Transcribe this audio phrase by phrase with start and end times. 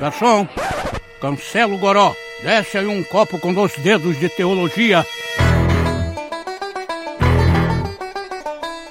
[0.00, 0.46] Garçom,
[1.20, 2.14] cancela o goró.
[2.42, 5.04] Desce aí um copo com dois dedos de teologia.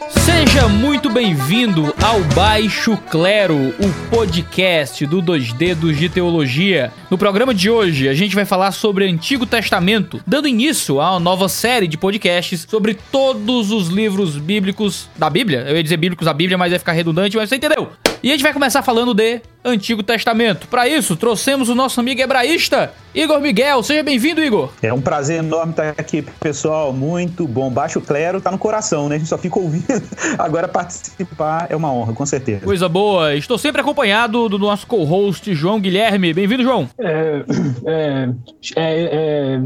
[0.10, 6.92] Seja muito bem-vindo ao Baixo Clero, o podcast do Dois Dedos de Teologia.
[7.10, 11.20] No programa de hoje, a gente vai falar sobre Antigo Testamento, dando início a uma
[11.22, 15.64] nova série de podcasts sobre todos os livros bíblicos da Bíblia.
[15.70, 17.92] Eu ia dizer bíblicos da Bíblia, mas ia ficar redundante, mas você entendeu?
[18.22, 20.68] E a gente vai começar falando de Antigo Testamento.
[20.68, 23.82] Para isso, trouxemos o nosso amigo hebraísta, Igor Miguel.
[23.84, 24.72] Seja bem-vindo, Igor.
[24.82, 26.94] É um prazer enorme estar aqui, pessoal.
[26.94, 27.70] Muito bom.
[27.70, 29.16] Baixo clero tá no coração, né?
[29.16, 30.04] A gente só fica ouvindo.
[30.38, 32.64] Agora participar é uma honra, com certeza.
[32.64, 33.36] Coisa boa.
[33.36, 36.34] Estou sempre acompanhado do nosso co-host, João Guilherme.
[36.34, 36.90] Bem-vindo, João.
[37.00, 37.44] É,
[37.86, 38.30] é,
[38.76, 39.60] é, é...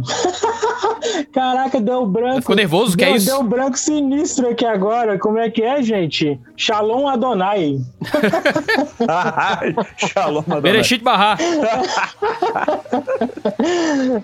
[1.33, 2.41] Caraca, deu branco.
[2.41, 2.95] Ficou nervoso?
[2.95, 3.25] Deu, que é isso?
[3.25, 5.17] Deu branco sinistro aqui agora.
[5.19, 6.39] Como é que é, gente?
[6.55, 7.77] Shalom Adonai.
[9.97, 10.61] Shalom Adonai.
[10.61, 11.37] Bereshit Barra.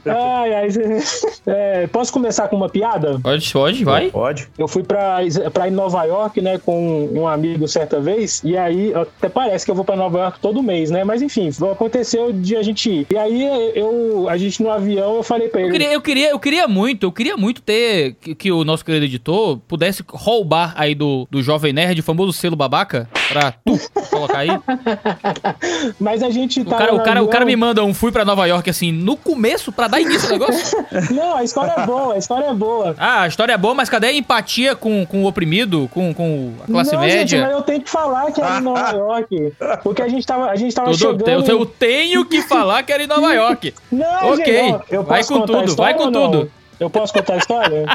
[0.06, 0.68] ai, ai,
[1.45, 3.20] é, posso começar com uma piada?
[3.20, 4.09] Pode, pode, vai.
[4.09, 4.48] Pode.
[4.58, 5.17] Eu fui pra,
[5.54, 9.76] pra Nova York, né, com um amigo certa vez, e aí até parece que eu
[9.76, 11.04] vou pra Nova York todo mês, né?
[11.04, 13.08] Mas enfim, aconteceu de a gente ir.
[13.12, 15.70] E aí eu, a gente no avião, eu falei pra ele.
[15.70, 18.84] Eu queria, eu queria, eu queria muito, eu queria muito ter que, que o nosso
[18.84, 23.80] querido editor pudesse roubar aí do, do Jovem Nerd, o famoso selo babaca, pra tu
[24.10, 24.50] colocar aí.
[26.00, 26.76] Mas a gente tá.
[26.76, 29.16] O cara, o, cara, o cara me manda um fui pra Nova York assim, no
[29.16, 30.86] começo, pra dar início ao negócio?
[31.12, 32.95] Não, a história é boa, a história é boa.
[32.98, 36.54] Ah, a história é boa, mas cadê a empatia com, com o oprimido, com, com
[36.64, 37.20] a classe Não, média?
[37.20, 39.54] Gente, mas eu tenho que falar que era em Nova York.
[39.84, 41.50] Porque a gente tava, a gente tava Tudo, chegando...
[41.50, 43.73] Eu, eu tenho que falar que era em Nova York.
[43.92, 46.52] Não, ok, gente, eu vai com tudo, vai com tudo.
[46.80, 47.86] Eu posso contar a história?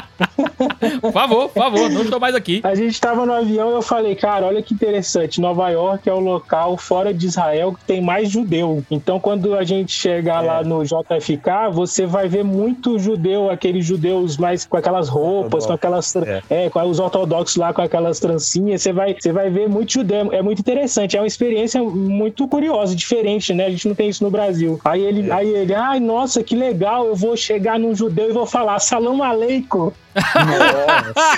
[0.99, 2.61] por favor, por favor, não estou mais aqui.
[2.63, 5.39] A gente tava no avião e eu falei, cara, olha que interessante.
[5.39, 8.83] Nova York é o local fora de Israel que tem mais judeu.
[8.91, 10.47] Então, quando a gente chegar é.
[10.47, 15.73] lá no JFK, você vai ver muito judeu, aqueles judeus mais com aquelas roupas, com
[15.73, 16.15] aquelas.
[16.15, 16.41] É.
[16.49, 16.69] é.
[16.69, 18.81] com os ortodoxos lá com aquelas trancinhas.
[18.81, 20.33] Você vai, você vai ver muito judeu.
[20.33, 21.15] É muito interessante.
[21.15, 23.65] É uma experiência muito curiosa, diferente, né?
[23.65, 24.79] A gente não tem isso no Brasil.
[24.83, 25.33] Aí ele, é.
[25.33, 29.21] aí ele, ai, nossa, que legal, eu vou chegar num judeu e vou falar salam
[29.21, 29.91] aleikum.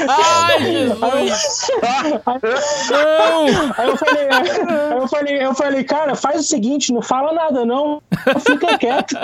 [0.07, 1.71] Ai, Jesus!
[3.77, 4.47] Aí eu falei, aí
[4.91, 8.01] eu falei, eu falei, cara, faz o seguinte, não fala nada, não.
[8.45, 9.15] Fica quieto.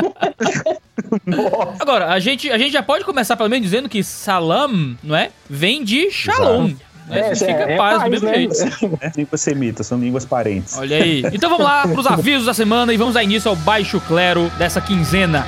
[1.80, 5.32] Agora, a gente, a gente já pode começar pelo menos dizendo que salam, não é?
[5.50, 6.68] Vem de shalom.
[6.68, 6.92] Exato.
[7.10, 8.36] É, significa é, paz, é paz, do mesmo né?
[8.36, 9.00] jeito.
[9.02, 10.78] É língua semita, são línguas parentes.
[10.78, 11.24] Olha aí.
[11.34, 14.50] Então vamos lá para os avisos da semana e vamos dar início ao baixo clero
[14.58, 15.46] dessa quinzena.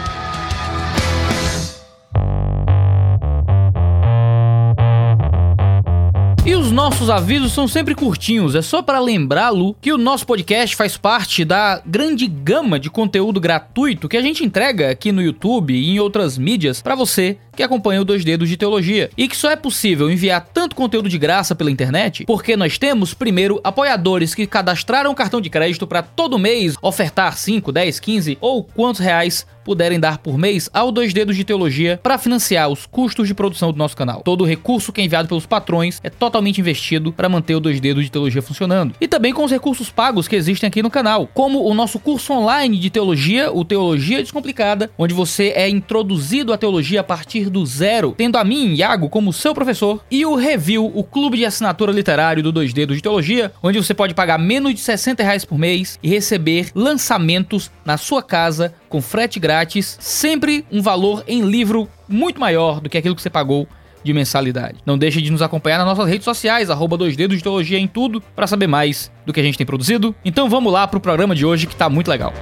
[6.84, 11.46] Nossos avisos são sempre curtinhos, é só para lembrá-lo que o nosso podcast faz parte
[11.46, 16.00] da grande gama de conteúdo gratuito que a gente entrega aqui no YouTube e em
[16.02, 19.10] outras mídias para você que acompanha o Dois Dedos de Teologia.
[19.18, 23.14] E que só é possível enviar tanto conteúdo de graça pela internet porque nós temos,
[23.14, 28.64] primeiro, apoiadores que cadastraram cartão de crédito para todo mês ofertar 5, 10, 15 ou
[28.64, 33.28] quantos reais puderem dar por mês ao Dois Dedos de Teologia para financiar os custos
[33.28, 34.22] de produção do nosso canal.
[34.22, 37.80] Todo o recurso que é enviado pelos patrões é totalmente investido para manter o Dois
[37.80, 38.96] Dedos de Teologia funcionando.
[39.00, 42.34] E também com os recursos pagos que existem aqui no canal, como o nosso curso
[42.34, 47.66] online de teologia, o Teologia Descomplicada, onde você é introduzido à teologia a partir do
[47.66, 51.92] zero, tendo a mim, Iago, como seu professor, e o Review, o clube de assinatura
[51.92, 55.58] literário do Dois Dedos de Teologia, onde você pode pagar menos de 60 reais por
[55.58, 59.53] mês e receber lançamentos na sua casa com frete grátis,
[60.00, 63.68] sempre um valor em livro muito maior do que aquilo que você pagou
[64.04, 64.80] de mensalidade.
[64.86, 67.88] Não deixe de nos acompanhar nas nossas redes sociais, arroba dois dedos de teologia em
[67.88, 70.14] tudo, para saber mais do que a gente tem produzido.
[70.26, 72.34] Então vamos lá pro programa de hoje que tá muito legal.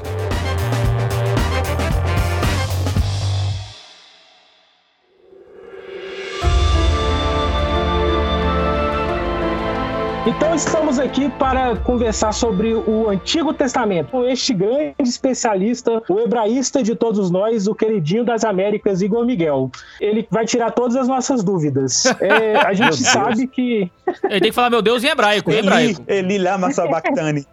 [10.23, 16.83] Então estamos aqui para conversar sobre o Antigo Testamento com este grande especialista, o hebraísta
[16.83, 19.71] de todos nós, o queridinho das Américas, Igor Miguel.
[19.99, 22.05] Ele vai tirar todas as nossas dúvidas.
[22.19, 23.91] É, a gente sabe que.
[24.25, 25.51] Ele tem que falar meu Deus em hebraico.
[25.51, 26.03] Em hebraico.
[26.07, 27.47] Eli, Eli lama sabachthani.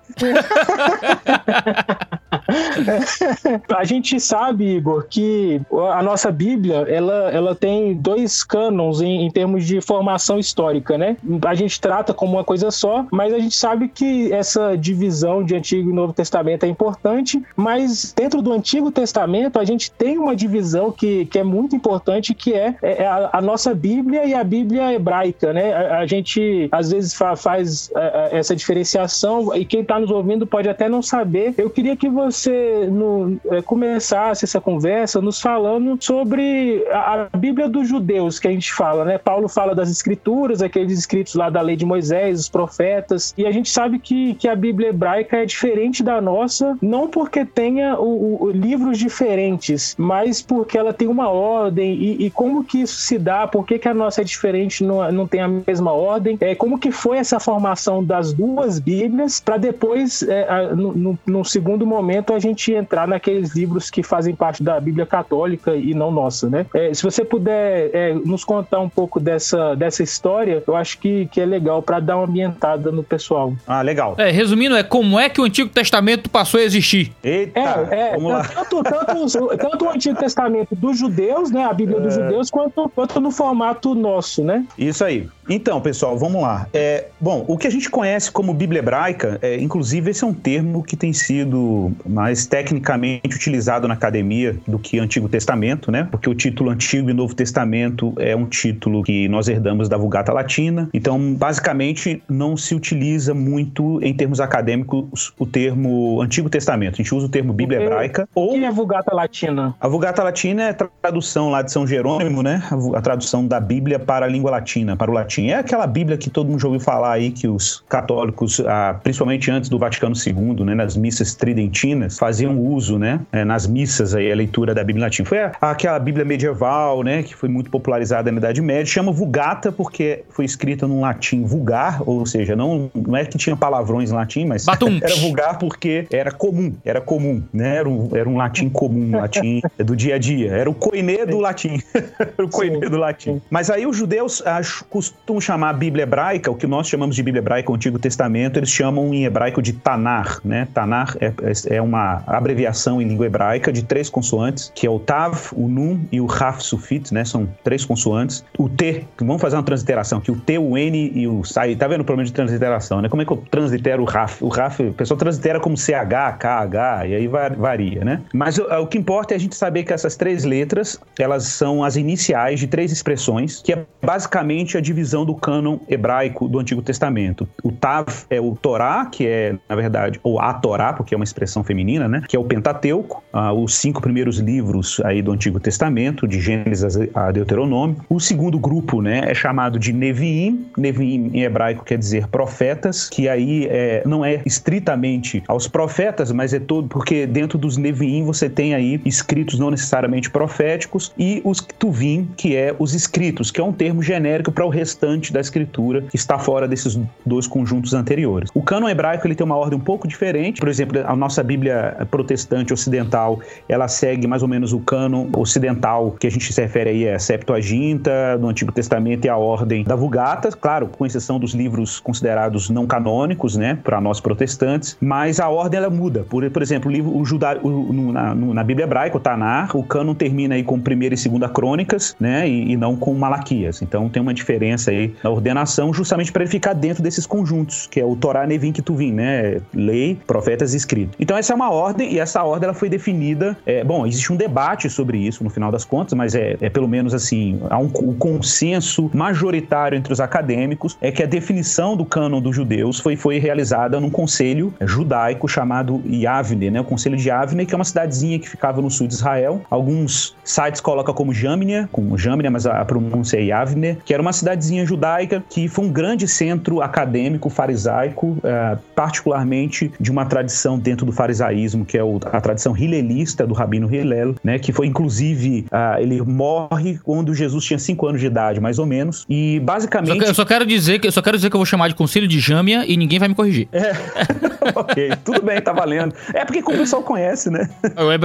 [3.77, 5.61] a gente sabe, Igor, que
[5.93, 11.17] a nossa Bíblia ela, ela tem dois cânons em, em, termos de formação histórica, né?
[11.47, 15.55] A gente trata como uma coisa só, mas a gente sabe que essa divisão de
[15.55, 20.35] Antigo e Novo Testamento é importante, mas dentro do Antigo Testamento a gente tem uma
[20.35, 24.33] divisão que, que é muito importante, que é, é, é a, a nossa Bíblia e
[24.33, 25.75] a Bíblia hebraica, né?
[25.75, 30.47] A, a gente às vezes fa, faz a, essa diferenciação e quem está nos ouvindo
[30.47, 31.55] pode até não saber.
[31.59, 37.37] Eu queria que você você no, é, começasse essa conversa nos falando sobre a, a,
[37.37, 39.19] Bíblia dos judeus que a gente fala, né?
[39.19, 43.53] Paulo fala das escrituras, aqueles escritos lá da lei de Moisés, os profetas, e a
[43.53, 48.45] gente sabe que, que a Bíblia hebraica é diferente da nossa, não porque tenha o,
[48.45, 53.19] o, livros diferentes, mas porque ela tem uma ordem e, e, como que isso se
[53.19, 56.55] dá, por que, que a nossa é diferente, não, não tem a mesma ordem, é,
[56.55, 61.87] como que foi essa formação das duas Bíblias para depois, é, no, no, no segundo
[61.87, 66.49] momento, a gente entrar naqueles livros que fazem parte da Bíblia católica e não nossa,
[66.49, 66.67] né?
[66.75, 71.27] É, se você puder é, nos contar um pouco dessa, dessa história, eu acho que,
[71.27, 73.53] que é legal para dar uma ambientada no pessoal.
[73.67, 74.15] Ah, legal.
[74.19, 77.13] É, resumindo, é como é que o Antigo Testamento passou a existir.
[77.23, 77.61] Eita,
[77.91, 78.43] é, é vamos lá.
[78.45, 82.23] Tanto, tanto, tanto, o Antigo Testamento dos judeus, né, a Bíblia dos é.
[82.23, 84.65] judeus, quanto, quanto no formato nosso, né?
[84.77, 85.29] Isso aí.
[85.49, 86.67] Então, pessoal, vamos lá.
[86.75, 90.35] É, bom, o que a gente conhece como Bíblia hebraica, é, inclusive esse é um
[90.35, 96.09] termo que tem sido mais tecnicamente utilizado na academia do que Antigo Testamento, né?
[96.11, 100.33] Porque o título Antigo e Novo Testamento é um título que nós herdamos da Vulgata
[100.33, 100.89] Latina.
[100.93, 106.95] Então, basicamente, não se utiliza muito em termos acadêmicos o termo Antigo Testamento.
[106.95, 108.29] A gente usa o termo Bíblia hebraica.
[108.35, 109.75] O que é Vulgata Latina?
[109.81, 112.61] A Vulgata Latina é a tradução lá de São Jerônimo, né?
[112.95, 115.49] A tradução da Bíblia para a língua latina, para o latim latim.
[115.49, 119.51] É aquela Bíblia que todo mundo já ouviu falar aí que os católicos, ah, principalmente
[119.51, 124.31] antes do Vaticano II, né, nas missas tridentinas, faziam uso, né, é, nas missas aí
[124.31, 125.25] a leitura da Bíblia latim.
[125.25, 130.25] Foi aquela Bíblia medieval, né, que foi muito popularizada na Idade Média, chama Vulgata porque
[130.31, 134.47] foi escrita num latim vulgar, ou seja, não, não é que tinha palavrões em latim,
[134.47, 134.67] mas
[135.03, 139.21] era vulgar porque era comum, era comum, né, era um, era um latim comum, um
[139.21, 143.41] latim do dia a dia, era o coinê do latim, era o coinê do latim.
[143.51, 147.23] Mas aí os judeus acho, costumam chamar a Bíblia hebraica, o que nós chamamos de
[147.23, 150.69] Bíblia hebraica, o Antigo Testamento, eles chamam em hebraico de Tanar, né?
[150.75, 154.99] Tanar é, é, é uma abreviação em língua hebraica de três consoantes, que é o
[154.99, 157.25] Tav, o Nun e o Raf Sufit, né?
[157.25, 158.45] São três consoantes.
[158.59, 161.89] O T, vamos fazer uma transliteração, que o T, o N e o Sai, tá
[161.89, 163.09] vendo o problema de transliteração, né?
[163.09, 164.43] Como é que eu translitero o Raf?
[164.43, 168.21] O Raf, o pessoal translitera como CH, KH, e aí varia, né?
[168.33, 171.83] Mas o, o que importa é a gente saber que essas três letras, elas são
[171.83, 176.83] as iniciais de três expressões, que é basicamente a divisão do cânon hebraico do Antigo
[176.83, 177.49] Testamento.
[177.63, 181.25] O Tav é o Torá, que é, na verdade, ou a Torá, porque é uma
[181.25, 182.23] expressão feminina, né?
[182.29, 186.97] Que é o Pentateuco, ah, os cinco primeiros livros aí do Antigo Testamento, de Gênesis
[187.15, 187.97] a Deuteronômio.
[188.09, 190.67] O segundo grupo, né, é chamado de Neviim.
[190.77, 196.53] Neviim em hebraico quer dizer profetas, que aí é, não é estritamente aos profetas, mas
[196.53, 201.61] é todo, porque dentro dos Neviim você tem aí escritos não necessariamente proféticos e os
[201.79, 206.03] Tuvim, que é os escritos, que é um termo genérico para o restante da escritura
[206.03, 208.51] que está fora desses dois conjuntos anteriores.
[208.55, 210.61] O cânon hebraico ele tem uma ordem um pouco diferente.
[210.61, 211.68] Por exemplo, a nossa Bíblia
[212.11, 216.91] protestante ocidental, ela segue mais ou menos o cânon ocidental que a gente se refere
[216.91, 221.55] aí é Septuaginta, no Antigo Testamento e a ordem da Vulgata, claro, com exceção dos
[221.55, 226.25] livros considerados não canônicos, né, para nós protestantes, mas a ordem ela muda.
[226.29, 229.21] Por, por exemplo, o livro o Judá, o, no, na, no, na, Bíblia hebraica, o
[229.21, 233.15] Tanar, o cânon termina aí com primeira e segunda crônicas, né, e, e não com
[233.15, 233.83] Malaquias.
[233.83, 238.01] Então tem uma diferença aí na ordenação, justamente para ele ficar dentro desses conjuntos, que
[238.01, 239.61] é o Torá, Nevim, Ketuvim, né?
[239.75, 241.17] Lei, profetas e escrito.
[241.19, 243.57] Então essa é uma ordem e essa ordem ela foi definida.
[243.67, 246.87] É, bom, existe um debate sobre isso no final das contas, mas é, é pelo
[246.87, 252.05] menos assim há um, um, consenso majoritário entre os acadêmicos é que a definição do
[252.05, 256.81] cânon dos judeus foi, foi realizada num conselho judaico chamado Yavne, né?
[256.81, 259.61] O conselho de Yavne, que é uma cidadezinha que ficava no sul de Israel.
[259.69, 264.33] Alguns sites colocam como Jamnia, com Jamnia, mas a pronúncia é Yavne, que era uma
[264.33, 271.05] cidadezinha judaica, que foi um grande centro acadêmico farisaico, é, particularmente de uma tradição dentro
[271.05, 271.13] do
[271.49, 276.01] farisaísmo, que é o, a tradição hilelista do Rabino Hillel, né, que foi inclusive, uh,
[276.01, 280.25] ele morre quando Jesus tinha 5 anos de idade, mais ou menos, e basicamente...
[280.25, 282.29] Eu só quero dizer que eu só quero dizer que eu vou chamar de Concílio
[282.29, 283.69] de Jâmia e ninguém vai me corrigir.
[283.73, 283.93] É.
[284.75, 286.15] ok, tudo bem, tá valendo.
[286.35, 287.69] É porque como o pessoal conhece, né?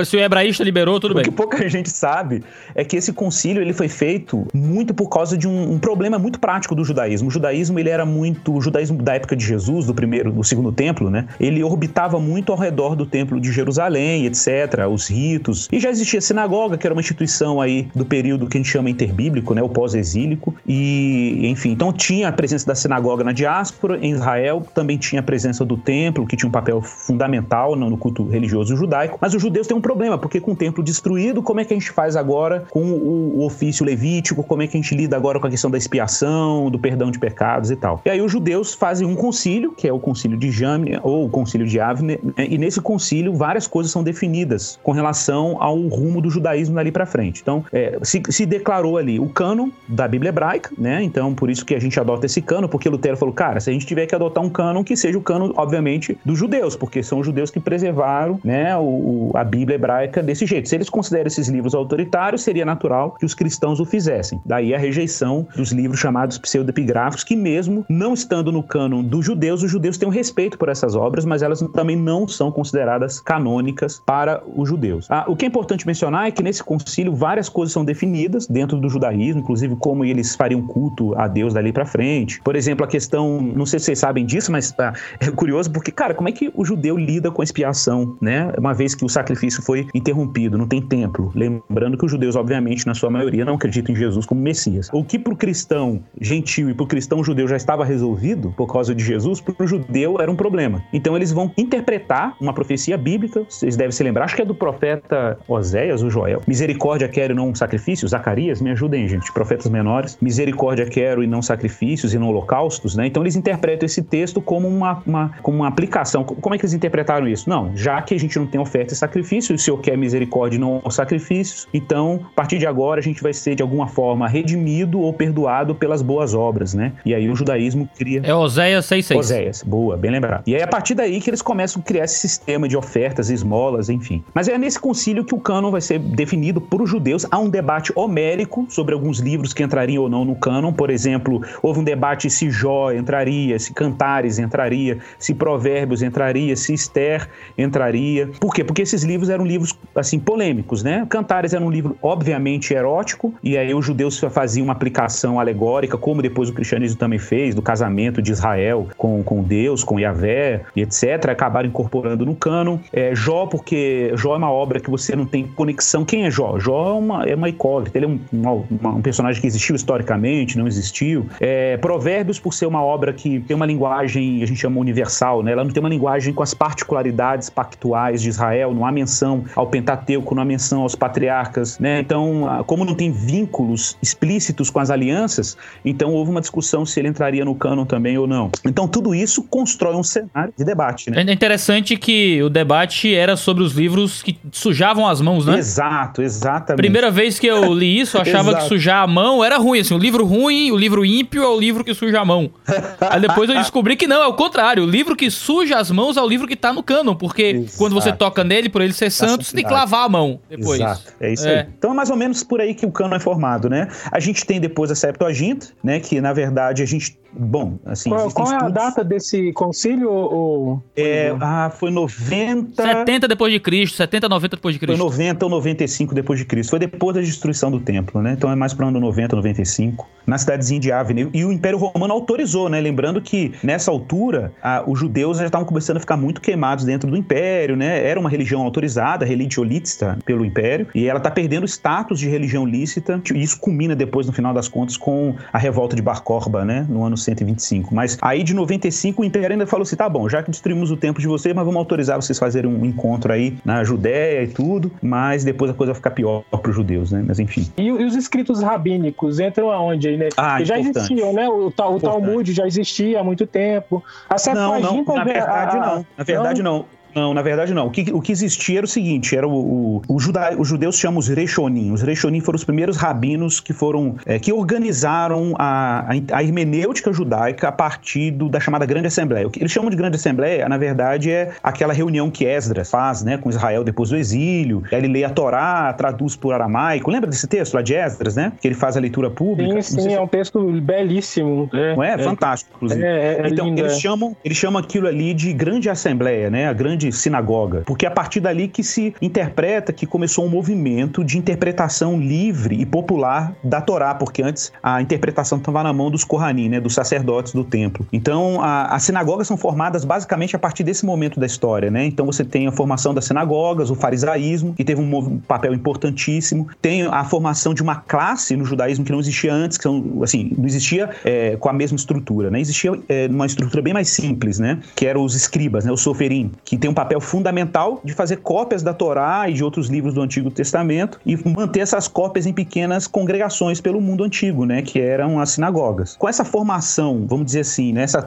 [0.05, 1.21] Se o hebraísta liberou, tudo o bem.
[1.21, 2.43] O que pouca gente sabe
[2.75, 6.39] é que esse concílio ele foi feito muito por causa de um, um problema muito
[6.39, 7.27] prático prático do judaísmo.
[7.27, 10.71] O judaísmo ele era muito, o judaísmo da época de Jesus, do primeiro, do segundo
[10.71, 11.27] templo, né?
[11.39, 15.69] Ele orbitava muito ao redor do templo de Jerusalém, etc, os ritos.
[15.71, 18.69] E já existia a sinagoga, que era uma instituição aí do período que a gente
[18.69, 20.55] chama interbíblico, né, o pós-exílico.
[20.67, 25.23] E, enfim, então tinha a presença da sinagoga na diáspora em Israel, também tinha a
[25.23, 29.19] presença do templo, que tinha um papel fundamental no culto religioso judaico.
[29.21, 31.77] Mas os judeus têm um problema, porque com o templo destruído, como é que a
[31.77, 34.43] gente faz agora com o, ofício levítico?
[34.43, 36.71] Como é que a gente lida agora com a questão da expiação?
[36.71, 38.01] do perdão de pecados e tal.
[38.05, 41.29] E aí os judeus fazem um concílio, que é o concílio de Jamnia ou o
[41.29, 43.02] concílio de Avne, né, e nesse concílio
[43.33, 47.41] várias coisas são definidas com relação ao rumo do judaísmo dali para frente.
[47.41, 51.01] Então, é, se, se, declarou ali o cânon da Bíblia hebraica, né?
[51.03, 53.73] Então, por isso que a gente adota esse cânon, porque Lutero falou, cara, se a
[53.73, 57.19] gente tiver que adotar um cânon, que seja o cânon, obviamente, dos judeus, porque são
[57.19, 60.69] os judeus que preservaram, né, o, a Bíblia hebraica desse jeito.
[60.69, 64.41] Se eles consideram esses livros autoritários, seria natural que os cristãos o fizessem.
[64.45, 69.63] Daí a rejeição dos livros chamados pseudepigráficos, que mesmo não estando no cânon dos judeus,
[69.63, 74.01] os judeus têm um respeito por essas obras, mas elas também não são consideradas canônicas
[74.05, 75.09] para os judeus.
[75.09, 78.77] Ah, o que é importante mencionar é que nesse concílio várias coisas são definidas dentro
[78.79, 82.41] do judaísmo, inclusive como eles fariam culto a Deus dali para frente.
[82.41, 85.91] Por exemplo, a questão, não sei se vocês sabem disso, mas ah, é curioso porque,
[85.91, 88.51] cara, como é que o judeu lida com a expiação, né?
[88.57, 91.31] Uma vez que o sacrifício foi interrompido, não tem templo.
[91.35, 94.89] Lembrando que os judeus, obviamente, na sua maioria, não acreditam em Jesus como Messias.
[94.91, 98.71] O que para o cristão gentil e para o cristão judeu já estava resolvido por
[98.71, 100.83] causa de Jesus, para o judeu era um problema.
[100.91, 104.55] Então eles vão interpretar uma profecia bíblica, vocês devem se lembrar, acho que é do
[104.55, 106.41] profeta Oséias ou Joel.
[106.47, 108.11] Misericórdia quero e não sacrifícios.
[108.11, 109.31] Zacarias, me ajudem, gente.
[109.31, 110.17] Profetas menores.
[110.21, 113.07] Misericórdia quero e não sacrifícios e não holocaustos, né?
[113.07, 116.23] Então eles interpretam esse texto como uma, uma, como uma aplicação.
[116.23, 117.49] Como é que eles interpretaram isso?
[117.49, 120.59] Não, já que a gente não tem oferta e sacrifício, o Senhor quer misericórdia e
[120.59, 124.99] não sacrifícios, então, a partir de agora, a gente vai ser, de alguma forma, redimido
[124.99, 126.93] ou perdoado pelas boas obras, né?
[127.05, 128.21] E aí o judaísmo cria...
[128.23, 129.17] É Oséias 6.6.
[129.17, 130.43] Oséias, boa, bem lembrado.
[130.45, 133.89] E aí, a partir daí que eles começam a criar esse sistema de ofertas, esmolas,
[133.89, 134.23] enfim.
[134.33, 137.25] Mas é nesse concílio que o cânon vai ser definido por os judeus.
[137.29, 140.73] Há um debate homérico sobre alguns livros que entrariam ou não no cânon.
[140.73, 146.73] Por exemplo, houve um debate se Jó entraria, se Cantares entraria, se Provérbios entraria, se
[146.73, 148.29] Esther entraria.
[148.39, 148.63] Por quê?
[148.63, 151.05] Porque esses livros eram livros, assim, polêmicos, né?
[151.09, 156.21] Cantares era um livro, obviamente, erótico, e aí os judeus faziam uma aplicação alegórica, como
[156.21, 161.29] depois o cristianismo também fez, do casamento de Israel com, com Deus, com Yahvé etc.
[161.29, 162.52] Acabaram incorporando no cânon.
[162.91, 166.05] É, Jó, porque Jó é uma obra que você não tem conexão.
[166.05, 166.59] Quem é Jó?
[166.59, 170.57] Jó é uma, é uma icólita, ele é um, uma, um personagem que existiu historicamente,
[170.57, 171.25] não existiu.
[171.39, 175.51] É, Provérbios, por ser uma obra que tem uma linguagem, a gente chama universal, né?
[175.51, 179.67] ela não tem uma linguagem com as particularidades pactuais de Israel, não há menção ao
[179.67, 181.99] Pentateuco, não há menção aos patriarcas, né?
[181.99, 187.07] Então, como não tem vínculos explícitos com as alianças, então houve uma discussão se ele
[187.07, 188.51] entraria no cânon também ou não.
[188.65, 191.23] Então, tudo isso constrói um cenário de debate, né?
[191.25, 195.57] É interessante que o debate era sobre os livros que sujavam as mãos, né?
[195.57, 196.77] Exato, exatamente.
[196.77, 199.93] Primeira vez que eu li isso, eu achava que sujar a mão era ruim, assim,
[199.93, 202.51] o livro ruim, o livro ímpio é o livro que suja a mão.
[202.99, 206.17] Aí depois eu descobri que não, é o contrário, o livro que suja as mãos
[206.17, 207.77] é o livro que tá no cânon, porque Exato.
[207.77, 210.79] quando você toca nele, por ele ser santo, você tem que lavar a mão depois.
[210.79, 211.59] Exato, é isso é.
[211.61, 211.67] aí.
[211.77, 213.87] Então é mais ou menos por aí que o cânon é formado, né?
[214.11, 218.09] A gente tem depois a Septuaginta, né, que na verdade a gente Bom, assim.
[218.09, 220.11] Qual, qual é a data desse concílio?
[220.11, 220.81] Ou...
[220.95, 222.81] É, ah, foi 90.
[222.81, 224.97] 70 depois de Cristo, 70, 90 depois de Cristo.
[224.97, 226.69] Foi 90 ou 95 depois de Cristo.
[226.69, 228.33] Foi depois da destruição do templo, né?
[228.33, 231.29] Então é mais para o ano 90, 95, na cidadezinha de Avne.
[231.33, 232.79] E o Império Romano autorizou, né?
[232.79, 237.09] Lembrando que nessa altura a, os judeus já estavam começando a ficar muito queimados dentro
[237.09, 238.05] do Império, né?
[238.05, 242.29] Era uma religião autorizada, religio lícita pelo Império, e ela está perdendo o status de
[242.29, 243.21] religião lícita.
[243.33, 246.85] E isso culmina depois, no final das contas, com a revolta de Bar Corba, né?
[246.89, 247.93] No ano 125.
[247.93, 250.97] Mas aí de 95 o Império ainda falou assim: tá bom, já que destruímos o
[250.97, 254.91] templo de vocês, mas vamos autorizar vocês fazerem um encontro aí na Judéia e tudo,
[255.01, 257.23] mas depois a coisa vai ficar pior para os judeus, né?
[257.25, 257.67] Mas enfim.
[257.77, 260.29] E, e, os escritos rabínicos entram aonde aí, né?
[260.37, 261.47] Ah, já existiam, né?
[261.47, 264.03] O, o, o Talmud já existia há muito tempo.
[264.29, 266.05] A não, não, na verdade a, não.
[266.17, 266.77] Na verdade não.
[266.79, 267.02] não.
[267.15, 267.87] Não, na verdade não.
[267.87, 270.97] O que, o que existia era o seguinte: era o, o, o juda, os judeus
[270.97, 271.91] chamam os Rechonim.
[271.91, 277.11] Os Rechonim foram os primeiros rabinos que foram é, que organizaram a, a, a, hermenêutica
[277.13, 279.47] judaica a partir do, da chamada Grande Assembleia.
[279.47, 283.23] O que eles chamam de Grande Assembleia, na verdade, é aquela reunião que Esdras faz,
[283.23, 284.83] né, com Israel depois do exílio.
[284.91, 287.09] Aí ele lê a Torá, traduz por aramaico.
[287.11, 288.53] Lembra desse texto lá de Esdras, né?
[288.59, 289.81] Que ele faz a leitura pública.
[289.81, 291.69] Sim, sim, é um texto belíssimo.
[291.73, 292.13] É, Não é?
[292.13, 293.03] é Fantástico, inclusive.
[293.03, 293.99] É, é, então, eles é.
[293.99, 296.67] chamam, eles chamam aquilo ali de Grande Assembleia, né?
[296.67, 301.23] A grande sinagoga, porque é a partir dali que se interpreta que começou um movimento
[301.23, 306.23] de interpretação livre e popular da Torá, porque antes a interpretação estava na mão dos
[306.23, 308.05] Kohanim, né, dos sacerdotes do templo.
[308.11, 312.05] Então, as sinagogas são formadas basicamente a partir desse momento da história, né?
[312.05, 317.03] Então, você tem a formação das sinagogas, o farisaísmo, que teve um papel importantíssimo, tem
[317.03, 320.65] a formação de uma classe no judaísmo que não existia antes, que são, assim, não
[320.65, 322.59] existia é, com a mesma estrutura, né?
[322.59, 324.79] Existia é, uma estrutura bem mais simples, né?
[324.95, 325.91] Que eram os escribas, né?
[325.91, 329.87] Os soferim, que tem um papel fundamental de fazer cópias da Torá e de outros
[329.87, 334.83] livros do Antigo Testamento e manter essas cópias em pequenas congregações pelo mundo antigo, né,
[334.83, 336.15] que eram as sinagogas.
[336.15, 338.25] Com essa formação, vamos dizer assim, né, essa,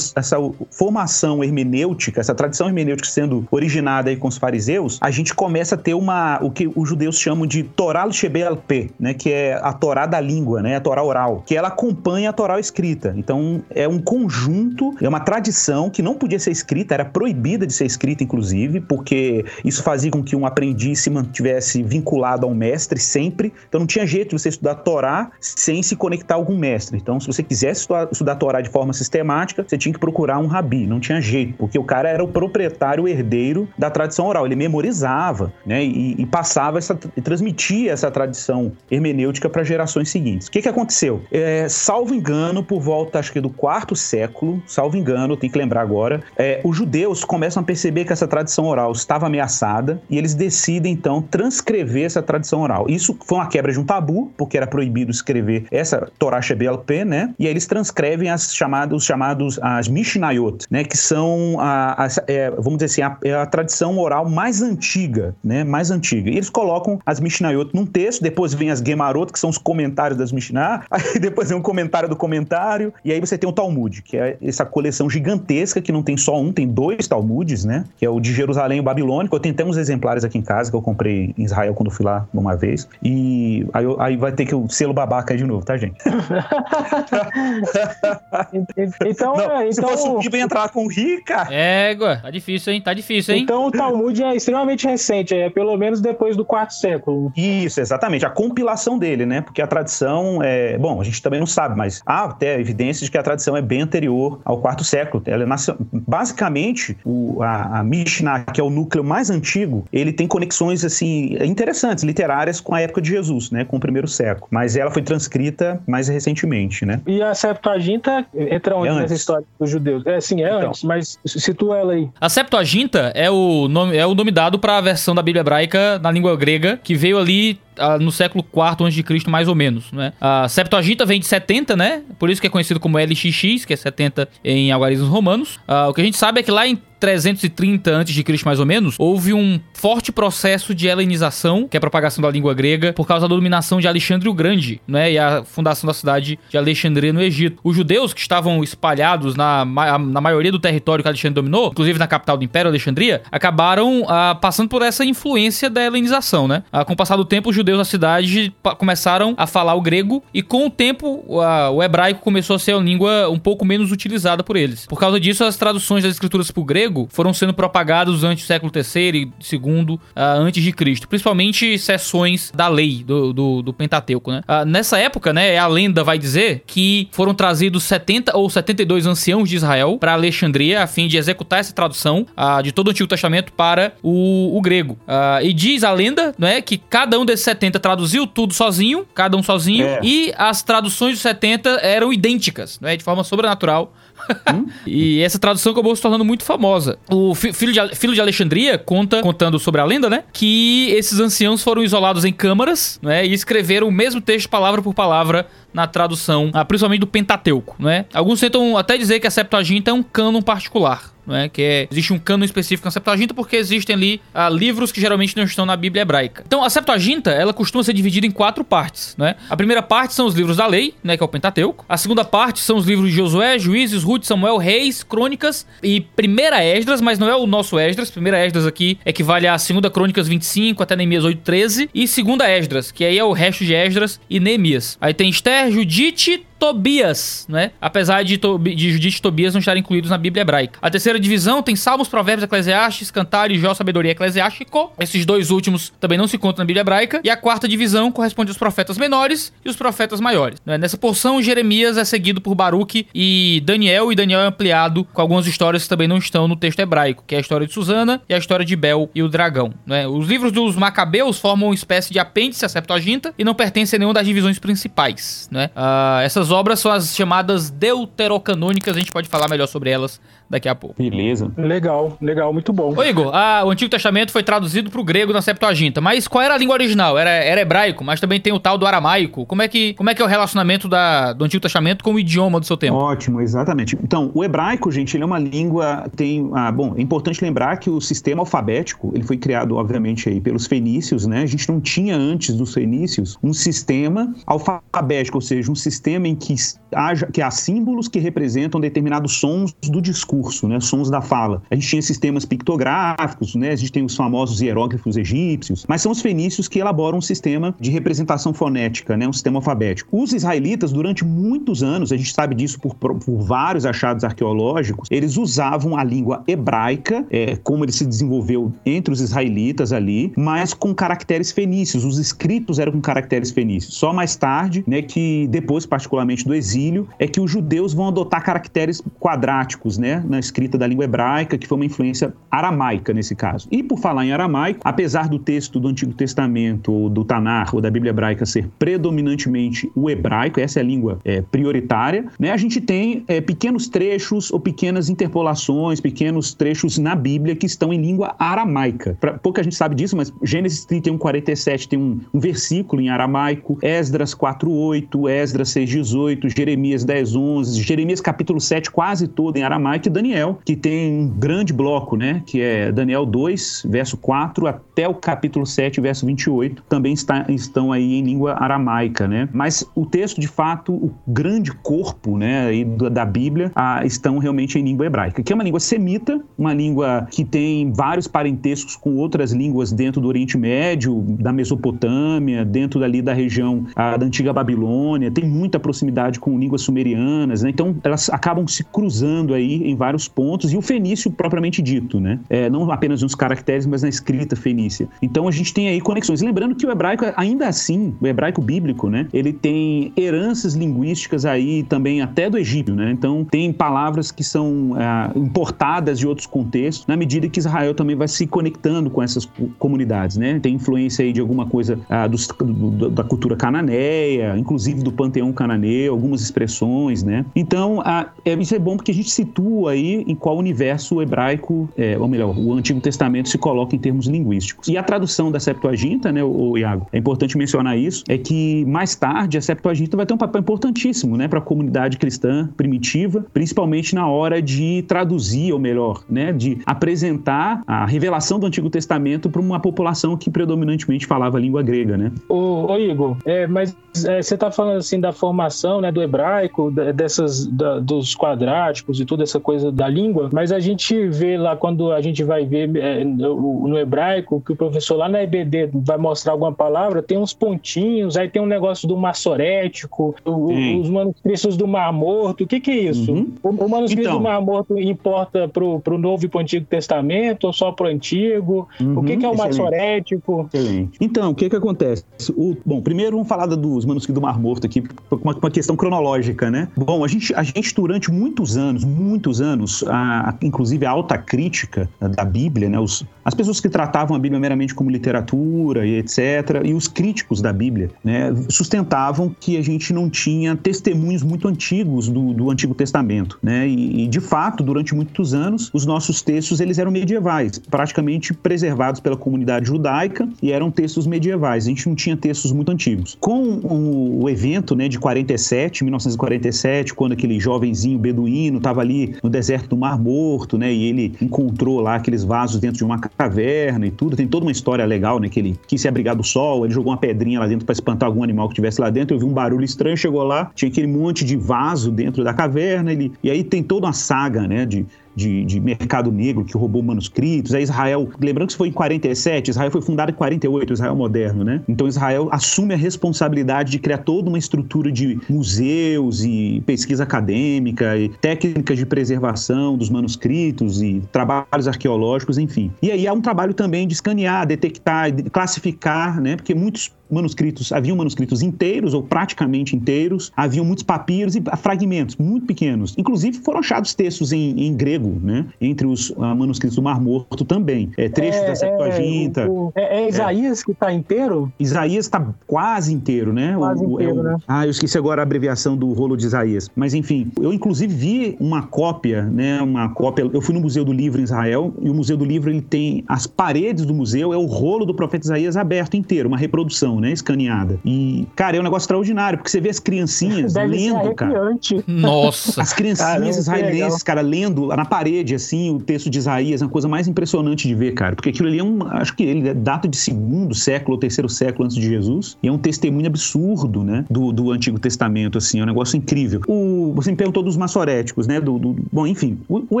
[0.14, 0.36] essa
[0.70, 5.78] formação hermenêutica, essa tradição hermenêutica sendo originada aí com os fariseus, a gente começa a
[5.78, 10.06] ter uma o que os judeus chamam de Torá Shebelpe, né, que é a Torá
[10.06, 13.12] da língua, né, a Torá oral, que ela acompanha a Torá escrita.
[13.16, 17.72] Então, é um conjunto, é uma tradição que não podia ser escrita, era proibida de
[17.72, 22.98] ser escrita, inclusive, porque isso fazia com que um aprendiz se mantivesse vinculado ao mestre
[22.98, 23.52] sempre.
[23.68, 26.96] Então, não tinha jeito de você estudar Torá sem se conectar a algum mestre.
[26.96, 30.46] Então, se você quisesse estudar, estudar Torá de forma sistemática, você tinha que procurar um
[30.46, 30.86] rabi.
[30.86, 34.46] Não tinha jeito, porque o cara era o proprietário, o herdeiro da tradição oral.
[34.46, 40.48] Ele memorizava, né, e, e passava essa, e transmitia essa tradição hermenêutica para gerações seguintes.
[40.48, 41.22] O que, que aconteceu?
[41.30, 45.82] É, salvo engano, por volta, acho que do quarto século, salvo engano, tem que lembrar
[45.82, 50.34] agora, é, os judeus começam a perceber que essa tradição oral estava ameaçada e eles
[50.34, 52.86] decidem, então, transcrever essa tradição oral.
[52.88, 57.32] Isso foi uma quebra de um tabu, porque era proibido escrever essa Torá Shebelpe, né?
[57.38, 60.82] E aí eles transcrevem as chamadas, os chamados, as Mishnayot, né?
[60.82, 65.32] Que são, a, a é, vamos dizer assim, a, é a tradição oral mais antiga,
[65.44, 65.62] né?
[65.62, 66.30] Mais antiga.
[66.30, 70.18] E eles colocam as Mishnayot num texto, depois vem as Gemarot, que são os comentários
[70.18, 74.02] das Mishnah, aí depois vem um comentário do comentário, e aí você tem o Talmud,
[74.02, 77.84] que é essa coleção gigantesca que não tem só um, tem dois Talmudes, né?
[78.00, 79.36] Que é o de Jerusalém e o Babilônico.
[79.36, 82.06] Eu tenho até uns exemplares aqui em casa que eu comprei em Israel quando fui
[82.06, 82.88] lá uma vez.
[83.04, 85.96] E aí, aí vai ter que o selo babaca de novo, tá, gente?
[89.04, 89.72] então, não, é, então...
[89.72, 91.46] Se fosse subir e entrar com rica.
[91.52, 92.80] Égua, tá difícil, hein?
[92.80, 93.42] Tá difícil, hein?
[93.42, 97.30] Então o Talmud é extremamente recente, é pelo menos depois do quarto século.
[97.36, 98.24] Isso, exatamente.
[98.24, 99.42] A compilação dele, né?
[99.42, 100.78] Porque a tradição é.
[100.78, 103.60] Bom, a gente também não sabe, mas há até evidências de que a tradição é
[103.60, 105.22] bem anterior ao quarto século.
[105.26, 105.74] Ela nasce...
[105.92, 111.36] Basicamente, o, a, a Mishnah, que é o núcleo mais antigo, ele tem conexões assim
[111.42, 113.64] interessantes, literárias com a época de Jesus, né?
[113.64, 114.46] Com o primeiro século.
[114.50, 117.00] Mas ela foi transcrita mais recentemente, né?
[117.06, 120.06] E a Septuaginta entra onde é nessa história dos judeus?
[120.06, 120.68] É, sim, é então.
[120.68, 122.08] antes, mas situa ela aí.
[122.20, 125.98] A Septuaginta é o nome, é o nome dado para a versão da Bíblia hebraica
[125.98, 127.58] na língua grega que veio ali
[128.00, 130.12] no século IV a.C., mais ou menos, né?
[130.20, 132.02] A Septuaginta vem de 70, né?
[132.18, 135.56] Por isso que é conhecido como LXX, que é 70 em algarismos romanos.
[135.68, 138.94] Uh, o que a gente sabe é que lá em 330 a.C., mais ou menos,
[138.98, 143.26] houve um forte processo de helenização, que é a propagação da língua grega, por causa
[143.26, 145.12] da dominação de Alexandre o Grande, né?
[145.12, 147.58] E a fundação da cidade de Alexandria no Egito.
[147.64, 152.06] Os judeus que estavam espalhados na, na maioria do território que Alexandre dominou, inclusive na
[152.06, 156.62] capital do Império, Alexandria, acabaram uh, passando por essa influência da helenização, né?
[156.72, 160.22] Uh, com o passar do tempo, os judeus da cidade começaram a falar o grego
[160.34, 163.90] e com o tempo uh, o hebraico começou a ser uma língua um pouco menos
[163.90, 164.84] utilizada por eles.
[164.86, 168.46] Por causa disso, as traduções das escrituras para o grego foram sendo propagadas durante o
[168.46, 173.72] século III e II uh, antes de Cristo, principalmente seções da lei do, do, do
[173.72, 174.30] Pentateuco.
[174.30, 174.42] Né?
[174.48, 179.48] Uh, nessa época, né, a lenda vai dizer que foram trazidos 70 ou 72 anciãos
[179.48, 182.26] de Israel para Alexandria a fim de executar essa tradução
[182.62, 184.98] de todo o Antigo Testamento para o, o grego.
[185.42, 189.42] e diz a lenda né, que cada um desses 70 traduziu tudo sozinho, cada um
[189.42, 190.00] sozinho, é.
[190.02, 193.92] e as traduções dos 70 eram idênticas, né, de forma sobrenatural.
[194.86, 196.98] E essa tradução acabou se tornando muito famosa.
[197.10, 200.24] O filho de, filho de Alexandria conta, contando sobre a lenda, né?
[200.32, 203.26] Que esses anciãos foram isolados em câmaras, né?
[203.26, 208.06] E escreveram o mesmo texto, palavra por palavra, na tradução, ah, principalmente do Pentateuco, né?
[208.12, 211.48] Alguns tentam até dizer que a Septuaginta é um cânon particular, é?
[211.48, 215.36] Que é, existe um cano específico na Septuaginta porque existem ali ah, livros que geralmente
[215.36, 216.42] não estão na Bíblia hebraica.
[216.46, 219.36] Então, a Septuaginta, ela costuma ser dividida em quatro partes, né?
[219.48, 221.84] A primeira parte são os livros da lei, né, que é o Pentateuco.
[221.88, 226.64] A segunda parte são os livros de Josué, Juízes, Ruth, Samuel, Reis, Crônicas e Primeira
[226.64, 228.10] Esdras, mas não é o nosso Esdras.
[228.10, 233.04] Primeira Esdras aqui equivale a Segunda Crônicas 25 até Neemias 8:13 e Segunda Esdras, que
[233.04, 234.96] aí é o resto de Esdras e Neemias.
[235.00, 237.72] Aí tem Esther, Judite, Tobias, né?
[237.80, 240.78] Apesar de, de Judite e Tobias não estarem incluídos na Bíblia hebraica.
[240.82, 244.92] A terceira divisão tem Salmos, Provérbios, Eclesiastes, Cantar e Jó, Sabedoria Eclesiástico.
[245.00, 247.22] Esses dois últimos também não se encontram na Bíblia hebraica.
[247.24, 250.60] E a quarta divisão corresponde aos profetas menores e os profetas maiores.
[250.66, 250.76] Né?
[250.76, 255.46] Nessa porção, Jeremias é seguido por Baruque e Daniel, e Daniel é ampliado com algumas
[255.46, 258.34] histórias que também não estão no texto hebraico, que é a história de Susana e
[258.34, 259.72] a história de Bel e o dragão.
[259.86, 260.06] Né?
[260.06, 263.98] Os livros dos Macabeus formam uma espécie de apêndice à Septuaginta e não pertencem a
[263.98, 265.48] nenhuma das divisões principais.
[265.50, 265.70] Né?
[265.74, 270.68] Uh, essas obras são as chamadas deuterocanônicas, a gente pode falar melhor sobre elas daqui
[270.68, 271.00] a pouco.
[271.00, 271.52] Beleza.
[271.56, 272.92] Legal, legal, muito bom.
[272.96, 276.54] Ô Igor, a, o Antigo Testamento foi traduzido pro grego na Septuaginta, mas qual era
[276.54, 277.16] a língua original?
[277.16, 279.46] Era, era hebraico, mas também tem o tal do aramaico.
[279.46, 282.18] Como é que, como é, que é o relacionamento da, do Antigo Testamento com o
[282.18, 282.96] idioma do seu tempo?
[282.96, 283.96] Ótimo, exatamente.
[284.02, 287.88] Então, o hebraico, gente, ele é uma língua, tem, ah, bom, é importante lembrar que
[287.88, 291.42] o sistema alfabético, ele foi criado, obviamente, aí pelos fenícios, né?
[291.42, 296.34] A gente não tinha antes dos fenícios um sistema alfabético, ou seja, um sistema em
[296.34, 296.54] que
[296.94, 300.80] haja, que há símbolos que representam determinados sons do discurso, né?
[300.80, 301.62] Sons da fala.
[301.70, 303.70] A gente tinha sistemas pictográficos, né?
[303.70, 307.74] A gente tem os famosos hieróglifos egípcios, mas são os fenícios que elaboram um sistema
[307.78, 309.28] de representação fonética, né?
[309.28, 310.20] Um sistema alfabético.
[310.20, 315.36] Os israelitas, durante muitos anos, a gente sabe disso por, por vários achados arqueológicos, eles
[315.36, 320.94] usavam a língua hebraica, é, como ele se desenvolveu entre os israelitas ali, mas com
[320.94, 322.04] caracteres fenícios.
[322.04, 323.94] Os escritos eram com caracteres fenícios.
[323.94, 328.42] Só mais tarde, né, que depois, particularmente do exílio, é que os judeus vão adotar
[328.42, 333.68] caracteres quadráticos, né, na escrita da língua hebraica, que foi uma influência aramaica nesse caso.
[333.70, 337.80] E por falar em aramaico, apesar do texto do Antigo Testamento, ou do Tanar, ou
[337.80, 342.56] da Bíblia hebraica ser predominantemente o hebraico, essa é a língua é, prioritária, né, a
[342.56, 348.00] gente tem é, pequenos trechos ou pequenas interpolações, pequenos trechos na Bíblia que estão em
[348.00, 349.16] língua aramaica.
[349.20, 353.78] Pra, pouca gente sabe disso, mas Gênesis 31, 47 tem um, um versículo em aramaico,
[353.82, 360.76] Esdras 4:8, Esdras 6:18, Jeremias 10:11, Jeremias capítulo 7 quase todo em aramaico Daniel, que
[360.76, 365.98] tem um grande bloco, né, que é Daniel 2, verso 4 até o capítulo 7,
[365.98, 369.48] verso 28, também está, estão aí em língua aramaica, né?
[369.50, 374.78] Mas o texto, de fato, o grande corpo, né, aí da Bíblia, ah, estão realmente
[374.78, 379.16] em língua hebraica, que é uma língua semita, uma língua que tem vários parentescos com
[379.16, 384.52] outras línguas dentro do Oriente Médio, da Mesopotâmia, dentro dali da região ah, da antiga
[384.52, 387.70] Babilônia, tem muita proximidade com línguas sumerianas, né?
[387.70, 392.38] Então elas acabam se cruzando aí em vários pontos e o fenício propriamente dito, né?
[392.48, 395.08] É, não apenas nos caracteres, mas na escrita fenícia.
[395.22, 396.40] Então a gente tem aí conexões.
[396.40, 399.26] Lembrando que o hebraico, ainda assim, o hebraico bíblico, né?
[399.32, 403.10] Ele tem heranças linguísticas aí também até do egípcio, né?
[403.12, 408.16] Então tem palavras que são ah, importadas de outros contextos, na medida que Israel também
[408.16, 410.58] vai se conectando com essas comunidades, né?
[410.60, 415.52] Tem influência aí de alguma coisa ah, dos, do, da cultura cananeia, inclusive do panteão
[415.52, 417.44] cananeu, algumas expressões, né?
[417.54, 421.22] Então, ah, é, isso é bom porque a gente situa aí em qual universo o
[421.22, 424.88] hebraico, é, ou melhor, o Antigo Testamento se coloca em termos linguísticos.
[424.88, 429.14] E a tradução da Septuaginta, né, o, Iago, é importante mencionar isso, é que mais
[429.14, 434.14] tarde a Septuaginta vai ter um papel importantíssimo, né, para a comunidade cristã primitiva, principalmente
[434.14, 439.60] na hora de traduzir, ou melhor, né, de apresentar a revelação do Antigo Testamento para
[439.60, 442.32] uma população que predominantemente falava a língua grega, né?
[442.48, 446.90] Ô, ô Igor, é, mas é, você está falando assim da formação, né, do hebraico,
[446.90, 451.76] dessas da, dos quadráticos e toda essa coisa da língua, mas a gente vê lá
[451.76, 455.90] quando a gente vai ver é, no, no, hebraico que o professor lá na EBD
[455.92, 461.08] vai mostrar alguma palavra, tem uns pontinhos, aí tem um negócio do maçorético, o, os
[461.08, 462.64] manuscritos do Mar Morto.
[462.64, 463.32] O que, que é isso?
[463.32, 463.52] Uhum.
[463.62, 466.86] O, o, manuscrito então, do Mar Morto importa para o Novo e para o Antigo
[466.86, 468.88] Testamento ou só para o Antigo?
[469.00, 469.78] Uhum, o que, que é o excelente.
[469.78, 470.68] maçorético?
[470.72, 471.18] Excelente.
[471.20, 472.24] Então, o que, que acontece?
[472.56, 476.70] O, bom, primeiro vamos falar dos manuscritos do Mar Morto aqui, uma, uma questão cronológica,
[476.70, 476.88] né?
[476.96, 479.69] Bom, a gente, a gente durante muitos anos, muitos anos,
[480.08, 482.98] a, a, inclusive a alta crítica da Bíblia, né?
[482.98, 487.60] Os, as pessoas que tratavam a Bíblia meramente como literatura e etc., e os críticos
[487.60, 488.54] da Bíblia, né?
[488.68, 493.88] Sustentavam que a gente não tinha testemunhos muito antigos do, do Antigo Testamento, né?
[493.88, 499.20] E, e, de fato, durante muitos anos, os nossos textos eles eram medievais, praticamente preservados
[499.20, 501.86] pela comunidade judaica e eram textos medievais.
[501.86, 503.36] A gente não tinha textos muito antigos.
[503.40, 509.50] Com o, o evento, né, de 47, 1947, quando aquele jovenzinho beduíno estava ali no
[509.50, 510.92] deserto do Mar Morto, né?
[510.92, 514.36] E ele encontrou lá aqueles vasos dentro de uma caverna e tudo.
[514.36, 515.48] Tem toda uma história legal, né?
[515.48, 518.26] Que ele quis se abrigar do sol, ele jogou uma pedrinha lá dentro para espantar
[518.28, 519.34] algum animal que estivesse lá dentro.
[519.34, 523.10] Eu vi um barulho estranho, chegou lá, tinha aquele monte de vaso dentro da caverna.
[523.10, 524.84] Ele, e aí tem toda uma saga, né?
[524.84, 527.74] De, de, de, mercado negro que roubou manuscritos.
[527.74, 531.64] Aí Israel, lembrando que isso foi em 47, Israel foi fundado em 48, Israel moderno,
[531.64, 531.82] né?
[531.88, 538.16] Então Israel assume a responsabilidade de criar toda uma estrutura de museus e pesquisa acadêmica
[538.16, 542.90] e técnicas de preservação dos manuscritos e trabalhos arqueológicos, enfim.
[543.02, 546.56] E aí há um trabalho também de escanear, detectar, classificar, né?
[546.56, 552.66] Porque muitos manuscritos, haviam manuscritos inteiros ou praticamente inteiros, haviam muitos papiros e fragmentos muito
[552.66, 553.14] pequenos.
[553.16, 555.66] Inclusive foram achados textos em, em grego, né?
[555.80, 558.10] Entre os uh, manuscritos do Mar Morto também.
[558.16, 559.60] É, trechos É, da Septuaginta.
[559.62, 561.72] É, o- é- é Isaías que tá inteiro?
[561.78, 563.74] Isaías está quase inteiro, né?
[563.76, 564.56] Quase O- o- é inteiro, o- né?
[564.66, 566.88] Ah, eu esqueci agora a abreviação do rolo de Isaías.
[566.96, 569.80] Mas enfim, eu inclusive vi uma cópia, né?
[569.82, 570.48] Uma cópia.
[570.52, 573.24] Eu fui no Museu do Livro em Israel e o Museu do Livro ele tem
[573.28, 577.32] as paredes do museu é o rolo do profeta Isaías aberto inteiro, uma reprodução, né?
[577.32, 577.98] Escaneada.
[578.04, 581.76] E cara, é um negócio extraordinário porque você vê as criancinhas Deve ser lendo, cara.
[582.06, 582.80] Nossa.
[582.80, 586.90] As criancinhas Caramba, israelenses, cara, lendo na parede, assim, o texto de Isaías, é uma
[586.90, 588.34] coisa mais impressionante de ver, cara.
[588.34, 589.02] Porque aquilo ali é um.
[589.08, 592.56] Acho que ele data de segundo século ou terceiro século antes de Jesus.
[592.62, 594.24] E é um testemunho absurdo, né?
[594.30, 595.80] Do, do Antigo Testamento, assim.
[595.80, 596.60] É um negócio incrível.
[596.66, 598.60] O, você me perguntou dos maçoréticos, né?
[598.60, 599.58] Do, do- bom, enfim.
[599.68, 600.00] O, o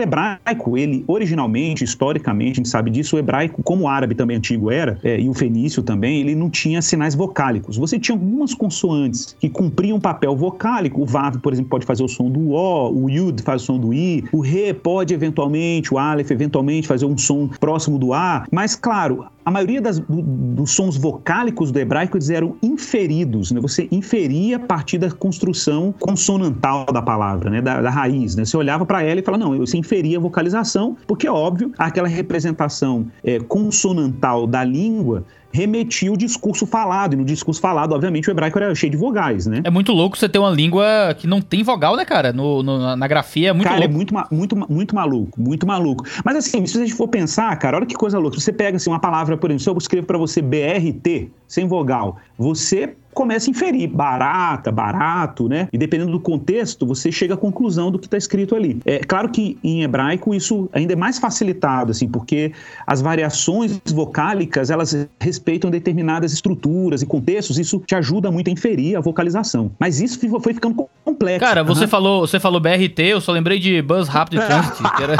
[0.00, 4.70] hebraico, ele, originalmente, historicamente, a gente sabe disso, o hebraico, como o árabe também antigo
[4.70, 7.76] era, é, e o fenício também, ele não tinha sinais vocálicos.
[7.76, 11.02] Você tinha algumas consoantes que cumpriam um papel vocálico.
[11.02, 13.78] O Vav, por exemplo, pode fazer o som do O, o Yud faz o som
[13.78, 18.44] do I, o Re pode eventualmente, o Aleph eventualmente fazer um som próximo do A,
[18.50, 23.60] mas claro, a maioria das- do- dos sons vocálicos do hebraico eles eram inferidos, né?
[23.60, 27.60] Você inferia a partir da construção consonantal da palavra, né?
[27.62, 28.44] Da, da raiz, né?
[28.44, 32.08] Você olhava para ela e falava, não, você inferia a vocalização, porque é óbvio, aquela
[32.08, 38.30] representação é, consonantal da língua remetia o discurso falado, e no discurso falado, obviamente, o
[38.30, 39.60] hebraico era cheio de vogais, né?
[39.64, 40.84] É muito louco você ter uma língua
[41.18, 42.32] que não tem vogal, né, cara?
[42.32, 43.92] No, no- na grafia é muito cara, louco.
[43.92, 46.04] é muito, muito, muito maluco, muito maluco.
[46.24, 48.38] Mas assim, se a gente for pensar, cara, olha que coisa louca.
[48.38, 52.16] Você pega assim, uma palavra, por exemplo, se eu escrevo pra você BRT, sem vogal,
[52.38, 55.68] você começa a inferir barata, barato, né?
[55.72, 58.80] E dependendo do contexto, você chega à conclusão do que está escrito ali.
[58.84, 62.52] É claro que em hebraico isso ainda é mais facilitado, assim, porque
[62.86, 68.96] as variações vocálicas, elas respeitam determinadas estruturas e contextos, isso te ajuda muito a inferir
[68.96, 69.70] a vocalização.
[69.78, 71.40] Mas isso foi ficando complexo.
[71.40, 71.88] Cara, você Aham.
[71.88, 75.16] falou, você falou BRT, eu só lembrei de Buzz Rapid Transit, que era.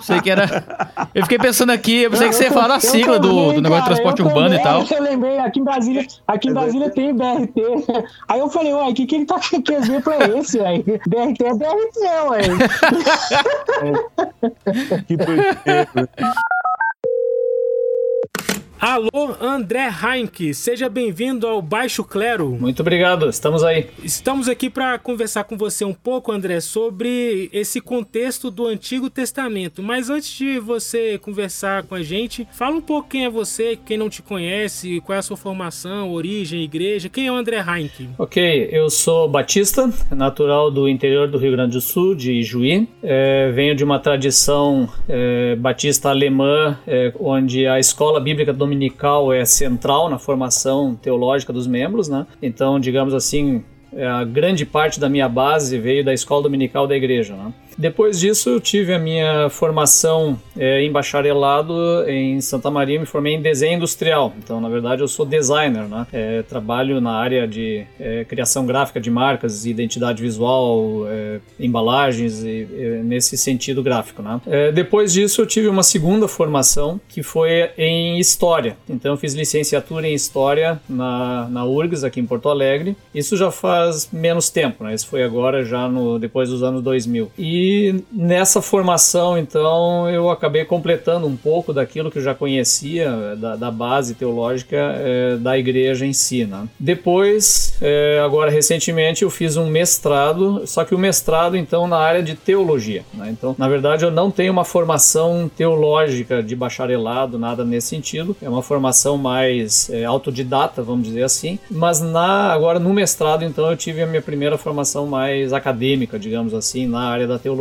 [0.00, 1.08] sei que era.
[1.14, 3.62] Eu fiquei pensando aqui, eu pensei que você ia falar da sigla do, do negócio
[3.62, 4.86] de cara, transporte eu urbano e também.
[4.86, 4.96] tal.
[4.98, 7.60] Eu lembrei, aqui em Brasília, aqui em Brasília tem BRT.
[8.28, 10.82] Aí eu falei, uai, que, que ele tá que exemplo é esse, aí?
[10.82, 11.98] BRT é BRT,
[12.30, 12.42] ué.
[15.06, 16.08] Que doideira.
[18.80, 22.50] Alô, André Heinck, seja bem-vindo ao Baixo Clero.
[22.50, 23.86] Muito obrigado, estamos aí.
[24.02, 29.82] Estamos aqui para conversar com você um pouco, André, sobre esse contexto do Antigo Testamento.
[29.82, 33.96] Mas antes de você conversar com a gente, fala um pouco quem é você, quem
[33.96, 37.08] não te conhece, qual é a sua formação, origem, igreja.
[37.08, 38.08] Quem é o André Heinck?
[38.18, 42.86] Ok, eu sou batista, natural do interior do Rio Grande do Sul, de Juí.
[43.02, 49.44] É, venho de uma tradição é, batista alemã, é, onde a escola bíblica dominical é
[49.44, 52.26] central na formação teológica dos membros, né?
[52.42, 56.96] Então, digamos assim, é, a grande parte da minha base veio da escola dominical da
[56.96, 57.52] igreja, né?
[57.76, 61.74] Depois disso, eu tive a minha formação é, em bacharelado
[62.08, 64.32] em Santa Maria, me formei em desenho industrial.
[64.38, 66.06] Então, na verdade, eu sou designer, né?
[66.12, 72.66] É, trabalho na área de é, criação gráfica de marcas, identidade visual, é, embalagens, e,
[72.72, 74.40] é, nesse sentido gráfico, né?
[74.46, 78.76] É, depois disso, eu tive uma segunda formação que foi em História.
[78.88, 82.96] Então, fiz licenciatura em História na, na URGS, aqui em Porto Alegre.
[83.14, 84.94] Isso já faz menos tempo, né?
[84.94, 87.30] Isso foi agora, já no, depois dos anos 2000.
[87.36, 87.63] E
[88.10, 93.70] nessa formação, então, eu acabei completando um pouco daquilo que eu já conhecia, da, da
[93.70, 96.44] base teológica é, da igreja em si.
[96.44, 96.68] Né?
[96.78, 102.22] Depois, é, agora recentemente, eu fiz um mestrado, só que o mestrado, então, na área
[102.22, 103.04] de teologia.
[103.14, 103.30] Né?
[103.30, 108.36] Então, na verdade, eu não tenho uma formação teológica de bacharelado, nada nesse sentido.
[108.40, 111.58] É uma formação mais é, autodidata, vamos dizer assim.
[111.70, 116.54] Mas na, agora no mestrado, então, eu tive a minha primeira formação mais acadêmica, digamos
[116.54, 117.53] assim, na área da teologia.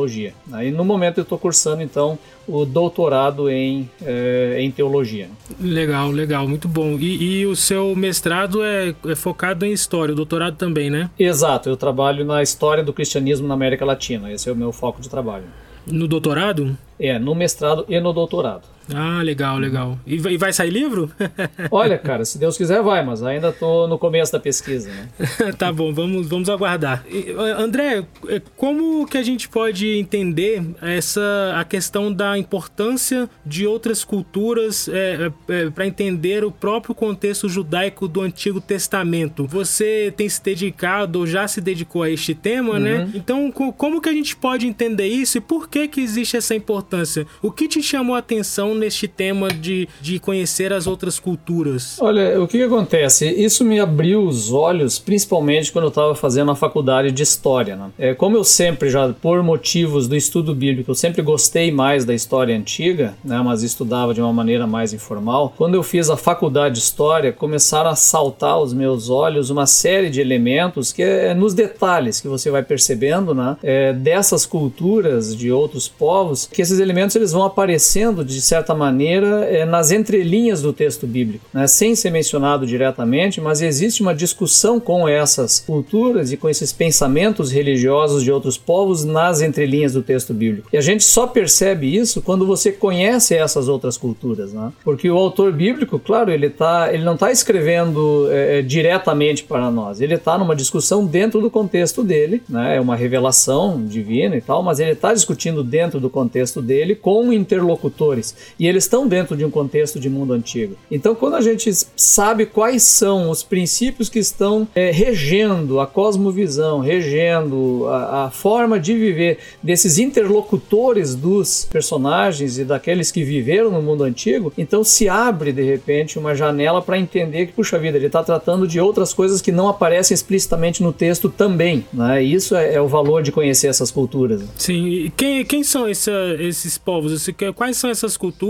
[0.52, 5.30] Aí no momento eu estou cursando então o doutorado em, eh, em teologia.
[5.60, 6.98] Legal, legal, muito bom.
[7.00, 11.10] E, e o seu mestrado é, é focado em história, o doutorado também, né?
[11.18, 14.32] Exato, eu trabalho na história do cristianismo na América Latina.
[14.32, 15.46] Esse é o meu foco de trabalho.
[15.86, 16.78] No doutorado?
[17.00, 18.73] É, no mestrado e no doutorado.
[18.94, 19.98] Ah, legal, legal.
[20.06, 21.12] E vai, e vai sair livro?
[21.72, 25.08] Olha, cara, se Deus quiser vai, mas ainda tô no começo da pesquisa, né?
[25.58, 27.06] tá bom, vamos, vamos aguardar.
[27.10, 31.22] E, André, é, como que a gente pode entender essa
[31.56, 38.08] a questão da importância de outras culturas é, é, para entender o próprio contexto judaico
[38.08, 39.46] do Antigo Testamento?
[39.48, 43.10] Você tem se dedicado ou já se dedicou a este tema, né?
[43.14, 46.54] Então, co- como que a gente pode entender isso e por que que existe essa
[46.56, 47.26] importância?
[47.42, 51.98] O que te chamou a atenção atenção neste tema de, de conhecer as outras culturas?
[52.02, 53.30] Olha, o que, que acontece?
[53.30, 57.76] Isso me abriu os olhos, principalmente quando eu estava fazendo a faculdade de História.
[57.76, 57.90] Né?
[57.98, 62.14] É, como eu sempre, já por motivos do estudo bíblico, eu sempre gostei mais da
[62.14, 65.54] história antiga, né, mas estudava de uma maneira mais informal.
[65.56, 70.10] Quando eu fiz a faculdade de História, começaram a saltar aos meus olhos uma série
[70.10, 75.52] de elementos que é nos detalhes que você vai percebendo né, é, dessas culturas de
[75.52, 80.72] outros povos, que esses elementos eles vão aparecendo de certa maneira é, nas entrelinhas do
[80.72, 86.38] texto bíblico, né, sem ser mencionado diretamente, mas existe uma discussão com essas culturas e
[86.38, 90.70] com esses pensamentos religiosos de outros povos nas entrelinhas do texto bíblico.
[90.72, 94.72] E a gente só percebe isso quando você conhece essas outras culturas, né?
[94.84, 100.00] Porque o autor bíblico, claro, ele tá, ele não está escrevendo é, diretamente para nós,
[100.00, 102.78] ele está numa discussão dentro do contexto dele, né?
[102.78, 107.34] É uma revelação divina e tal, mas ele está discutindo dentro do contexto dele com
[107.34, 110.76] interlocutores e eles estão dentro de um contexto de mundo antigo.
[110.90, 116.80] Então, quando a gente sabe quais são os princípios que estão é, regendo a cosmovisão,
[116.80, 123.82] regendo a, a forma de viver desses interlocutores dos personagens e daqueles que viveram no
[123.82, 128.08] mundo antigo, então se abre de repente uma janela para entender que, puxa vida, ele
[128.08, 131.86] está tratando de outras coisas que não aparecem explicitamente no texto também.
[131.94, 132.24] Né?
[132.24, 134.44] Isso é, é o valor de conhecer essas culturas.
[134.58, 137.28] Sim, e quem, quem são esse, esses povos?
[137.56, 138.43] Quais são essas culturas?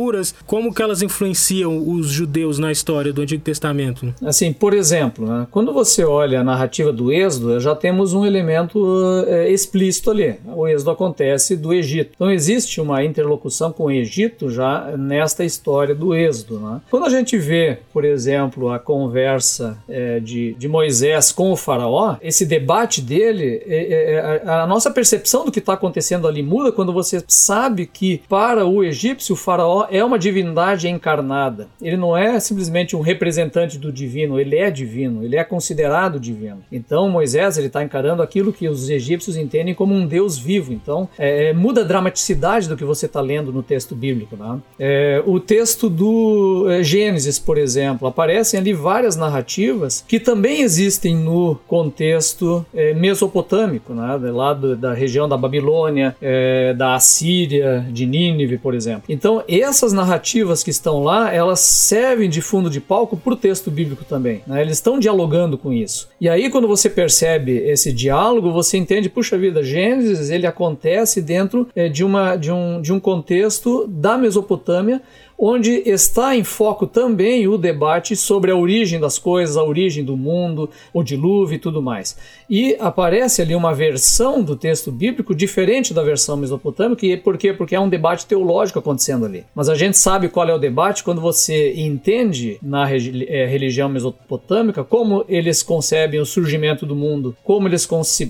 [0.46, 4.14] Como que elas influenciam os judeus na história do Antigo Testamento?
[4.24, 5.48] Assim, por exemplo, né?
[5.52, 8.80] quando você olha a narrativa do Êxodo, já temos um elemento
[9.28, 10.36] é, explícito ali.
[10.46, 12.12] O Êxodo acontece do Egito.
[12.16, 16.60] Então existe uma interlocução com o Egito já nesta história do Êxodo.
[16.60, 16.82] Né?
[16.90, 22.18] Quando a gente vê, por exemplo, a conversa é, de, de Moisés com o faraó,
[22.22, 26.94] esse debate dele, é, a, a nossa percepção do que está acontecendo ali muda quando
[26.94, 31.68] você sabe que para o egípcio o faraó é uma divindade encarnada.
[31.82, 36.64] Ele não é simplesmente um representante do divino, ele é divino, ele é considerado divino.
[36.72, 40.74] Então Moisés ele está encarando aquilo que os egípcios entendem como um Deus vivo.
[40.74, 44.36] Então é, muda a dramaticidade do que você está lendo no texto bíblico.
[44.36, 44.60] Né?
[44.80, 51.16] É, o texto do é, Gênesis, por exemplo, aparecem ali várias narrativas que também existem
[51.16, 54.18] no contexto é, mesopotâmico, né?
[54.32, 59.04] lá do, da região da Babilônia, é, da Assíria, de Nínive, por exemplo.
[59.10, 63.72] Então essas narrativas que estão lá, elas servem de fundo de palco para o texto
[63.72, 64.44] bíblico também.
[64.46, 64.62] Né?
[64.62, 66.10] Eles estão dialogando com isso.
[66.22, 71.68] E aí quando você percebe esse diálogo, você entende, puxa vida, Gênesis ele acontece dentro
[71.76, 75.02] é, de, uma, de, um, de um contexto da Mesopotâmia
[75.38, 80.16] onde está em foco também o debate sobre a origem das coisas, a origem do
[80.16, 82.16] mundo, o dilúvio e tudo mais.
[82.50, 87.52] E aparece ali uma versão do texto bíblico diferente da versão mesopotâmica, e por quê?
[87.52, 89.44] Porque é um debate teológico acontecendo ali.
[89.54, 94.84] Mas a gente sabe qual é o debate quando você entende na é, religião mesopotâmica
[94.84, 97.88] como eles concebem o surgimento do mundo, como eles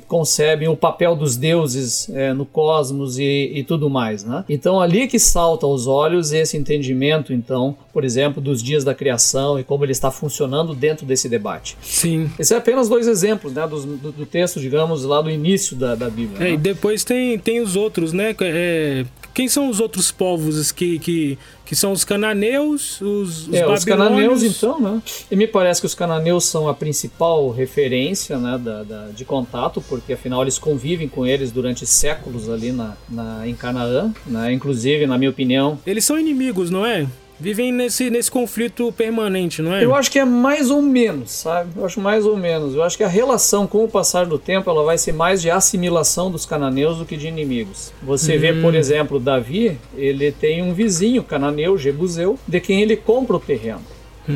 [0.08, 4.24] concebem o papel dos deuses é, no cosmos e, e tudo mais.
[4.24, 4.44] Né?
[4.50, 8.96] Então ali que salta aos olhos esse entendimento entendimento, então, por exemplo, dos dias da
[8.96, 11.78] criação e como ele está funcionando dentro desse debate.
[11.82, 12.30] Sim.
[12.34, 15.96] Esses são apenas dois exemplos, né, do, do, do texto, digamos, lá do início da,
[15.96, 16.38] da Bíblia.
[16.38, 16.52] É, né?
[16.54, 18.36] e depois tem, tem os outros, né?
[18.42, 21.38] É, quem são os outros povos que, que,
[21.74, 25.02] que são os cananeus, os, os é, Os cananeus, então, né?
[25.32, 29.84] E me parece que os cananeus são a principal referência né, da, da, de contato,
[29.90, 34.54] porque afinal eles convivem com eles durante séculos ali na, na, em Canaã, né?
[34.54, 35.80] Inclusive, na minha opinião...
[35.84, 37.08] Eles são inimigos, não é?
[37.40, 39.84] Vivem nesse, nesse conflito permanente, não é?
[39.84, 41.72] Eu acho que é mais ou menos, sabe?
[41.76, 42.76] Eu acho mais ou menos.
[42.76, 45.50] Eu acho que a relação com o passar do tempo ela vai ser mais de
[45.50, 47.92] assimilação dos cananeus do que de inimigos.
[48.02, 48.40] Você hum.
[48.40, 53.40] vê, por exemplo, Davi, ele tem um vizinho cananeu, Jebuseu, de quem ele compra o
[53.40, 53.82] terreno.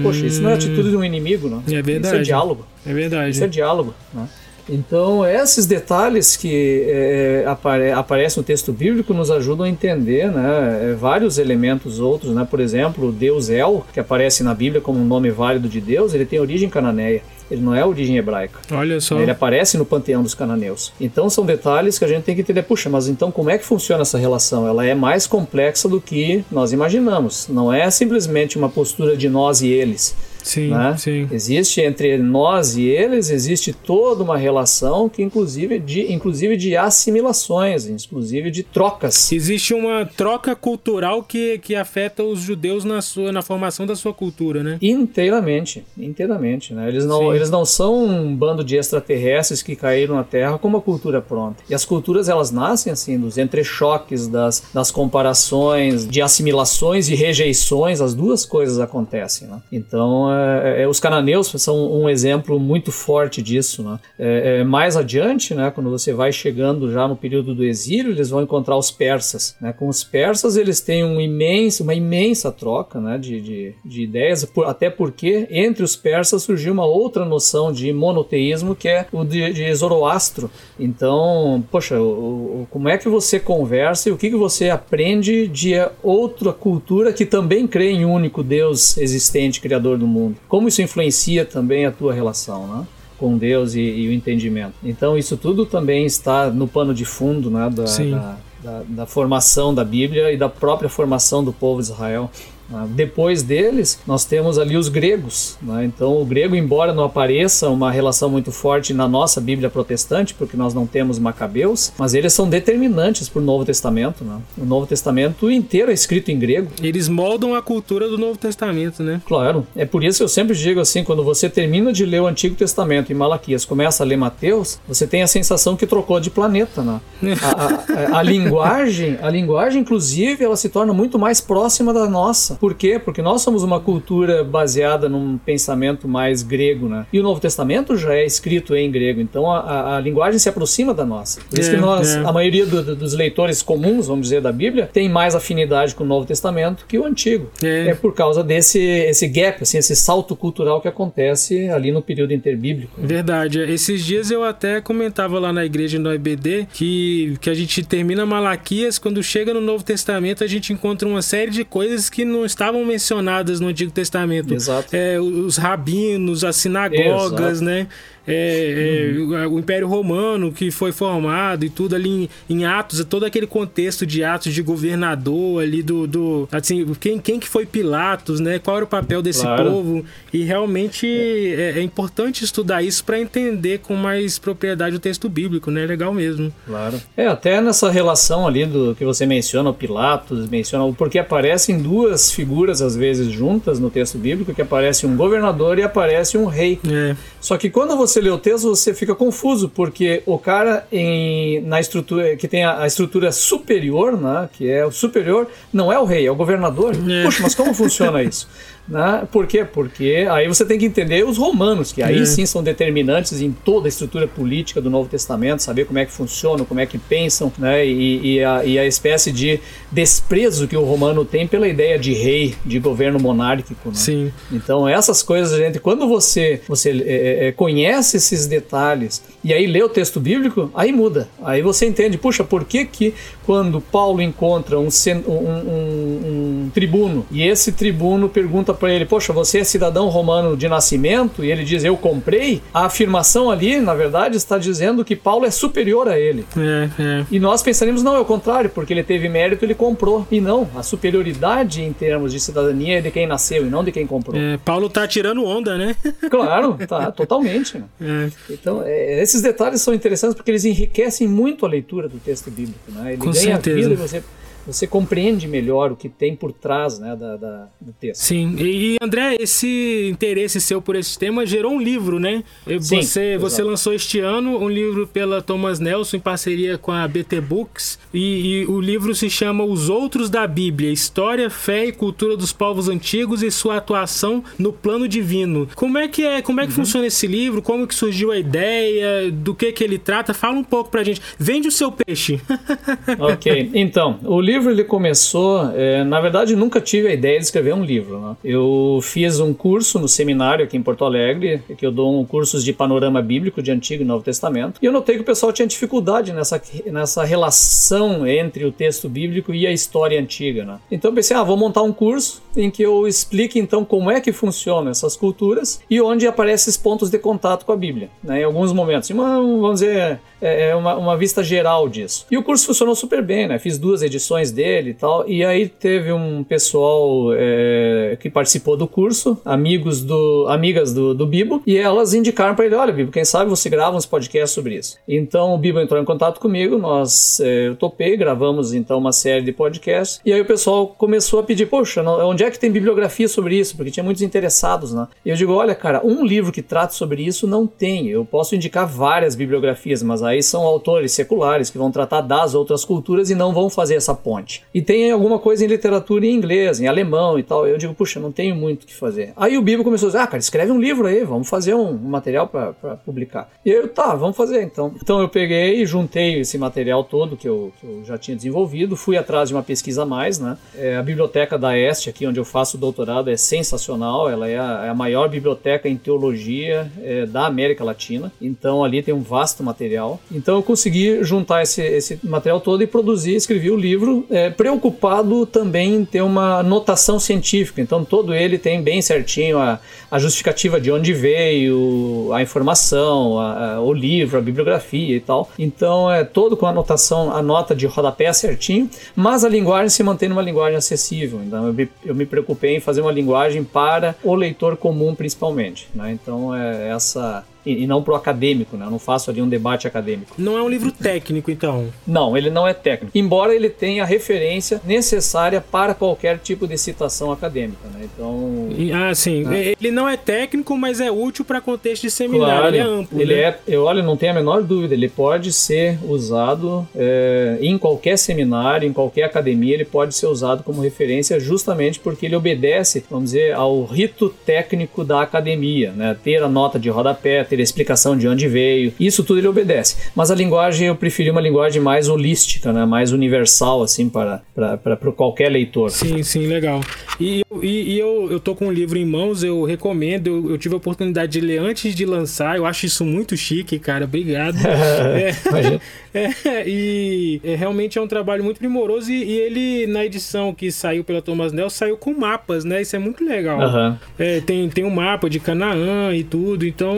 [0.03, 1.63] Poxa, isso não é atitude de um inimigo, não.
[1.65, 2.07] É verdade.
[2.07, 2.65] Isso é diálogo.
[2.85, 3.29] É verdade.
[3.29, 4.27] Isso é diálogo, né?
[4.69, 10.91] Então, esses detalhes que é, apare aparecem no texto bíblico nos ajudam a entender né,
[10.91, 12.33] é, vários elementos outros.
[12.33, 12.45] Né?
[12.49, 16.13] Por exemplo, o Deus El, que aparece na Bíblia como um nome válido de Deus,
[16.13, 17.21] ele tem origem cananeia.
[17.49, 18.59] Ele não é origem hebraica.
[18.71, 19.17] Olha só.
[19.19, 20.91] Ele aparece no panteão dos cananeus.
[20.99, 22.61] Então são detalhes que a gente tem que entender.
[22.63, 24.67] Puxa, mas então como é que funciona essa relação?
[24.67, 27.47] Ela é mais complexa do que nós imaginamos.
[27.47, 30.13] Não é simplesmente uma postura de nós e eles
[30.47, 30.95] Sim, né?
[30.97, 31.27] sim.
[31.31, 37.85] Existe entre nós e eles, existe toda uma relação que inclusive de, inclusive de assimilações,
[37.87, 39.31] inclusive de trocas.
[39.31, 44.13] Existe uma troca cultural que, que afeta os judeus na, sua, na formação da sua
[44.13, 44.77] cultura, né?
[44.81, 46.87] Inteiramente, inteiramente, né?
[46.87, 47.35] Eles não, Sim.
[47.35, 51.63] eles não são um bando de extraterrestres que caíram na Terra com uma cultura pronta.
[51.69, 58.01] E as culturas, elas nascem assim, dos entrechoques, das, das comparações, de assimilações e rejeições,
[58.01, 59.61] as duas coisas acontecem, né?
[59.71, 60.29] Então,
[60.63, 63.99] é, é, os cananeus são um exemplo muito forte disso, né?
[64.17, 68.29] É, é, mais adiante, né, quando você vai chegando já no período do exílio, eles
[68.29, 69.73] vão encontrar os persas, né?
[69.73, 74.43] Com os persas, eles têm um imenso, uma imensa troca, né, de, de, de ideias,
[74.45, 79.23] por- até porque entre os persas surgiu uma outra noção de monoteísmo, que é o
[79.23, 80.49] de, de Zoroastro.
[80.79, 85.47] Então, poxa, o- o- como é que você conversa e o que, que você aprende
[85.47, 85.73] de
[86.03, 90.26] outra cultura que também crê em um único Deus existente, criador do mundo?
[90.47, 92.85] Como isso influencia também a tua relação, né?
[93.17, 94.73] com Deus e, e o entendimento.
[94.83, 99.73] Então isso tudo também está no pano de fundo né, da, da, da- da formação
[99.73, 102.29] da Bíblia e da própria formação do povo de Israel.
[102.69, 102.85] Né.
[102.89, 105.57] Depois deles, nós temos ali os gregos.
[105.61, 105.85] né.
[105.85, 110.57] Então, o grego, embora não apareça uma relação muito forte na nossa Bíblia protestante, porque
[110.57, 114.23] nós não temos macabeus, mas eles são determinantes para o Novo Testamento.
[114.23, 114.37] né.
[114.57, 116.69] O Novo Testamento inteiro é escrito em grego.
[116.81, 119.21] Eles moldam a cultura do Novo Testamento, né?
[119.25, 122.27] Claro, é por isso que eu sempre digo assim, quando você termina de ler o
[122.27, 126.29] Antigo Testamento em Malaquias, começa a ler Mateus, você tem a sensação que trocou de
[126.29, 126.99] planeta, né?
[127.41, 132.56] A, a- a linguagem, a linguagem inclusive, ela se torna muito mais próxima da nossa.
[132.59, 132.99] Por quê?
[133.03, 137.05] Porque nós somos uma cultura baseada num pensamento mais grego, né?
[137.11, 140.49] E o Novo Testamento já é escrito em grego, então a, a- a linguagem se
[140.49, 141.39] aproxima da nossa.
[141.49, 142.19] Por isso É, que nós, é.
[142.19, 146.03] a maioria do- do- dos leitores comuns, vamos dizer, da Bíblia, tem mais afinidade com
[146.03, 147.49] o Novo Testamento que o Antigo.
[147.63, 147.89] É.
[147.89, 152.33] É por causa desse esse gap, assim, esse salto cultural que acontece ali no período
[152.33, 152.93] interbíblico.
[152.97, 153.59] Verdade.
[153.61, 158.25] Esses dias eu até comentava lá na igreja no IBD que, que a gente termina
[158.25, 162.45] Malaquias, quando chega no Novo Testamento, a gente encontra uma série de coisas que não
[162.51, 164.53] estavam mencionadas no Antigo Testamento.
[164.53, 164.95] Exato.
[164.95, 167.65] É, os rabinos, as sinagogas, Exato.
[167.65, 167.87] né?
[168.27, 169.13] É,
[169.43, 172.09] é, o Império Romano que foi formado e tudo ali
[172.49, 177.19] em, em Atos, todo aquele contexto de Atos de governador ali do, do assim, quem,
[177.19, 178.59] quem que foi Pilatos, né?
[178.59, 179.71] Qual era o papel desse Claro.
[179.71, 180.05] povo?
[180.33, 185.71] E realmente é, é importante estudar isso para entender com mais propriedade o texto bíblico,
[185.71, 185.85] né?
[185.85, 186.51] Legal mesmo.
[186.65, 186.99] Claro.
[187.15, 192.31] É, até nessa relação ali do que você menciona, o Pilatos, menciona, porque aparecem duas
[192.31, 196.79] figuras às vezes juntas no texto bíblico, que aparece um governador e aparece um rei.
[196.89, 201.61] É, Só que quando você lê o texto, você fica confuso, porque o cara em,
[201.61, 205.99] na estrutura que tem a, a estrutura superior, né, que é o superior, não é
[205.99, 206.95] o rei, é o governador.
[206.95, 207.23] É.
[207.23, 208.47] Puxa, mas como funciona isso?
[208.87, 209.27] Né?
[209.31, 209.65] Por quê?
[209.65, 212.25] Porque aí você tem que entender os romanos, que aí É.
[212.25, 216.11] sim são determinantes em toda a estrutura política do Novo Testamento, saber como é que
[216.11, 217.85] funcionam, como é que pensam, né?
[217.85, 219.59] e, e a, e a espécie de
[219.91, 223.89] desprezo que o romano tem pela ideia de rei, de governo monárquico.
[223.89, 223.95] Né?
[223.95, 224.31] sim.
[224.51, 229.81] Então essas coisas, gente, quando você você é, é, conhece esses detalhes e aí lê
[229.83, 231.27] o texto bíblico, aí muda.
[231.43, 233.13] Aí você entende, puxa, por que que
[233.45, 234.89] quando Paulo encontra um,
[235.27, 240.57] um, um- um tribuno e esse tribuno pergunta para ele, poxa, você é cidadão romano
[240.57, 241.43] de nascimento?
[241.43, 242.61] E ele diz, eu comprei.
[242.73, 246.45] A afirmação ali, na verdade, está dizendo que Paulo é superior a ele.
[246.57, 247.25] É, é.
[247.31, 250.27] E nós pensaríamos, não, é o contrário, porque ele teve mérito, ele comprou.
[250.31, 253.91] E não, a superioridade em termos de cidadania é de quem nasceu e não de
[253.91, 254.35] quem comprou.
[254.39, 255.95] É, Paulo tá tirando onda, né?
[256.29, 257.77] Claro, tá, totalmente.
[257.77, 257.83] né?
[258.07, 262.49] É, Então, é, esses detalhes são interessantes porque eles enriquecem muito a leitura do texto
[262.49, 262.79] bíblico.
[262.91, 263.13] Né?
[263.13, 263.75] Ele Com ganha certeza.
[263.75, 264.23] vida e você,
[264.67, 268.21] você compreende melhor o que tem por trás né, da, da- do texto.
[268.21, 268.55] sim.
[268.59, 272.43] E, André, esse interesse seu por esse tema gerou um livro, né?
[272.81, 277.07] Sim, você, você lançou este ano um livro pela Thomas Nelson em parceria com a
[277.07, 281.91] BT Books e, e o livro se chama Os Outros da Bíblia: História, Fé e
[281.93, 285.67] Cultura dos Povos Antigos e sua atuação no plano divino.
[285.75, 286.41] Como é que é?
[286.41, 286.69] Como é Uhum.
[286.69, 287.61] que funciona esse livro?
[287.61, 289.31] Como que surgiu a ideia?
[289.31, 290.33] Do que que ele trata?
[290.33, 291.21] Fala um pouco pra gente.
[291.39, 292.41] Vende o seu peixe.
[293.19, 297.73] ok, então, o livro ele começou, é, na verdade nunca tive a ideia de escrever
[297.73, 298.19] um livro.
[298.19, 298.35] né?
[298.43, 302.63] Eu fiz um curso no seminário aqui em Porto Alegre, que eu dou um cursos
[302.63, 305.67] de panorama bíblico de Antigo e Novo Testamento, e eu notei que o pessoal tinha
[305.67, 310.65] dificuldade nessa, nessa relação entre o texto bíblico e a história antiga.
[310.65, 310.79] Né?
[310.91, 314.19] Então eu pensei, ah, vou montar um curso em que eu explique então como é
[314.19, 318.41] que funcionam essas culturas e onde aparecem esses pontos de contato com a Bíblia, né?
[318.41, 319.09] em alguns momentos.
[319.09, 322.25] Uma, vamos dizer, é é uma, uma vista geral disso.
[322.29, 323.59] E o curso funcionou super bem, né?
[323.59, 325.27] Fiz duas edições dele e tal.
[325.27, 331.25] E aí teve um pessoal é, que participou do curso, amigos do, amigas do, do
[331.25, 334.75] Bibo, e elas indicaram para ele: olha, Bibo, quem sabe você grava uns podcasts sobre
[334.75, 334.97] isso.
[335.07, 339.43] Então o Bibo entrou em contato comigo, nós é, eu topei, gravamos então uma série
[339.43, 343.27] de podcasts, e aí o pessoal começou a pedir: poxa, onde é que tem bibliografia
[343.27, 343.75] sobre isso?
[343.75, 345.07] Porque tinha muitos interessados, né?
[345.25, 348.07] E eu digo: olha, cara, um livro que trata sobre isso não tem.
[348.07, 352.83] Eu posso indicar várias bibliografias, mas aí são autores seculares que vão tratar das outras
[352.85, 354.61] culturas e não vão fazer essa ponte.
[354.73, 357.65] E tem alguma coisa em literatura em inglês, em alemão e tal.
[357.65, 359.31] Eu digo, puxa, não tenho muito o que fazer.
[359.37, 361.93] Aí o Bibo começou a dizer, ah, cara, escreve um livro aí, vamos fazer um
[361.93, 362.73] material para
[363.05, 363.49] publicar.
[363.65, 364.93] E eu, tá, vamos fazer então.
[365.01, 368.97] Então eu peguei e juntei esse material todo que eu, que eu já tinha desenvolvido,
[368.97, 370.57] fui atrás de uma pesquisa a mais, né?
[370.75, 374.29] É, a biblioteca da Este, aqui onde eu faço o doutorado, é sensacional.
[374.29, 378.29] Ela é a, é a maior biblioteca em teologia é, da América Latina.
[378.41, 380.19] Então ali tem um vasto material.
[380.29, 385.45] Então eu consegui juntar esse, esse material todo e produzir, escrevi o livro, é, preocupado
[385.45, 387.81] também em ter uma notação científica.
[387.81, 393.75] Então todo ele tem bem certinho a, a justificativa de onde veio, a informação, a,
[393.75, 395.49] a, o livro, a bibliografia e tal.
[395.57, 400.03] Então é todo com a anotação, a nota de rodapé certinho, mas a linguagem se
[400.03, 401.41] mantém numa linguagem acessível.
[401.45, 405.87] Então eu me, eu me preocupei em fazer uma linguagem para o leitor comum principalmente.
[405.93, 406.11] Né?
[406.11, 408.85] Então é essa e, e não pro acadêmico, né?
[408.85, 410.33] Eu não faço ali um debate acadêmico.
[410.37, 411.87] Não é um livro técnico, então?
[412.05, 413.17] Não, ele não é técnico.
[413.17, 418.05] Embora ele tenha a referência necessária para qualquer tipo de citação acadêmica, né?
[418.05, 418.69] Então.
[418.93, 419.43] Ah, sim.
[419.43, 419.73] Né?
[419.79, 422.53] Ele não é técnico, mas é útil para contexto de seminário.
[422.53, 423.21] Claro, ele é amplo.
[423.21, 423.41] Ele né?
[423.41, 424.93] é, eu olha, não tenho a menor dúvida.
[424.93, 430.63] Ele pode ser usado é, em qualquer seminário, em qualquer academia, ele pode ser usado
[430.63, 436.15] como referência justamente porque ele obedece, vamos dizer, ao rito técnico da academia, né?
[436.23, 438.93] Ter a nota de rodapé, ter a explicação de onde veio.
[438.99, 439.95] Isso tudo ele obedece.
[440.15, 442.85] Mas a linguagem eu preferi uma linguagem mais holística, né?
[442.85, 445.89] mais universal, assim, para, para, para, para qualquer leitor.
[445.91, 446.81] Sim, sim, legal.
[447.19, 450.57] E, e, e, eu, eu tô com um livro em mãos, eu recomendo, eu, eu,
[450.57, 454.57] tive a oportunidade de ler antes de lançar, eu acho isso muito chique, cara, obrigado.
[454.63, 455.79] é,
[456.47, 460.71] é, e é, realmente é um trabalho muito primoroso e, e, ele, na edição que
[460.71, 462.81] saiu pela Thomas Nell, saiu com mapas, né?
[462.81, 463.59] Isso é muito legal.
[463.59, 463.97] Uhum.
[464.17, 466.95] É, tem, tem um mapa de Canaã e tudo, então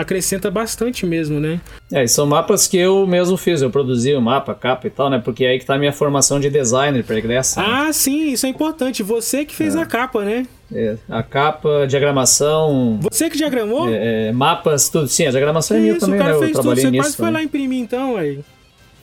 [0.00, 1.60] acrescenta bastante mesmo, né?
[1.92, 5.08] É, e são mapas que eu mesmo fiz, eu produzi o mapa, capa e tal,
[5.10, 5.20] né?
[5.22, 7.60] Porque é aí que tá a minha formação de designer pregressa.
[7.60, 7.66] Né?
[7.68, 9.02] Ah, sim, isso é importante.
[9.02, 9.80] Você que fez é.
[9.80, 10.46] a capa, né?
[10.72, 12.98] É, a capa, diagramação.
[13.02, 13.88] Você que diagramou?
[13.88, 15.06] É, é, mapas, tudo.
[15.06, 16.24] Sim, a diagramação é minha também, né?
[16.24, 16.74] Eu trabalhei tudo.
[16.74, 18.40] Você quase foi lá imprimir então, aí.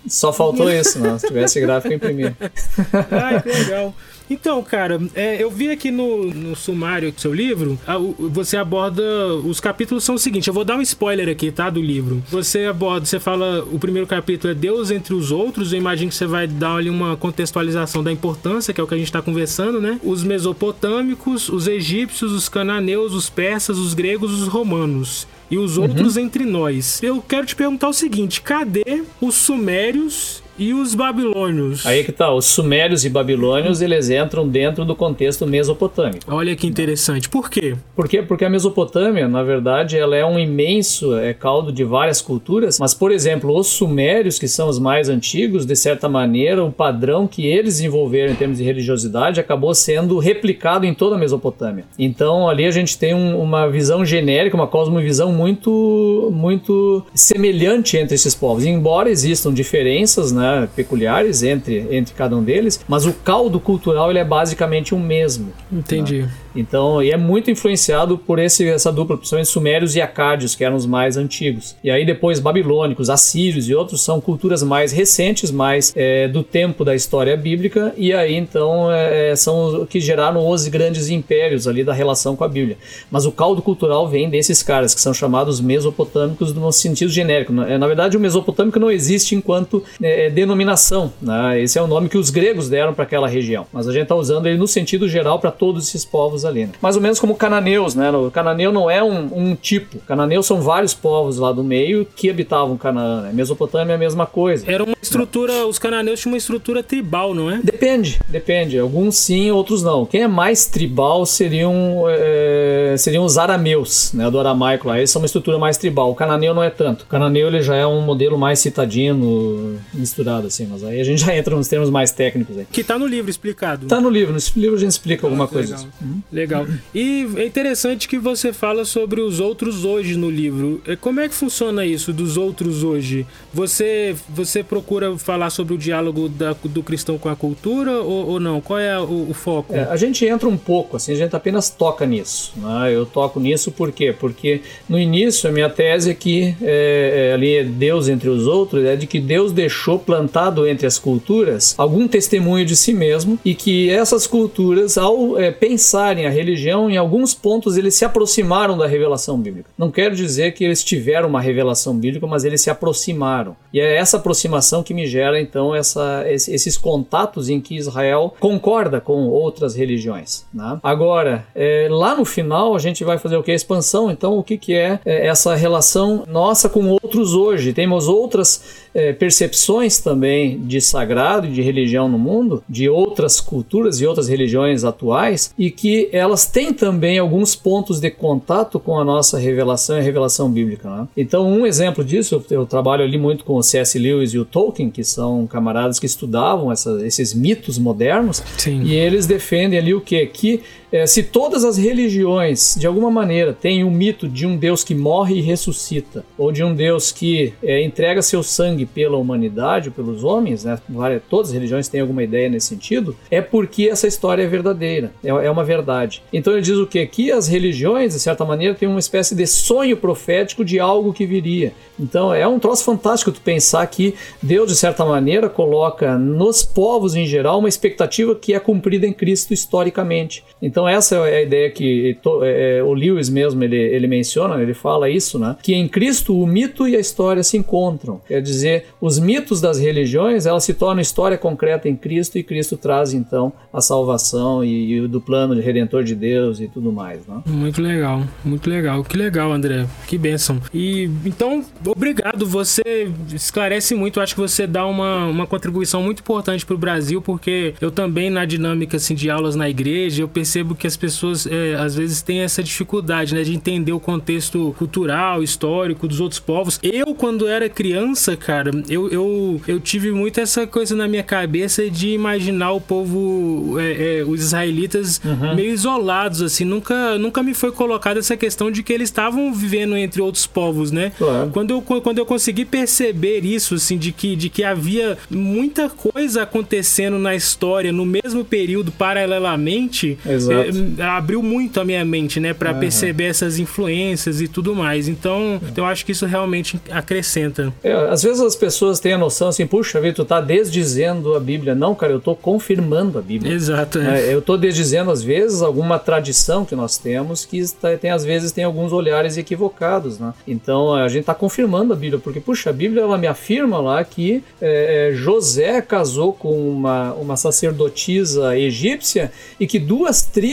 [0.08, 1.18] Só faltou isso, né?
[1.18, 2.36] Se tivesse gráfico, eu imprimia.
[3.12, 3.96] Ai, que legal.
[4.30, 8.58] Então, cara, é, eu vi aqui no, no sumário do seu livro, a, o, você
[8.58, 9.04] aborda.
[9.46, 11.70] Os capítulos são o seguinte: eu vou dar um spoiler aqui, tá?
[11.70, 12.24] Do livro.
[12.30, 13.64] Você aborda, você fala.
[13.72, 15.74] O primeiro capítulo é Deus entre os outros.
[15.74, 18.94] Eu imagino que você vai dar ali uma contextualização da importância, que é o que
[18.94, 20.00] a gente está conversando, né?
[20.04, 26.16] Os mesopotâmicos, os egípcios, os cananeus, os persas, os gregos, os romanos e os outros
[26.16, 26.24] uhum.
[26.24, 27.02] entre nós.
[27.04, 31.86] Eu quero te perguntar o seguinte: cadê os sumérios e os babilônios?
[31.86, 36.24] Aí que tá, os sumérios e babilônios, eles entram dentro do contexto mesopotâmico.
[36.28, 37.28] Olha que interessante.
[37.28, 37.76] Por quê?
[37.96, 38.22] Por quê?
[38.22, 42.94] Porque a Mesopotâmia, na verdade, ela é um imenso é, caldo de várias culturas, mas,
[42.94, 47.46] por exemplo, os sumérios, que são os mais antigos, de certa maneira, o padrão que
[47.46, 51.86] eles desenvolveram em termos de religiosidade acabou sendo replicado em toda a Mesopotâmia.
[51.98, 58.16] Então, ali a gente tem um, uma visão genérica, uma cosmovisão muito, muito semelhante entre
[58.16, 58.66] esses povos.
[58.66, 64.10] embora existam diferenças, né, né, peculiares entre, entre cada um deles, mas o caldo cultural
[64.10, 65.52] ele é basicamente o mesmo.
[65.72, 66.24] Entendi.
[66.24, 66.30] Né?
[66.56, 70.76] Então, e é muito influenciado por esse, essa dupla, principalmente sumérios e acádios, que eram
[70.76, 71.76] os mais antigos.
[71.84, 76.86] E aí depois babilônicos, assírios e outros são culturas mais recentes, mais é, do tempo
[76.86, 81.68] da história bíblica, e aí então é, é são os que geraram os grandes impérios
[81.68, 82.78] ali da relação com a Bíblia.
[83.10, 87.52] Mas o caldo cultural vem desses caras, que são chamados mesopotâmicos no sentido genérico.
[87.52, 91.12] Na é, verdade, o mesopotâmico não existe enquanto é, denominação.
[91.22, 91.62] Né?
[91.62, 93.66] Esse é o nome que os gregos deram para aquela região.
[93.72, 96.66] Mas a gente está usando ele no sentido geral para todos esses povos povos ali.
[96.66, 96.72] Né?
[96.82, 98.12] Mais ou menos como cananeus, né?
[98.12, 100.00] O cananeu não é um, um tipo.
[100.00, 103.22] Cananeus são vários povos lá do meio que habitavam Canaã.
[103.22, 103.32] Né?
[103.34, 104.70] Mesopotâmia é a mesma coisa.
[104.70, 107.60] Era uma estrutura, os cananeus tinham uma estrutura tribal, não é?
[107.64, 108.78] Depende, depende.
[108.78, 110.06] Alguns sim, outros não.
[110.06, 114.30] Quem é mais tribal seriam, é, seriam os arameus, né?
[114.30, 114.98] Do aramaico lá.
[114.98, 116.12] Eles são uma estrutura mais tribal.
[116.12, 117.04] O cananeu não é tanto.
[117.04, 121.24] O cananeu ele já é um modelo mais citadino, misturado, assim, mas aí a gente
[121.24, 122.66] já entra nos termos mais técnicos aí.
[122.72, 123.88] Que tá no livro explicado.
[123.88, 125.76] Tá no livro, no livro a gente explica alguma coisa.
[125.76, 125.94] Legal.
[126.34, 126.66] Legal.
[126.96, 130.82] E é interessante que você fala sobre os outros hoje no livro.
[131.00, 133.26] Como é que funciona isso, dos outros hoje?
[133.54, 138.40] Você, você procura falar sobre o diálogo da- do cristão com a cultura ou, ou
[138.40, 138.60] não?
[138.60, 139.76] Qual é o, o foco?
[139.76, 142.52] É, a gente entra um pouco, assim, a gente apenas toca nisso.
[142.58, 142.92] né?
[142.94, 144.14] Eu toco nisso por quê?
[144.20, 148.48] Porque no início a minha tese é que é, é, ali é Deus entre os
[148.48, 153.38] outros, é de que Deus deixou plantado entre as culturas algum testemunho de si mesmo
[153.46, 158.78] e que essas culturas, ao é, pensarem a religião, em alguns pontos eles se aproximaram
[158.78, 159.70] da revelação bíblica.
[159.78, 163.56] Não quero dizer que eles tiveram uma revelação bíblica, mas eles se aproximaram.
[163.74, 168.34] E é essa aproximação que me gera então essa, esse- esses contatos em que Israel
[168.40, 170.46] concorda com outras religiões.
[170.54, 170.80] né?
[170.84, 173.52] Agora, é, lá no final a gente vai fazer o que?
[173.52, 174.12] A expansão.
[174.12, 177.74] Então, o que, que é, é, essa relação nossa com outros hoje?
[177.74, 184.00] Temos outras é, percepções também de sagrado e de religião no mundo, de outras culturas
[184.02, 189.04] e outras religiões atuais, e que elas têm também alguns pontos de contato com a
[189.04, 190.90] nossa revelação e a revelação bíblica.
[190.90, 191.08] né?
[191.18, 193.98] Então, um exemplo disso, eu, eu trabalho ali muito com o C.S.
[193.98, 198.84] Lewis e o Tolkien, que são camaradas que estudavam essa- esses mitos modernos, Sim.
[198.84, 200.26] e eles defendem ali o quê?
[200.32, 200.62] Que
[200.94, 204.94] eh, se todas as religiões, de alguma maneira, têm um mito de um Deus que
[204.94, 210.24] morre e ressuscita, ou de um Deus que eh, entrega seu sangue pela humanidade, pelos
[210.24, 210.80] homens, né?
[211.28, 215.30] Todas as religiões têm alguma ideia nesse sentido, é porque essa história é verdadeira, é,
[215.30, 216.22] é uma verdade.
[216.32, 217.08] Então ele diz o quê?
[217.08, 221.26] Que as religiões, de certa maneira, têm uma espécie de sonho profético de algo que
[221.26, 221.74] viria.
[222.00, 227.16] Então é um troço fantástico tu pensar que Deus, de certa maneira, coloca nos povos
[227.16, 230.44] em geral uma expectativa que é cumprida em Cristo historicamente.
[230.62, 234.74] Então essa é a ideia que é, é, o Lewis mesmo ele, ele menciona, ele
[234.74, 235.56] fala isso, né?
[235.62, 238.22] Que em Cristo o mito e a história se encontram.
[238.28, 242.78] Quer dizer, os mitos das religiões elas se tornam história concreta em Cristo e Cristo
[242.78, 247.26] traz então a salvação e, e do plano de redentor de Deus e tudo mais,
[247.28, 247.42] né?
[247.46, 249.04] Muito legal, muito legal.
[249.04, 249.86] Que legal, André.
[250.08, 250.60] Que bênção.
[250.74, 252.46] E então, obrigado.
[252.46, 254.20] Você esclarece muito.
[254.20, 258.30] Acho que você dá uma, uma contribuição muito importante para o Brasil, porque eu também,
[258.30, 262.22] na dinâmica assim, de aulas na igreja, eu percebo que as pessoas é, às vezes
[262.22, 266.80] têm essa dificuldade né, de entender o contexto cultural, histórico dos outros povos.
[266.82, 271.90] Eu, quando era criança, cara, eu, eu, eu tive muito essa coisa na minha cabeça
[271.90, 275.22] de imaginar o povo, é, é, os israelitas,
[275.56, 276.66] meio isolados, assim.
[276.66, 280.92] Nunca, nunca me foi colocada essa questão de que eles estavam vivendo entre outros povos,
[280.92, 281.12] né?
[281.18, 281.50] Claro.
[281.52, 286.44] Quando eu, quando eu consegui perceber isso, assim, de que, de que havia muita coisa
[286.44, 290.63] acontecendo na história no mesmo período, paralelamente, Exato.
[290.70, 292.54] Eh, abriu muito a minha mente, né?
[292.54, 295.08] Pra perceber essas influências e tudo mais.
[295.08, 297.72] Então, eu acho que isso realmente acrescenta.
[297.84, 301.40] É, às vezes as pessoas têm a noção assim, puxa vida, tu tá desdizendo a
[301.40, 301.76] Bíblia.
[301.76, 303.54] Não, cara, eu tô confirmando a Bíblia.
[303.54, 304.28] Exato, é.
[304.30, 308.24] É, eu tô desdizendo, às vezes, alguma tradição que nós temos que está- tem, às
[308.24, 310.34] vezes, tem alguns olhares equivocados, né?
[310.48, 314.04] Então, a gente tá confirmando a Bíblia, porque, puxa, a Bíblia, ela me afirma lá
[314.04, 320.53] que é, é, José casou com uma, uma sacerdotisa egípcia e que duas tribos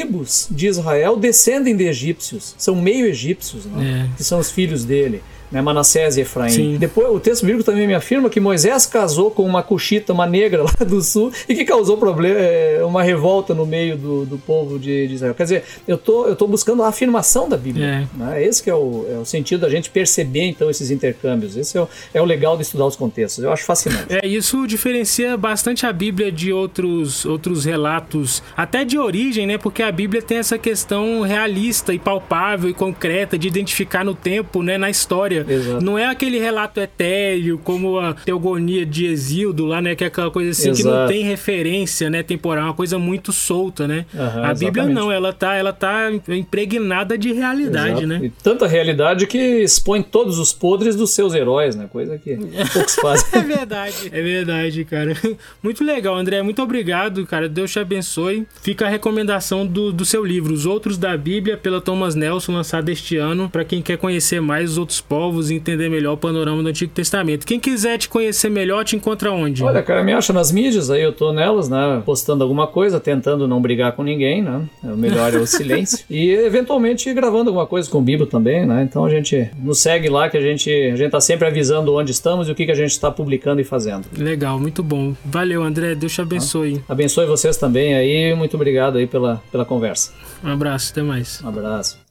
[0.51, 4.09] de Israel descendem de egípcios, são meio egípcios, né?
[4.11, 4.17] É.
[4.17, 5.23] Que são os filhos dele.
[5.51, 6.51] Né, Manassés e Efraim.
[6.51, 6.77] Sim.
[6.79, 10.63] Depois, o texto bíblico também me afirma que Moisés casou com uma cuxita, uma negra
[10.65, 14.79] lá do sul, e que causou problema, é, uma revolta no meio do, do povo
[14.79, 15.35] de, de Israel.
[15.35, 18.09] Quer dizer, eu tô, eu tô buscando a afirmação da Bíblia.
[18.15, 18.45] Né?
[18.45, 21.57] Esse que é o, é o sentido da gente perceber, então, esses intercâmbios.
[21.57, 23.43] Esse é o, é o legal de estudar os contextos.
[23.43, 24.07] Eu acho fascinante.
[24.09, 29.59] É, isso diferencia bastante a Bíblia de outros, outros relatos, até de origem, né?
[29.59, 34.63] Porque a Bíblia tem essa questão realista e palpável e concreta de identificar no tempo,
[34.63, 34.79] né?
[34.79, 35.40] Na história.
[35.49, 35.85] Exato.
[35.85, 39.95] Não é aquele relato etéreo, como a teogonia de Exildo lá, né?
[39.95, 41.13] Que é aquela coisa assim que não Exato.
[41.13, 42.23] tem referência, né?
[42.23, 44.07] Temporal, uma coisa muito solta, né?
[44.15, 44.95] Aham, a Bíblia exatamente.
[44.95, 48.07] não, ela tá, ela tá impregnada de realidade, Exato.
[48.07, 48.21] né?
[48.23, 51.89] E tanta realidade que expõe todos os podres dos seus heróis, né?
[51.91, 52.37] Coisa que
[52.73, 53.27] poucos fazem.
[53.33, 55.17] É verdade, é verdade, cara.
[55.63, 56.43] Muito legal, André.
[56.43, 57.49] Muito obrigado, cara.
[57.49, 58.47] Deus te abençoe.
[58.63, 62.89] Fica a recomendação do, do seu livro, Os Outros da Bíblia, pela Thomas Nelson, lançado
[62.89, 66.63] este ano, para quem quer conhecer mais os outros povos e entender melhor o panorama
[66.63, 67.47] do Antigo Testamento.
[67.47, 69.63] Quem quiser te conhecer melhor, te encontra onde?
[69.63, 72.03] Olha, cara, me acha nas mídias, aí eu tô nelas, né?
[72.05, 74.63] Postando alguma coisa, tentando não brigar com ninguém, né?
[74.83, 76.05] O melhor é o silêncio.
[76.11, 78.83] E eventualmente gravando alguma coisa com o Bibo também, né?
[78.83, 82.11] Então a gente nos segue lá que a gente, a gente tá sempre avisando onde
[82.11, 84.07] estamos e o que, que a gente está publicando e fazendo.
[84.17, 85.15] Legal, muito bom.
[85.25, 85.95] Valeu, André.
[85.95, 86.83] Deus te abençoe.
[86.89, 90.13] Abençoe vocês também aí, muito obrigado aí pela, pela conversa.
[90.43, 91.41] Um abraço, até mais.
[91.43, 92.10] Um abraço.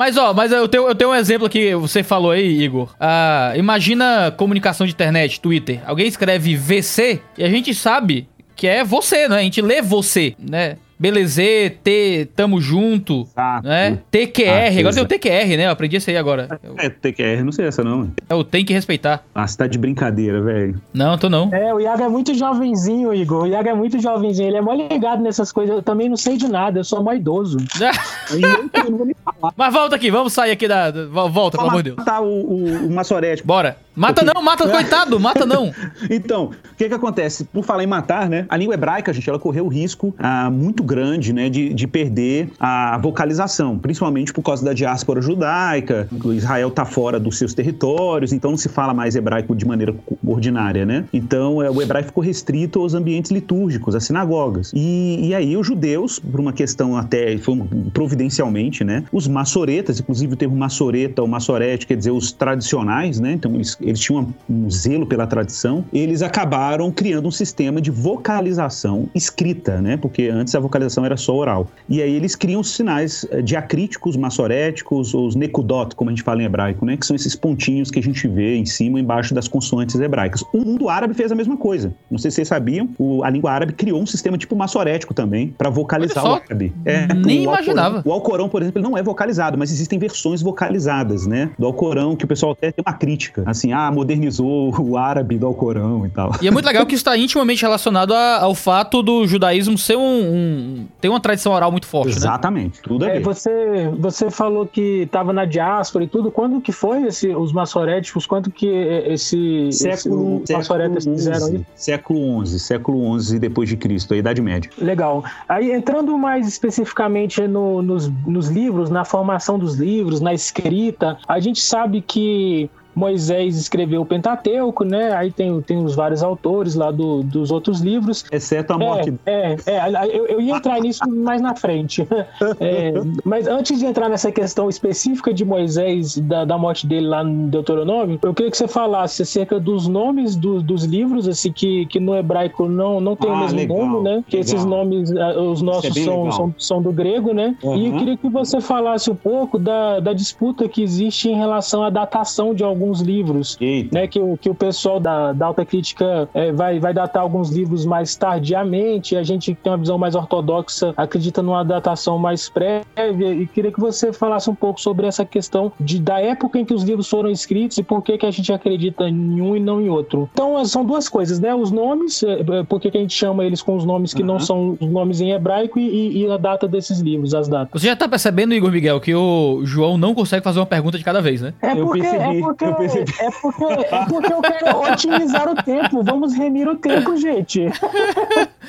[0.00, 2.88] Mas, ó, mas eu tenho, eu tenho um exemplo que você falou aí, Igor.
[2.98, 5.82] Ah, imagina comunicação de internet, Twitter.
[5.84, 8.26] Alguém escreve VC e a gente sabe
[8.56, 9.36] que é você, né?
[9.36, 10.78] A gente lê você, né?
[11.00, 13.66] Belezê, T, tamo junto, Exato.
[13.66, 13.98] né?
[14.10, 15.06] TQR, Ah, agora tem o.
[15.08, 15.64] TQR, né?
[15.66, 16.60] Eu aprendi isso aí agora.
[16.76, 18.10] É, TQR, não sei essa não.
[18.28, 19.24] É o tem que respeitar.
[19.34, 20.78] Ah, você tá de brincadeira, velho.
[20.92, 21.48] Não, tô não.
[21.54, 23.44] É, o Iago é muito jovenzinho, Igor.
[23.44, 24.48] O Iago é muito jovenzinho.
[24.50, 25.74] Ele é mó ligado nessas coisas.
[25.76, 27.56] Eu também não sei de nada, eu sou mó idoso.
[28.30, 28.38] Eu,
[28.84, 29.52] eu não vou nem falar.
[29.56, 30.90] Mas volta aqui, vamos sair aqui da.
[30.90, 31.96] da- Volta, pelo amor de Deus.
[31.96, 33.42] matar o, o, o Massorete.
[33.44, 33.76] Bora.
[33.94, 35.72] Mata não, mata, coitado, mata não.
[36.08, 37.44] Então, o que que acontece?
[37.44, 38.46] Por falar em matar, né?
[38.48, 42.98] A língua hebraica, gente, ela correu risco ah, muito grande, né, de, de perder a
[42.98, 46.08] vocalização, principalmente por causa da diáspora judaica.
[46.32, 49.94] Israel tá fora dos seus territórios, então não se fala mais hebraico de maneira
[50.26, 51.04] ordinária, né?
[51.12, 54.72] Então, é, o hebraico ficou restrito aos ambientes litúrgicos, às sinagogas.
[54.74, 57.56] E, e aí os judeus, por uma questão até foi
[57.92, 59.04] providencialmente, né?
[59.12, 63.32] Os massoretas, inclusive o termo massoreta ou massorete, quer dizer os tradicionais, né?
[63.32, 65.84] Então eles, eles tinham um, zelo pela tradição.
[65.92, 69.96] Eles acabaram criando um sistema de vocalização escrita, né?
[69.96, 71.66] Porque antes a vocalização era só oral.
[71.88, 76.22] E aí eles criam os sinais eh, diacríticos, massoréticos, ou os nekudot, como a gente
[76.22, 76.96] fala em hebraico, né?
[76.96, 80.42] Que são esses pontinhos que a gente vê em cima e embaixo das consoantes hebraicas.
[80.52, 81.92] O mundo árabe fez a mesma coisa.
[82.10, 85.48] Não sei se vocês sabiam, o- a língua árabe criou um sistema tipo massorético também
[85.58, 86.42] para vocalizar Olha o só.
[86.44, 86.72] árabe.
[86.84, 88.02] É, Nem o Alcorão- imaginava.
[88.04, 91.50] o Alcorão, por exemplo, ele não é vocalizado, mas existem versões vocalizadas, né?
[91.58, 93.42] Do Alcorão, que o pessoal até tem uma crítica.
[93.46, 96.32] Assim, ah, modernizou o árabe do Alcorão e tal.
[96.40, 99.96] E é muito legal que isso está intimamente relacionado a- ao fato do judaísmo ser
[99.96, 102.16] um, um- ter uma tradição oral muito forte, né?
[102.16, 106.30] Exatamente, tudo a É, você, você falou que estava na diáspora e tudo.
[106.30, 108.26] Quando que foi esse, os massoréticos?
[108.26, 111.64] Quando que esse, Século, esse, fizeram isso?
[111.74, 114.70] século XI, século XI depois de Cristo, a Idade Média.
[114.78, 115.24] Legal.
[115.48, 121.40] Aí, entrando mais especificamente no- nos, nos livros, na formação dos livros, na escrita, a
[121.40, 125.12] gente sabe que Moisés escreveu o Pentateuco, né?
[125.12, 128.24] Aí tem, tem os vários autores lá do- dos outros livros.
[128.32, 132.06] Exceto a morte É, é, é, eu, eu ia entrar nisso mais na frente.
[132.60, 132.92] É,
[133.24, 137.48] mas antes de entrar nessa questão específica de Moisés, da, da morte dele lá no
[137.48, 141.98] Deuteronômio, eu queria que você falasse acerca dos nomes do- dos livros, assim, que, que
[142.00, 144.24] no hebraico não, não tem o Ah, mesmo legal, nome, né?
[144.26, 147.54] Que esses nomes, ah, os nossos bem são, são, são do grego, né?
[147.62, 147.98] E eu Uhum.
[147.98, 152.54] queria que você falasse um pouco da, da disputa que existe em relação à datação
[152.54, 153.98] de alguns livros Eita.
[154.00, 157.50] né, que, o- que o pessoal da, da alta crítica é, vai, vai datar alguns
[157.50, 162.48] livros mais tardiamente, a gente que tem uma visão mais ortodoxa acredita numa datação mais
[162.48, 166.64] prévia, e queria que você falasse um pouco sobre essa questão de, da época em
[166.64, 169.60] que os livros foram escritos e por que, que a gente acredita em um e
[169.60, 170.28] não em outro.
[170.32, 171.54] Então, são duas coisas, né?
[171.54, 174.22] Os nomes, é, é, por que, que a gente chama eles com os nomes que
[174.22, 174.40] não Uhum.
[174.40, 177.80] são os nomes em hebraico e, e a data desses livros, as datas.
[177.82, 181.04] Você já tá percebendo, Igor Miguel, que o João não consegue fazer uma pergunta de
[181.04, 181.52] cada vez, né?
[181.60, 183.14] É Eu porque, percebi, é, porque, eu percebi.
[183.18, 186.02] é, porque, é porque eu quero otimizar o tempo.
[186.02, 187.66] Vamos remir o tempo, gente.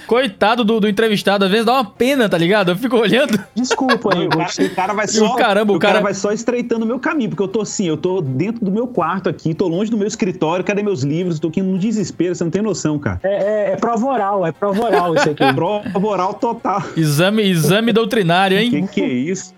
[0.08, 2.70] Coitado do, do entrevistado, às vezes dá uma pena, tá ligado?
[2.72, 3.39] Eu fico olhando.
[3.56, 5.36] Desculpa, Não, o, cara, o cara vai o só.
[5.36, 8.22] caramba, o cara- vai só estreitando o meu caminho, porque eu tô assim, eu tô
[8.22, 11.39] dentro do meu quarto aqui, tô longe do meu escritório, cadê meus livros?
[11.39, 13.20] Tô aqui no desespero, você não tem noção, cara.
[13.24, 15.41] É, é, é prova oral, é prova oral isso aqui.
[15.62, 16.82] Prova oral total.
[16.97, 18.70] Exame, exame doutrinário, hein?
[18.70, 19.54] Que que é isso?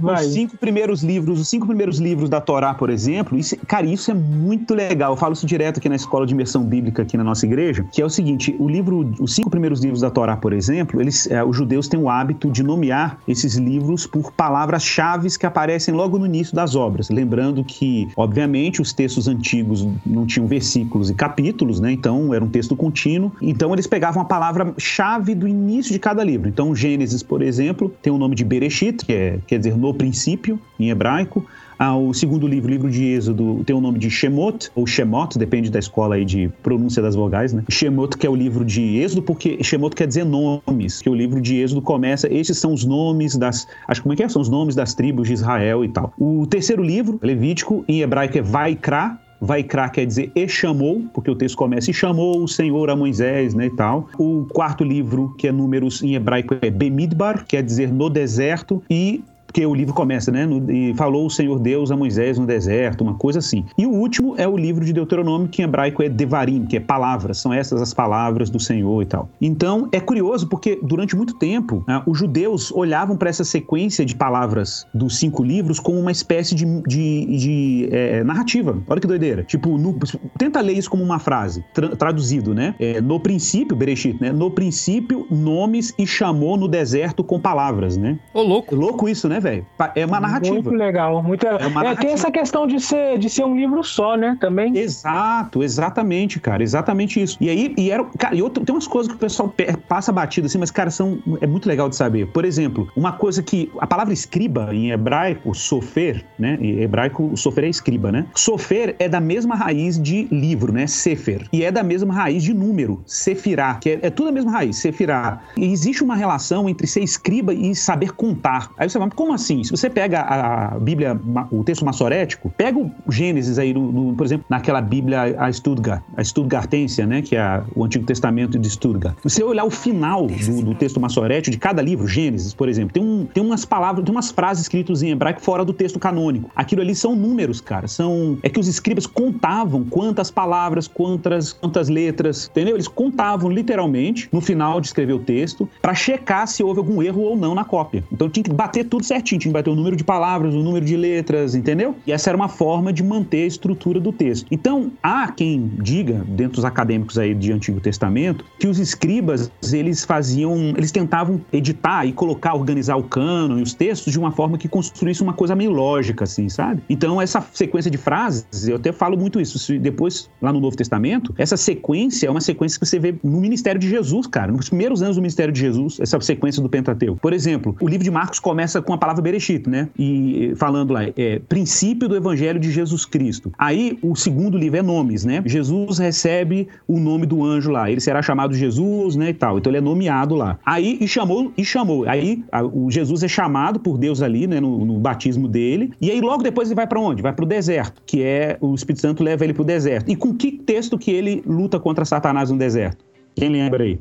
[0.00, 0.24] Vai.
[0.24, 4.10] Os cinco primeiros livros, os cinco primeiros livros da Torá, por exemplo, isso, cara, isso
[4.10, 5.12] é muito legal.
[5.12, 8.02] Eu falo isso direto aqui na escola de imersão bíblica aqui na nossa igreja, que
[8.02, 11.44] é o seguinte: o livro, os cinco primeiros livros da Torá, por exemplo, eles, eh,
[11.44, 16.24] os judeus têm o hábito de nomear esses livros por palavras-chave que aparecem logo no
[16.24, 17.10] início das obras.
[17.10, 21.92] Lembrando que, obviamente, os textos antigos não tinham versículos e capítulos, né?
[21.92, 23.32] Então era um texto contínuo.
[23.42, 26.48] Então eles pegavam a palavra-chave do início de cada livro.
[26.48, 30.58] Então, Gênesis, por exemplo, tem o nome de Bereshit, que é, quer dizer no princípio,
[30.78, 31.44] em hebraico.
[31.78, 35.38] Ah, o segundo livro, o livro de Êxodo, tem o nome de Shemot, ou Shemot,
[35.38, 37.62] depende da escola aí de pronúncia das vogais, né?
[37.70, 41.40] Shemot, que é o livro de Êxodo, porque Shemot quer dizer nomes, que o livro
[41.40, 44.28] de Êxodo começa, esses são os nomes das, acho como é que é?
[44.28, 46.12] São os nomes das tribos de Israel e tal.
[46.18, 51.36] O terceiro livro, Levítico, em hebraico é Vaikra, Vaikra quer dizer e chamou, porque o
[51.36, 54.08] texto começa e chamou o Senhor a Moisés, né, e tal.
[54.18, 59.22] O quarto livro, que é números em hebraico, é Bemidbar, quer dizer no deserto, e
[59.48, 60.44] porque o livro começa, né?
[60.46, 63.64] no- e falou o Senhor Deus a Moisés no deserto, uma coisa assim.
[63.78, 66.80] E o último é o livro de Deuteronômio, que em hebraico é Devarim, que é
[66.80, 69.30] palavras, são essas as palavras do Senhor e tal.
[69.40, 74.14] Então é curioso porque durante muito tempo né, os judeus olhavam para essa sequência de
[74.14, 78.76] palavras dos cinco livros como uma espécie de, de- de, é, narrativa.
[78.86, 79.42] Olha que doideira.
[79.44, 79.98] Tipo, no-
[80.36, 82.74] tenta ler isso como uma frase, tra- traduzido, né?
[82.78, 84.30] É, no princípio, Bereshit, né?
[84.30, 88.18] No princípio, nomes e chamou no deserto com palavras, né?
[88.34, 88.74] Ô, louco.
[88.74, 89.37] Louco isso, né?
[89.38, 89.66] Né, velho?
[89.94, 90.54] É uma narrativa.
[90.54, 91.84] Muito legal, muito legal.
[91.84, 94.76] É, é tem essa questão de ser, de ser um livro só, né, também.
[94.76, 97.36] Exato, exatamente, cara, exatamente isso.
[97.40, 99.52] E aí, e era, cara, e outro, tem umas coisas que o pessoal
[99.88, 102.26] passa batido assim, mas, cara, são, é muito legal de saber.
[102.28, 107.64] Por exemplo, uma coisa que, a palavra escriba em hebraico, sofer, né, em hebraico, sofer
[107.64, 108.26] é escriba, né?
[108.34, 112.52] Sofer é da mesma raiz de livro, né, sefer, e é da mesma raiz de
[112.54, 115.40] número, sefirá, que é, é tudo a mesma raiz, sefirá.
[115.56, 118.70] E existe uma relação entre ser escriba e saber contar.
[118.76, 119.62] Aí você fala, como assim?
[119.64, 121.18] Se você pega a Bíblia,
[121.50, 126.02] o texto massorético, pega o Gênesis aí, no, no, por exemplo, naquela Bíblia a Stuttgart,
[126.16, 129.16] a Stuttgartensia, né, que é o Antigo Testamento de Stuttgart.
[129.22, 133.02] Você olhar o final do, do texto massorético de cada livro, Gênesis, por exemplo, tem,
[133.02, 136.50] um, tem umas palavras, tem umas frases escritas em hebraico fora do texto canônico.
[136.54, 137.88] Aquilo ali são números, cara.
[137.88, 142.76] São é que os escribas contavam quantas palavras, quantas quantas letras, entendeu?
[142.76, 147.22] Eles contavam literalmente no final de escrever o texto para checar se houve algum erro
[147.22, 148.04] ou não na cópia.
[148.12, 150.84] Então tinha que bater tudo certinho, tinha que bater o número de palavras, o número
[150.84, 151.94] de letras, entendeu?
[152.06, 154.46] E essa era uma forma de manter a estrutura do texto.
[154.50, 160.04] Então, há quem diga, dentro dos acadêmicos aí de Antigo Testamento, que os escribas, eles
[160.04, 164.56] faziam, eles tentavam editar e colocar, organizar o cano e os textos de uma forma
[164.56, 166.82] que construísse uma coisa meio lógica, assim, sabe?
[166.88, 171.34] Então, essa sequência de frases, eu até falo muito isso, depois, lá no Novo Testamento,
[171.36, 175.02] essa sequência é uma sequência que você vê no ministério de Jesus, cara, nos primeiros
[175.02, 177.20] anos do ministério de Jesus, essa sequência do Pentateuco.
[177.20, 179.88] Por exemplo, o livro de Marcos começa com a palavra Bereshit, né?
[179.98, 183.52] E falando lá, é princípio do evangelho de Jesus Cristo.
[183.58, 185.42] Aí o segundo livro é nomes, né?
[185.44, 189.58] Jesus recebe o nome do anjo lá, ele será chamado Jesus, né, e tal.
[189.58, 190.58] Então ele é nomeado lá.
[190.64, 192.08] Aí e chamou e chamou.
[192.08, 195.92] Aí a, o Jesus é chamado por Deus ali, né, no, no batismo dele.
[196.00, 197.22] E aí logo depois ele vai para onde?
[197.22, 200.10] Vai para o deserto, que é o Espírito Santo leva ele para o deserto.
[200.10, 203.04] E com que texto que ele luta contra Satanás no deserto?
[203.34, 203.98] Quem lembra aí?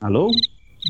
[0.00, 0.30] Alô?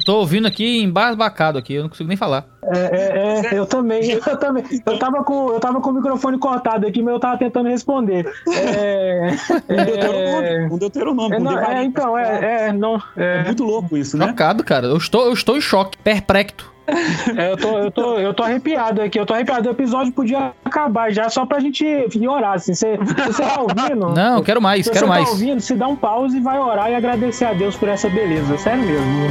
[0.05, 2.47] Tô ouvindo aqui embasbacado aqui, eu não consigo nem falar.
[2.65, 4.65] É, é, é eu também, eu também.
[4.85, 8.27] Eu tava, com, eu tava com o microfone cortado aqui, mas eu tava tentando responder.
[8.53, 9.37] É,
[9.69, 13.45] é, um deuteronômio, um é, é, então, é, é, não, é, é.
[13.45, 14.27] muito louco isso, né?
[14.27, 14.87] Chocado, cara.
[14.87, 16.74] Eu estou, eu estou em choque, perplexo.
[16.87, 19.69] É, eu, tô, eu, tô, eu tô arrepiado aqui, eu tô arrepiado.
[19.69, 22.55] O episódio podia acabar já só pra gente ir orar.
[22.55, 22.75] Assim.
[22.75, 24.11] Você, você tá ouvindo?
[24.15, 25.29] Não, quero mais, quero mais.
[25.29, 27.77] Se você tá ouvindo, se dá um pause e vai orar e agradecer a Deus
[27.77, 28.59] por essa beleza.
[28.59, 29.31] Sério mesmo.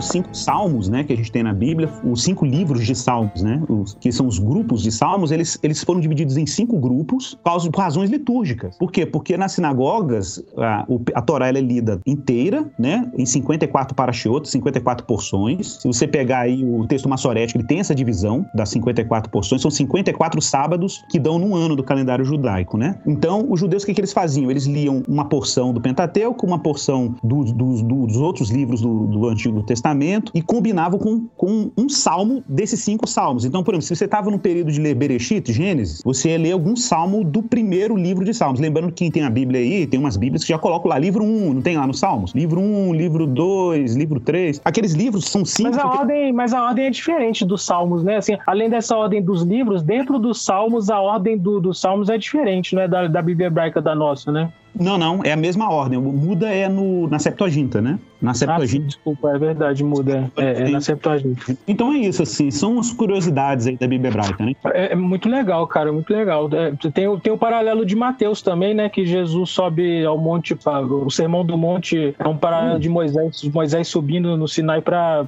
[0.00, 3.42] Os cinco salmos, né, que a gente tem na Bíblia, os cinco livros de salmos,
[3.42, 7.38] né, os, que são os grupos de salmos, eles, eles foram divididos em cinco grupos
[7.70, 8.76] por razões litúrgicas.
[8.78, 9.06] Por quê?
[9.06, 15.78] Porque nas sinagogas a, a Torá é lida inteira, né, em 54 parashiot, 54 porções.
[15.80, 19.70] Se você pegar aí o texto massorético, ele tem essa divisão das 54 porções, são
[19.70, 22.98] 54 sábados que dão num ano do calendário judaico, né?
[23.06, 24.50] Então, os judeus, o que, que eles faziam?
[24.50, 29.28] Eles liam uma porção do Pentateuco, uma porção do, do, do, dos outros livros do
[29.28, 33.44] Antigo Testamento, Testamento e combinavam com, com um salmo desses cinco salmos.
[33.44, 36.52] Então, por exemplo, se você estava no período de ler Bereshit, Gênesis, você ia ler
[36.52, 38.60] algum salmo do primeiro livro de Salmos.
[38.60, 41.24] Lembrando que quem tem a Bíblia aí, tem umas Bíblias que já colocam lá livro
[41.24, 42.32] 1, não tem lá nos Salmos?
[42.32, 44.60] Livro 1, livro 2, livro 3.
[44.64, 45.70] Aqueles livros são cinco.
[45.70, 45.98] Mas a, porque...
[45.98, 48.16] ordem, mas a ordem é diferente dos Salmos, né?
[48.16, 52.16] Assim, além dessa ordem dos livros, dentro dos Salmos, a ordem do, dos Salmos é
[52.16, 52.86] diferente, né?
[52.86, 54.52] Da, da Bíblia hebraica da nossa, né?
[54.78, 55.98] Não, não, é a mesma ordem.
[55.98, 57.98] Muda é no, na Septuaginta, né?
[58.20, 58.84] Na Septuaginta.
[58.84, 60.30] Ah, desculpa, é verdade, muda.
[60.36, 61.56] É, é, na Septuaginta.
[61.66, 64.54] Então é isso, assim, são as curiosidades aí da Bíblia hebraica, né?
[64.66, 66.48] É, é muito legal, cara, muito legal.
[66.52, 68.88] É, tem, tem o paralelo de Mateus também, né?
[68.88, 70.56] Que Jesus sobe ao monte,
[71.04, 72.80] o Sermão do Monte é um paralelo hum.
[72.80, 75.26] de Moisés, Moisés subindo no Sinai para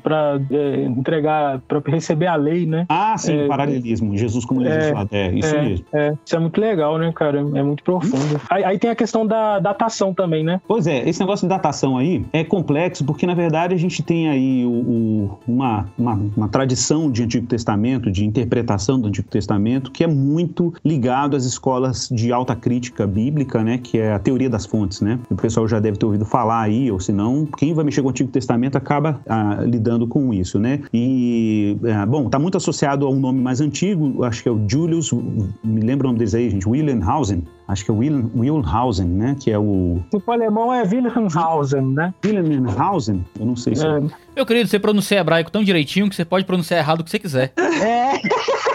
[0.51, 2.85] é, entregar, para receber a lei, né?
[2.89, 4.17] Ah, sim, é, paralelismo.
[4.17, 4.67] Jesus como.
[4.67, 5.87] É, é isso mesmo.
[5.95, 7.39] É, isso é muito legal, né, cara?
[7.39, 8.41] É muito profundo.
[8.51, 10.61] Aí, aí tem a questão da datação também, né?
[10.69, 14.29] Pois é, esse negócio de datação aí é complexo porque, na verdade, a gente tem
[14.29, 19.91] aí o, o, uma, uma, uma, tradição de Antigo Testamento, de interpretação do Antigo Testamento,
[19.91, 23.79] que é muito ligado às escolas de alta crítica bíblica, né?
[23.79, 25.19] Que é a teoria das fontes, né?
[25.31, 28.09] O pessoal já deve ter ouvido falar aí, ou se não, quem vai mexer com
[28.09, 30.81] o Antigo Testamento acaba ah, lidando com isso, né?
[30.93, 34.61] E, ah, bom, tá muito associado a um nome mais antigo, acho que é o
[34.69, 35.11] Julius,
[35.65, 39.37] me lembra o nome deles aí, gente, Wilhelmhausen, acho que é Will, Wilhelmhausen, né?
[39.39, 40.03] Que é o.
[40.13, 42.15] O alemão é Wilhelmhausen, né?
[42.25, 43.25] Wilhelmhausen?
[43.39, 43.87] Eu não sei se.
[43.87, 44.01] É.
[44.35, 47.19] Meu querido, você pronuncia hebraico tão direitinho que você pode pronunciar errado o que você
[47.19, 47.53] quiser.
[47.57, 48.13] É.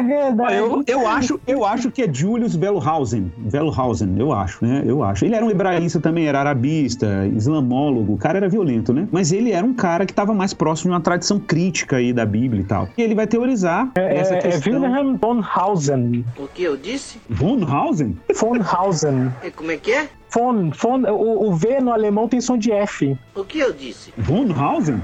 [0.00, 0.54] É É verdade.
[0.54, 3.32] Eu, eu, acho, eu acho que é Julius Wellhausen.
[3.52, 4.82] Wellhausen, eu acho, né?
[4.84, 5.24] Eu acho.
[5.24, 8.14] Ele era um hebraísta também, era arabista, islamólogo.
[8.14, 9.06] O cara era violento, né?
[9.12, 12.24] Mas ele era um cara que estava mais próximo de uma tradição crítica aí da
[12.26, 12.88] Bíblia e tal.
[12.96, 14.72] E ele vai teorizar É, essa é, é questão.
[14.72, 16.24] Wilhelm von Hausen.
[16.36, 17.18] O que eu disse?
[17.28, 18.16] Von Hausen?
[18.34, 19.30] Von Hausen.
[19.44, 20.08] E como é que é?
[20.32, 23.18] Von, von, o, o V no alemão tem som de F.
[23.34, 24.12] O que eu disse?
[24.16, 25.02] Von Hausen?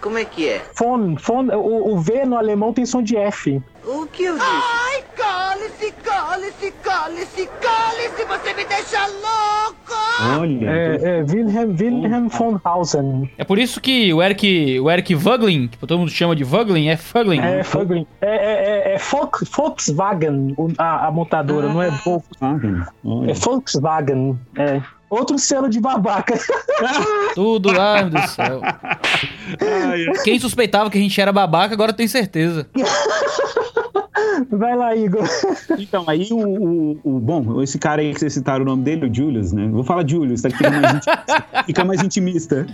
[0.00, 0.62] Como é que é?
[0.76, 3.60] Von, von, o, o V no alemão tem som de F.
[3.84, 4.46] O que eu disse?
[4.46, 9.77] Ai, cale-se, cale-se, cale-se, cale-se, você me deixa louco!
[10.38, 10.66] Olha.
[10.70, 13.30] É, é Wilhelm, Wilhelm von Hausen.
[13.38, 16.88] É por isso que o Eric, o Eric Vuglin, que todo mundo chama de Vuglin,
[16.88, 17.40] é Fuglin.
[17.40, 18.06] É, Volkswagen.
[18.20, 22.82] É, é, é, é Volk- Volkswagen, a, a montadora, não é Volkswagen.
[23.04, 23.30] Olha.
[23.30, 24.38] É Volkswagen.
[24.56, 24.82] É.
[25.10, 26.34] Outro selo de babaca.
[27.34, 28.60] Tudo, Deus do céu.
[30.22, 32.68] Quem suspeitava que a gente era babaca, agora tem certeza.
[34.50, 35.24] Vai lá, Igor.
[35.78, 39.06] Então, aí o, o, o- Bom, esse cara aí que vocês citaram o nome dele,
[39.08, 39.68] o Julius, né?
[39.68, 40.48] Vou falar Julius, tá?
[40.50, 41.04] Que fica mais,
[41.66, 42.66] fica mais intimista.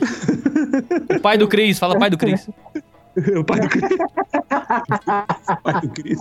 [1.16, 2.48] O pai do Cris, fala pai do Cris.
[3.36, 3.90] o pai do Cris.
[5.48, 6.18] o pai do Cris.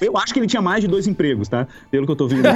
[0.00, 1.66] Eu acho que ele tinha mais de dois empregos, tá?
[1.90, 2.44] Pelo que eu tô vendo.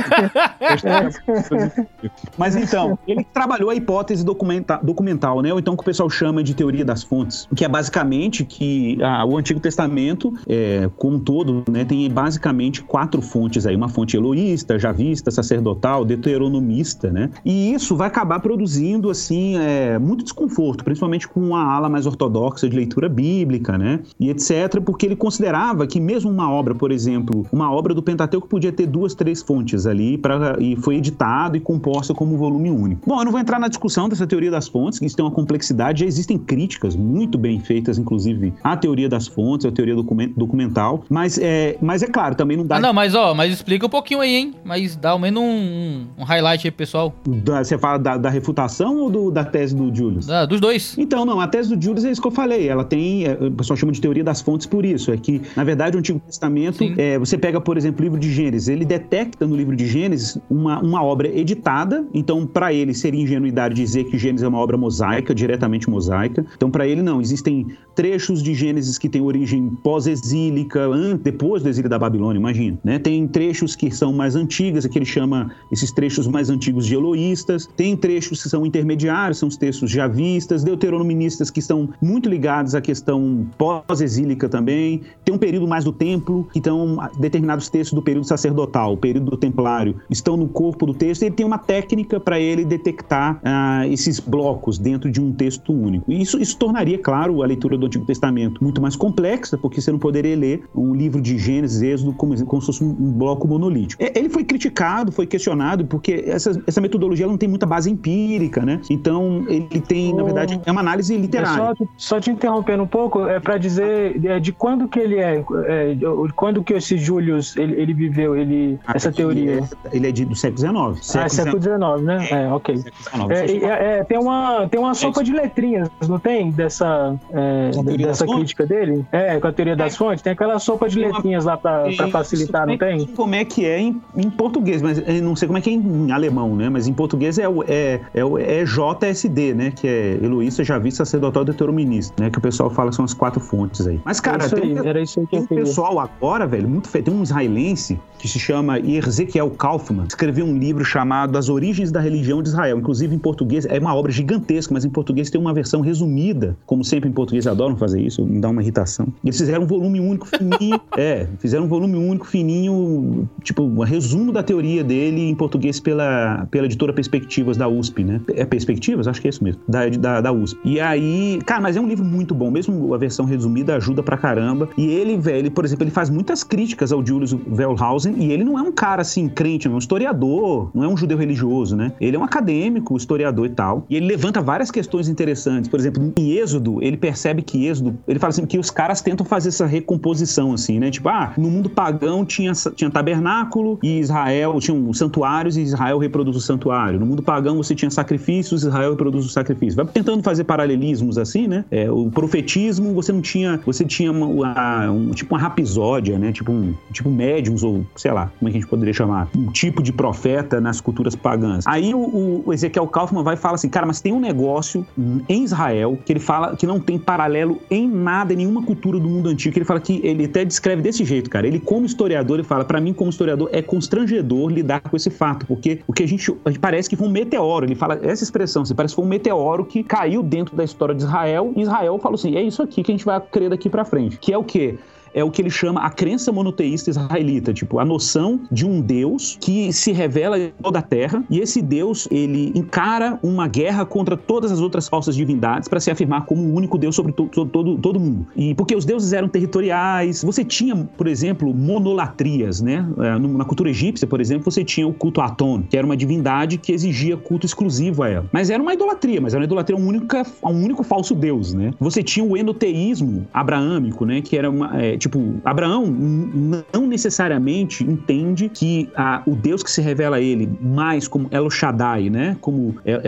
[2.36, 5.52] Mas então, ele trabalhou a hipótese documenta- documental, né?
[5.52, 8.98] Ou então o que o pessoal chama de teoria das fontes, que é basicamente que
[9.02, 13.74] ah, o Antigo Testamento, é, como um todo, né, tem basicamente quatro fontes aí.
[13.74, 17.30] Uma fonte eloísta, javista, sacerdotal, deuteronomista, né?
[17.44, 22.68] E isso vai acabar produzindo, assim, é, muito desconforto, principalmente com a ala mais ortodoxa
[22.68, 24.00] de leitura bíblica, né?
[24.18, 28.48] E etc., porque ele considerava que mesmo uma obra, por exemplo, uma obra do Pentateuco
[28.48, 32.70] podia ter duas, três fontes ali, pra, e foi editado e composta como um volume
[32.70, 33.02] único.
[33.06, 35.30] Bom, eu não vou entrar na discussão dessa teoria das fontes, que isso tem uma
[35.30, 40.32] complexidade, já existem críticas muito bem feitas, inclusive, à teoria das fontes, à teoria documen-
[40.36, 42.76] documental, mas é, mas é claro, também não dá...
[42.76, 44.54] Ah, não, mas ó, mas explica um pouquinho aí, hein?
[44.64, 47.12] Mas dá ao menos um, um highlight aí, pessoal.
[47.26, 50.28] da- você fala da, da refutação ou do- da tese do Julius?
[50.30, 50.96] Ah, dos dois.
[50.96, 52.68] Então, não, a tese do Julius é isso que eu falei.
[52.68, 53.24] Ela tem.
[53.26, 55.10] é, O pessoal chama de teoria das fontes por isso.
[55.12, 58.32] É que, na verdade, o Antigo Testamento, é, você pega, por exemplo, o livro de
[58.32, 62.06] Gênesis, ele detecta no livro de Gênesis uma, uma obra editada.
[62.14, 66.44] Então, para ele, seria ingenuidade dizer que Gênesis é uma obra mosaica, diretamente mosaica.
[66.56, 67.20] Então, para ele, não.
[67.20, 70.88] Existem trechos de Gênesis que têm origem pós-exílica,
[71.22, 72.78] depois do exílio da Babilônia, imagina.
[72.84, 72.98] Né?
[72.98, 77.68] Tem trechos que são mais antigas, que ele chama esses trechos mais antigos de eloístas.
[77.76, 82.80] Tem trechos que são intermediários, são os textos javistas, deuteronomistas que estão muito ligados à
[82.80, 85.02] questão pós-exílica também.
[85.24, 89.30] Tem um período mais do templo, que estão determinados textos do período sacerdotal, o período
[89.30, 91.22] do templário, estão no corpo do texto.
[91.22, 95.72] E ele tem uma técnica para ele detectar ah, esses blocos dentro de um texto
[95.72, 96.10] único.
[96.10, 99.90] E isso, isso tornaria, claro, a leitura do Antigo Testamento muito mais complexa, porque você
[99.90, 104.02] não poderia ler um livro de Gênesis, Êxodo, como, como se fosse um, bloco monolítico.
[104.02, 108.64] É, Ele foi criticado, foi questionado, porque essa, essa metodologia não tem muita base empírica,
[108.64, 108.80] né?
[108.90, 111.74] Então, ele tem, na verdade, é uma análise É literária.
[111.76, 115.44] só, só te interrompendo um pouco, é para dizer é, de quando que ele é,
[115.66, 119.60] é, de quando que esse Julius ele, ele viveu ele essa teoria.
[119.92, 120.58] Ele é de, do século
[120.94, 121.16] XIX.
[121.16, 122.28] ah, é século XIX, né?
[122.30, 122.82] É, ok.
[123.30, 127.70] É, e- é, é, tem uma tem uma sopa de letrinhas, não tem dessa é,
[127.70, 128.34] dessa das fontes?
[128.54, 129.04] crítica dele?
[129.12, 130.22] É, com a teoria das fontes.
[130.22, 133.06] Tem aquela sopa de letrinhas lá para facilitar, não tem?
[133.06, 135.72] Como é que é em, em português, mas eu não sei como é que é
[135.74, 136.68] em alemão, né?
[136.68, 139.70] Mas em português é, o- é, é, o- é JSD, né?
[139.74, 142.30] Que é Eloísta, Javista, Sacerdotal, Deuteronomista, né?
[142.30, 144.00] Que o pessoal fala que são as quatro fontes aí.
[144.04, 145.64] Mas, cara, tem, aí, era isso aí que eu queria.
[145.68, 147.04] Pessoal agora, velho, muito feio.
[147.04, 152.00] Tem um israelense que se chama Ezequiel Kaufman, escreveu um livro chamado As Origens da
[152.00, 152.78] Religião de Israel.
[152.78, 156.56] Inclusive, em português, é uma obra gigantesca, mas em português tem uma versão resumida.
[156.66, 159.06] Como sempre em português adoram fazer isso, me dá uma irritação.
[159.24, 160.80] Eles fizeram um volume único fininho.
[160.96, 166.46] é, fizeram um volume único fininho, tipo, um resumo da teoria dele em português pela,
[166.50, 168.20] pela editora Perspectivas da USP, né?
[168.34, 169.06] É Perspectivas?
[169.06, 169.60] Acho que é isso mesmo.
[169.68, 170.58] Da, da, da USP.
[170.64, 172.50] E aí, cara, mas é um livro muito bom.
[172.50, 174.68] Mesmo a versão resumida ajuda pra caramba.
[174.76, 178.44] E ele, velho, ele, por exemplo, ele faz muitas críticas ao Julius Wellhausen e ele
[178.44, 181.90] não é um cara assim, crente, é um historiador, não é um judeu religioso, né?
[182.00, 183.84] Ele é um acadêmico, historiador e tal.
[183.90, 185.68] E ele levanta várias questões interessantes.
[185.68, 189.26] Por exemplo, em Êxodo, ele percebe que Êxodo, ele fala assim que os caras tentam
[189.26, 190.92] fazer essa recomposição, assim, né?
[190.92, 196.36] Tipo, ah, no mundo pagão tinha, tinha tabernáculo e Israel, tinham santuários e Israel reproduz
[196.36, 197.00] o santuário.
[197.00, 199.74] No mundo pagão você tinha sacrifícios, Israel reproduz o sacrifício.
[199.74, 201.64] Vai tentando fazer paralelismos assim, né?
[201.68, 203.58] É, o profetismo, você não tinha.
[203.66, 206.32] Você tinha uma, uma- um, tipo uma rapisódia, né?
[206.32, 209.28] Tipo um tipo médiums, ou sei lá, como é que a gente poderia chamar?
[209.36, 211.66] Um tipo de profeta nas culturas pagãs.
[211.66, 214.86] Aí o, o Ezequiel Kaufman vai e fala assim, cara, mas tem um negócio
[215.28, 219.08] em Israel que ele fala que não tem paralelo em nada, em nenhuma cultura do
[219.08, 219.56] mundo antigo.
[219.56, 221.46] Ele fala que ele até descreve desse jeito, cara.
[221.46, 225.46] Ele, como historiador, ele fala, pra mim, como historiador, é constrangedor lidar com esse fato,
[225.46, 226.30] porque o que a gente,
[226.60, 227.64] parece que foi um meteoro.
[227.64, 230.94] Ele fala essa expressão, assim, parece que foi um meteoro que caiu dentro da história
[230.94, 231.52] de Israel.
[231.56, 234.18] E Israel falou assim: é isso aqui que a gente vai crer daqui pra frente.
[234.18, 234.78] Que é o quê?
[235.14, 239.36] É o que ele chama a crença monoteísta israelita, tipo, a noção de um Deus
[239.40, 244.16] que se revela em toda a terra, e esse Deus, ele encara uma guerra contra
[244.16, 247.78] todas as outras falsas divindades para se afirmar como o único Deus sobre to todo,
[247.78, 248.26] todo, mundo.
[248.36, 252.86] E porque os deuses eram territoriais, você tinha, por exemplo, monolatrias, né?
[252.98, 255.96] É, Na cultura egípcia, por exemplo, você tinha o culto a Aton, que era uma
[255.96, 258.26] divindade que exigia culto exclusivo a ela.
[258.32, 261.14] Mas era uma idolatria, mas era uma idolatria a um único, a um único falso
[261.14, 261.72] Deus, né?
[261.80, 264.20] Você tinha o enoteísmo abraâmico, né?
[264.20, 269.80] Que era uma, é, tipo, Abraão não necessariamente entende que a, o Deus que se
[269.80, 272.36] revela a ele mais como El Shaddai, né?
[272.40, 273.00] Como El,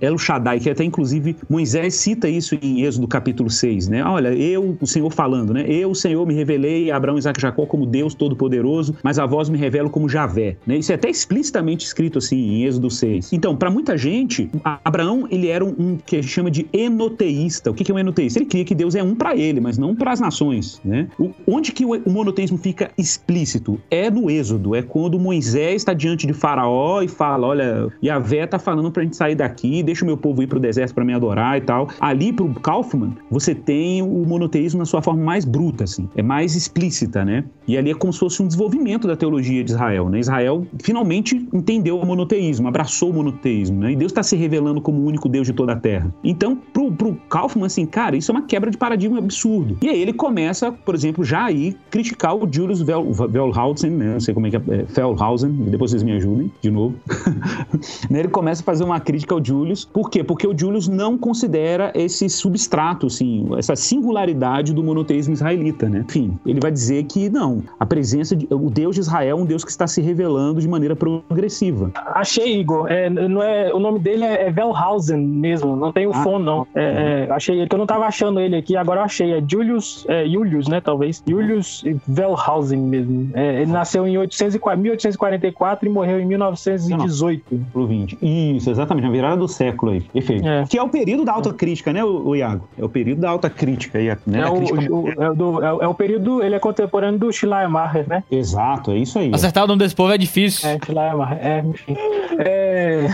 [0.00, 4.04] El, é, Shaddai, que até inclusive Moisés cita isso em Êxodo capítulo 6, né?
[4.04, 5.64] Olha, eu, o Senhor falando, né?
[5.68, 9.26] Eu, o Senhor, me revelei a Abraão, Isaac e Jacó como Deus Todo-Poderoso, mas a
[9.26, 10.76] voz me revela como Javé, né?
[10.78, 13.32] Isso é até explicitamente escrito assim em Êxodo 6.
[13.32, 14.50] Então, para muita gente,
[14.84, 17.70] Abraão, ele era um, um que a gente chama de enoteísta.
[17.70, 18.38] O que que é um enoteísta?
[18.38, 21.08] Ele cria que Deus é um para ele, mas não para as nações, né?
[21.18, 23.80] O- onde que o, o monoteísmo fica explícito?
[23.90, 28.58] É no Êxodo, é quando Moisés está diante de Faraó e fala, olha, Yahvé tá
[28.58, 31.58] falando pra gente sair daqui, deixa o meu povo ir pro deserto para me adorar
[31.58, 31.88] e tal.
[32.00, 36.54] Ali pro Kaufman, você tem o monoteísmo na sua forma mais bruta, assim, é mais
[36.54, 37.44] explícita, né?
[37.66, 40.20] E ali é como se fosse um desenvolvimento da teologia de Israel, né?
[40.20, 43.92] Israel finalmente entendeu o monoteísmo, abraçou o monoteísmo, né?
[43.92, 46.14] E Deus está se revelando como o único Deus de toda a terra.
[46.22, 49.76] Então, pro, pro Kaufman, assim, cara, isso é uma quebra de paradigma absurdo.
[49.82, 54.12] E aí ele começa, por exemplo, já aí criticar o Julius Wellhausen, né?
[54.14, 54.60] Não sei como é que é,
[54.96, 56.94] é Wellhausen, depois vocês me ajudem de novo.
[58.10, 59.84] Né, ele começa a fazer uma crítica ao Julius.
[59.84, 60.22] Por quê?
[60.24, 66.04] Porque o Julius não considera esse substrato, assim, essa singularidade do monoteísmo israelita, né?
[66.08, 69.44] Enfim, ele vai dizer que não, a presença de o Deus de Israel é um
[69.44, 71.90] Deus que está se revelando de maneira progressiva.
[71.94, 72.90] Achei, Igor.
[72.90, 76.44] É, não é, o nome dele é, é Velhausen mesmo, não tem o Ah, fone,
[76.44, 76.66] não.
[76.74, 79.32] É, é, achei que eu não tava achando ele aqui, agora eu achei.
[79.32, 81.22] É Julius, é, Julius, né, talvez.
[81.26, 83.30] Julius Velhausen mesmo.
[83.34, 87.60] É, ele nasceu em 804 1844 e morreu em 1918.
[87.72, 88.18] Pro 20.
[88.20, 90.00] Isso, exatamente, na virada do século aí.
[90.00, 90.46] Perfeito.
[90.46, 90.64] É.
[90.66, 92.68] Que é o período da autocrítica, né, o, Iago?
[92.78, 94.40] É o período da autocrítica aí, né?
[94.40, 96.58] É da o, crítica- o- é, o do- é o- é o período, ele é
[96.58, 98.22] contemporâneo do Schleiermacher, né?
[98.30, 99.30] Exato, é isso aí.
[99.32, 100.68] Acertar o nome desse povo é difícil.
[100.68, 101.96] É, Schleiermacher, é, enfim.
[102.40, 103.06] É,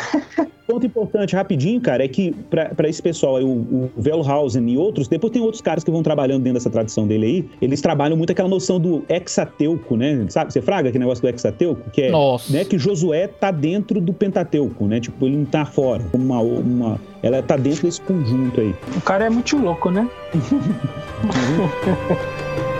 [0.67, 5.09] ponto importante, rapidinho, cara, é que para esse pessoal, aí, o, o Wellhausen e outros,
[5.09, 8.31] depois tem outros caras que vão trabalhando dentro dessa tradição dele aí, eles trabalham muito
[8.31, 10.27] aquela noção do hexateuco, né?
[10.29, 11.91] Sabe, você fraga aquele negócio do hexateuco?
[11.91, 12.53] Que é, Nossa.
[12.53, 15.01] né, que Josué tá dentro do Pentateuco, né?
[15.01, 16.05] Tipo, ele não tá fora.
[16.13, 18.75] Uma, uma, ela tá dentro desse conjunto aí.
[18.97, 20.09] o cara é muito louco, né?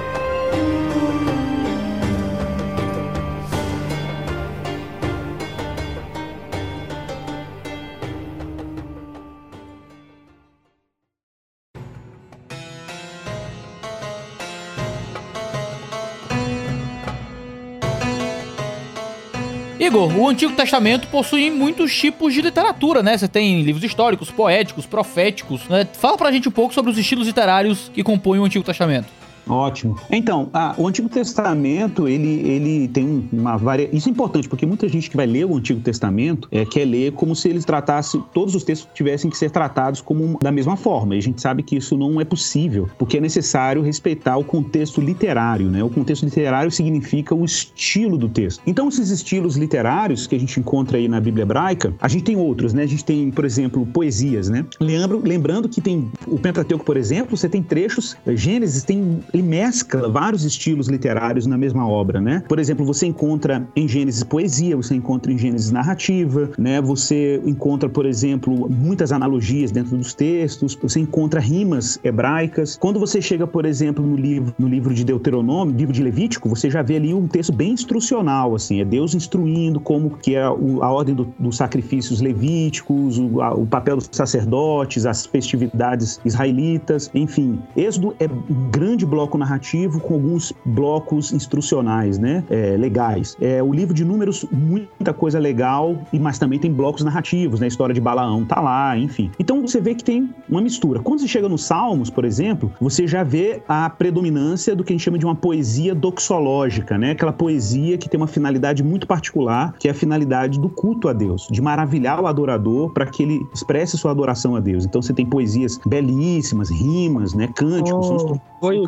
[19.85, 23.19] Igor, o Antigo Testamento possui muitos tipos de literatura, né?
[23.19, 25.69] Você tem livros históricos, poéticos, proféticos.
[25.69, 25.87] Né?
[25.93, 29.09] Fala pra gente um pouco sobre os estilos literários que compõem o Antigo Testamento.
[29.49, 29.97] Ótimo.
[30.11, 33.89] Então, o Antigo Testamento, ele, ele tem um- uma varia...
[33.93, 37.13] Isso é importante, porque muita gente que vai ler o Antigo Testamento é, quer ler
[37.13, 41.15] como se eles tratassem, todos os textos tivessem que ser tratados como da mesma forma.
[41.15, 45.01] E a gente sabe que isso não é possível, porque é necessário respeitar o contexto
[45.01, 45.83] literário, né?
[45.83, 48.63] O contexto literário significa o estilo do texto.
[48.67, 52.37] Então, esses estilos literários que a gente encontra aí na Bíblia hebraica, a gente tem
[52.37, 52.83] outros, né?
[52.83, 54.65] A gente tem, por exemplo, poesias, né?
[54.81, 60.09] Lembro, lembrando que tem o Pentateuco, por exemplo, você tem trechos, Gênesis tem ele mescla
[60.09, 62.43] vários estilos literários na mesma obra, né?
[62.49, 66.81] Por exemplo, você encontra em Gênesis poesia, você encontra em Gênesis narrativa, né?
[66.81, 72.77] Você encontra, por exemplo, muitas analogias dentro dos textos, você encontra rimas hebraicas.
[72.81, 76.71] Quando você chega, por exemplo, no livro, no livro de Deuteronômio, livro de Levítico, você
[76.71, 80.53] já vê ali um texto bem instrucional, assim, é Deus instruindo como que é a
[80.53, 87.59] ordem do- dos sacrifícios levíticos, o, a- o papel dos sacerdotes, as festividades israelitas, enfim.
[87.77, 92.45] Êxodo é um grande bloco bloco narrativo com alguns blocos instrucionais, né?
[92.51, 93.37] É, legais.
[93.41, 97.67] É, o livro de números, muita coisa legal, e mas também tem blocos narrativos, né?
[97.67, 99.31] A história de Balaão tá lá, enfim.
[99.39, 101.01] Então você vê que tem uma mistura.
[101.01, 104.95] Quando você chega nos Salmos, por exemplo, você já vê a predominância do que a
[104.95, 107.13] gente chama de uma poesia doxológica, né?
[107.13, 111.15] Aquela poesia que tem uma finalidade muito particular, que é a finalidade do culto a
[111.15, 114.85] Deus, de maravilhar o adorador para que ele expresse sua adoração a Deus.
[114.85, 117.49] Então você tem poesias belíssimas, rimas, né?
[117.55, 118.41] Cânticos.
[118.61, 118.83] Oh, oi,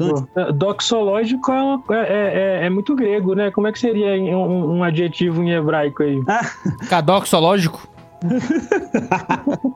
[0.55, 2.03] Doxológico é, é,
[2.63, 3.51] é, é, muito grego, né?
[3.51, 6.21] Como é que seria um, um adjetivo em hebraico aí?
[6.89, 7.89] Cadoxológico?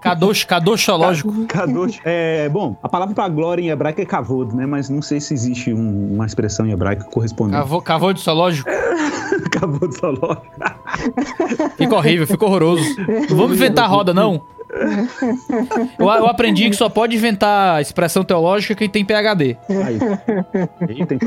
[0.00, 1.46] Kadosh, kadoshológico.
[1.46, 2.00] Kadosh.
[2.04, 4.66] É, bom, a palavra para glória em hebraico é kavod, né?
[4.66, 7.58] Mas não sei se existe um, uma expressão em hebraico correspondente.
[7.58, 8.68] Cavo, kavod zoológico?
[9.52, 10.46] kavod zoológico.
[11.76, 12.82] Fica horrível, fica horroroso.
[13.28, 14.42] Não vamos inventar a roda, não.
[15.98, 19.56] Eu, eu, aprendi que só pode inventar expressão teológica quem tem PHD.
[19.68, 19.98] Aí.
[20.88, 21.26] aí tem que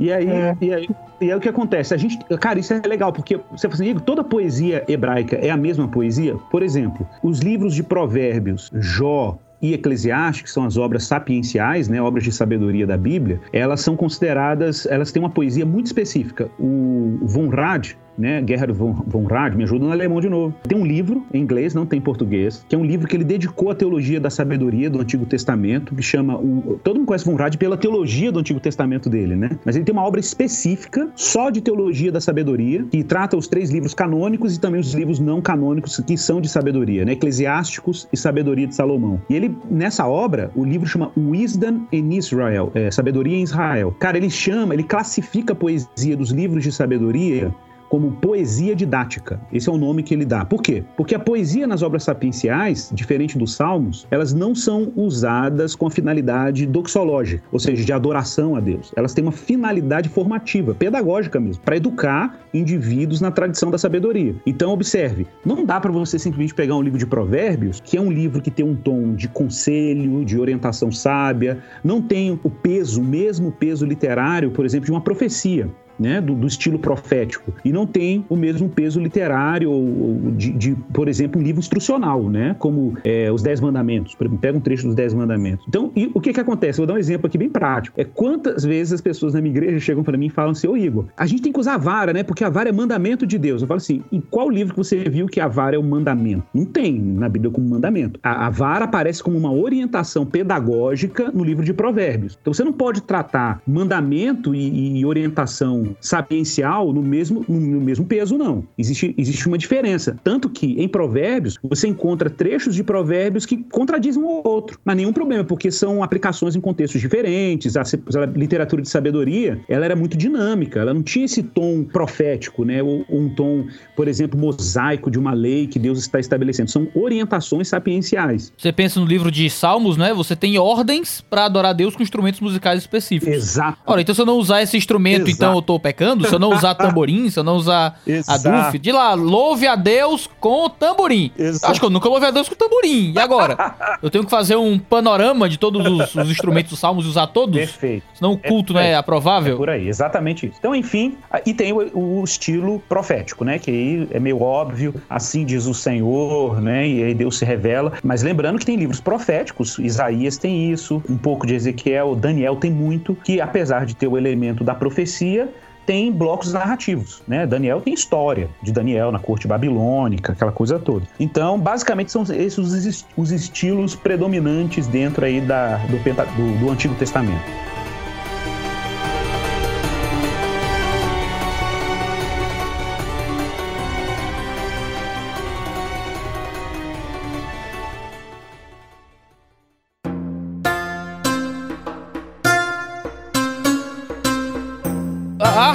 [0.00, 0.26] e aí,
[0.60, 0.88] e aí,
[1.20, 1.94] e aí o que acontece?
[1.94, 5.56] A gente, cara, isso é legal, porque você fala assim, toda poesia hebraica é a
[5.56, 6.36] mesma poesia?
[6.50, 12.02] Por exemplo, os livros de provérbios, Jó, e Eclesiastes, que são as obras sapienciais, né,
[12.02, 16.50] obras de sabedoria da Bíblia, elas são consideradas, elas têm uma poesia muito específica.
[16.58, 18.42] O Von Rad, né,
[18.74, 20.54] von, von Rad, me ajuda no alemão de novo.
[20.66, 23.24] Tem um livro em inglês, não tem em português, que é um livro que ele
[23.24, 27.34] dedicou à teologia da sabedoria do Antigo Testamento, que chama o, todo mundo conhece von
[27.34, 29.50] Rad pela teologia do Antigo Testamento dele, né?
[29.64, 33.70] Mas ele tem uma obra específica só de teologia da sabedoria, que trata os três
[33.70, 37.12] livros canônicos e também os livros não canônicos que são de sabedoria, né?
[37.12, 39.20] Eclesiásticos e Sabedoria de Salomão.
[39.28, 43.94] E ele nessa obra, o livro chama Wisdom in Israel, é, Sabedoria em Israel.
[43.98, 47.52] Cara, ele chama, ele classifica a poesia dos livros de sabedoria
[47.92, 49.38] como poesia didática.
[49.52, 50.46] Esse é o nome que ele dá.
[50.46, 50.82] Por quê?
[50.96, 55.90] Porque a poesia nas obras sapienciais, diferente dos salmos, elas não são usadas com a
[55.90, 58.90] finalidade doxológica, ou seja, de adoração a Deus.
[58.96, 64.34] Elas têm uma finalidade formativa, pedagógica mesmo, para educar indivíduos na tradição da sabedoria.
[64.46, 68.10] Então, observe, não dá para você simplesmente pegar um livro de provérbios, que é um
[68.10, 73.04] livro que tem um tom de conselho, de orientação sábia, não tem o peso, o
[73.04, 77.86] mesmo peso literário, por exemplo, de uma profecia né, do, do, estilo profético e não
[77.86, 82.96] tem o mesmo peso literário ou, de, de, por exemplo, um livro instrucional, né, como
[83.04, 84.16] é, os Dez Mandamentos.
[84.40, 85.64] Pega um trecho dos Dez Mandamentos.
[85.68, 86.78] Então, o que que acontece?
[86.78, 88.00] Vou dar um exemplo aqui bem prático.
[88.00, 90.76] É quantas vezes as pessoas na minha igreja chegam para mim e falam assim, ô
[90.76, 93.38] Igor, a gente tem que usar a vara, né, porque a vara é mandamento de
[93.38, 93.62] Deus.
[93.62, 96.44] Eu falo assim, em qual livro que você viu que a vara é um mandamento?
[96.54, 98.18] Não tem na Bíblia como mandamento.
[98.22, 102.38] A, a vara aparece como uma orientação pedagógica no livro de Provérbios.
[102.40, 108.36] Então, você não pode tratar mandamento e, e orientação sapiencial no mesmo, no mesmo peso,
[108.36, 108.64] não.
[108.76, 110.16] Existe, existe uma diferença.
[110.22, 114.78] Tanto que em provérbios, você encontra trechos de provérbios que contradizem um ou outro.
[114.84, 117.76] Mas nenhum problema, porque são aplicações em contextos diferentes.
[117.76, 120.80] A, a literatura de sabedoria, ela era muito dinâmica.
[120.80, 122.82] Ela não tinha esse tom profético, né?
[122.82, 126.70] Ou, ou um tom, por exemplo, mosaico de uma lei que Deus está estabelecendo.
[126.70, 128.52] São orientações sapienciais.
[128.56, 130.12] Você pensa no livro de Salmos, né?
[130.14, 133.34] Você tem ordens para adorar Deus com instrumentos musicais específicos.
[133.34, 133.78] Exato.
[133.86, 135.30] Ora, então se eu não usar esse instrumento, Exato.
[135.32, 138.36] então eu tô tô pecando se eu não usar tamborim, se eu não usar a
[138.36, 138.78] duf.
[138.78, 141.30] De lá, louve a Deus com tamborim.
[141.38, 141.70] Exato.
[141.70, 143.12] Acho que eu nunca louve a Deus com tamborim.
[143.14, 143.56] E agora?
[144.02, 147.26] eu tenho que fazer um panorama de todos os, os instrumentos dos salmos e usar
[147.28, 147.56] todos?
[147.56, 148.04] Perfeito.
[148.14, 149.54] Senão o culto é, não é, é aprovável?
[149.54, 150.56] É por aí, exatamente isso.
[150.58, 151.16] Então, enfim,
[151.46, 153.58] e tem o, o, estilo profético, né?
[153.58, 156.86] Que aí é meio óbvio, assim diz o Senhor, né?
[156.86, 157.92] E aí Deus se revela.
[158.02, 162.70] Mas lembrando que tem livros proféticos, Isaías tem isso, um pouco de Ezequiel, Daniel tem
[162.70, 165.48] muito, que apesar de ter o elemento da profecia,
[165.86, 167.46] tem blocos narrativos, né?
[167.46, 171.06] Daniel tem história de Daniel na corte babilônica, aquela coisa toda.
[171.18, 176.94] Então, basicamente são esses os, os estilos predominantes dentro aí da, do, do, do Antigo
[176.94, 177.42] Testamento.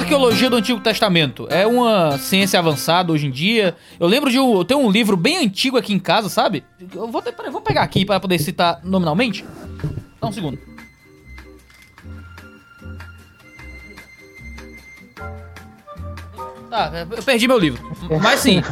[0.08, 3.76] Arqueologia do Antigo Testamento é uma ciência avançada hoje em dia.
[4.00, 6.64] Eu lembro de um, eu tenho um livro bem antigo aqui em casa, sabe?
[6.94, 9.44] Eu vou, peraí, vou pegar aqui para poder citar nominalmente.
[10.18, 10.58] Dá um segundo.
[16.70, 17.82] Tá, eu perdi meu livro.
[18.22, 18.62] Mas sim.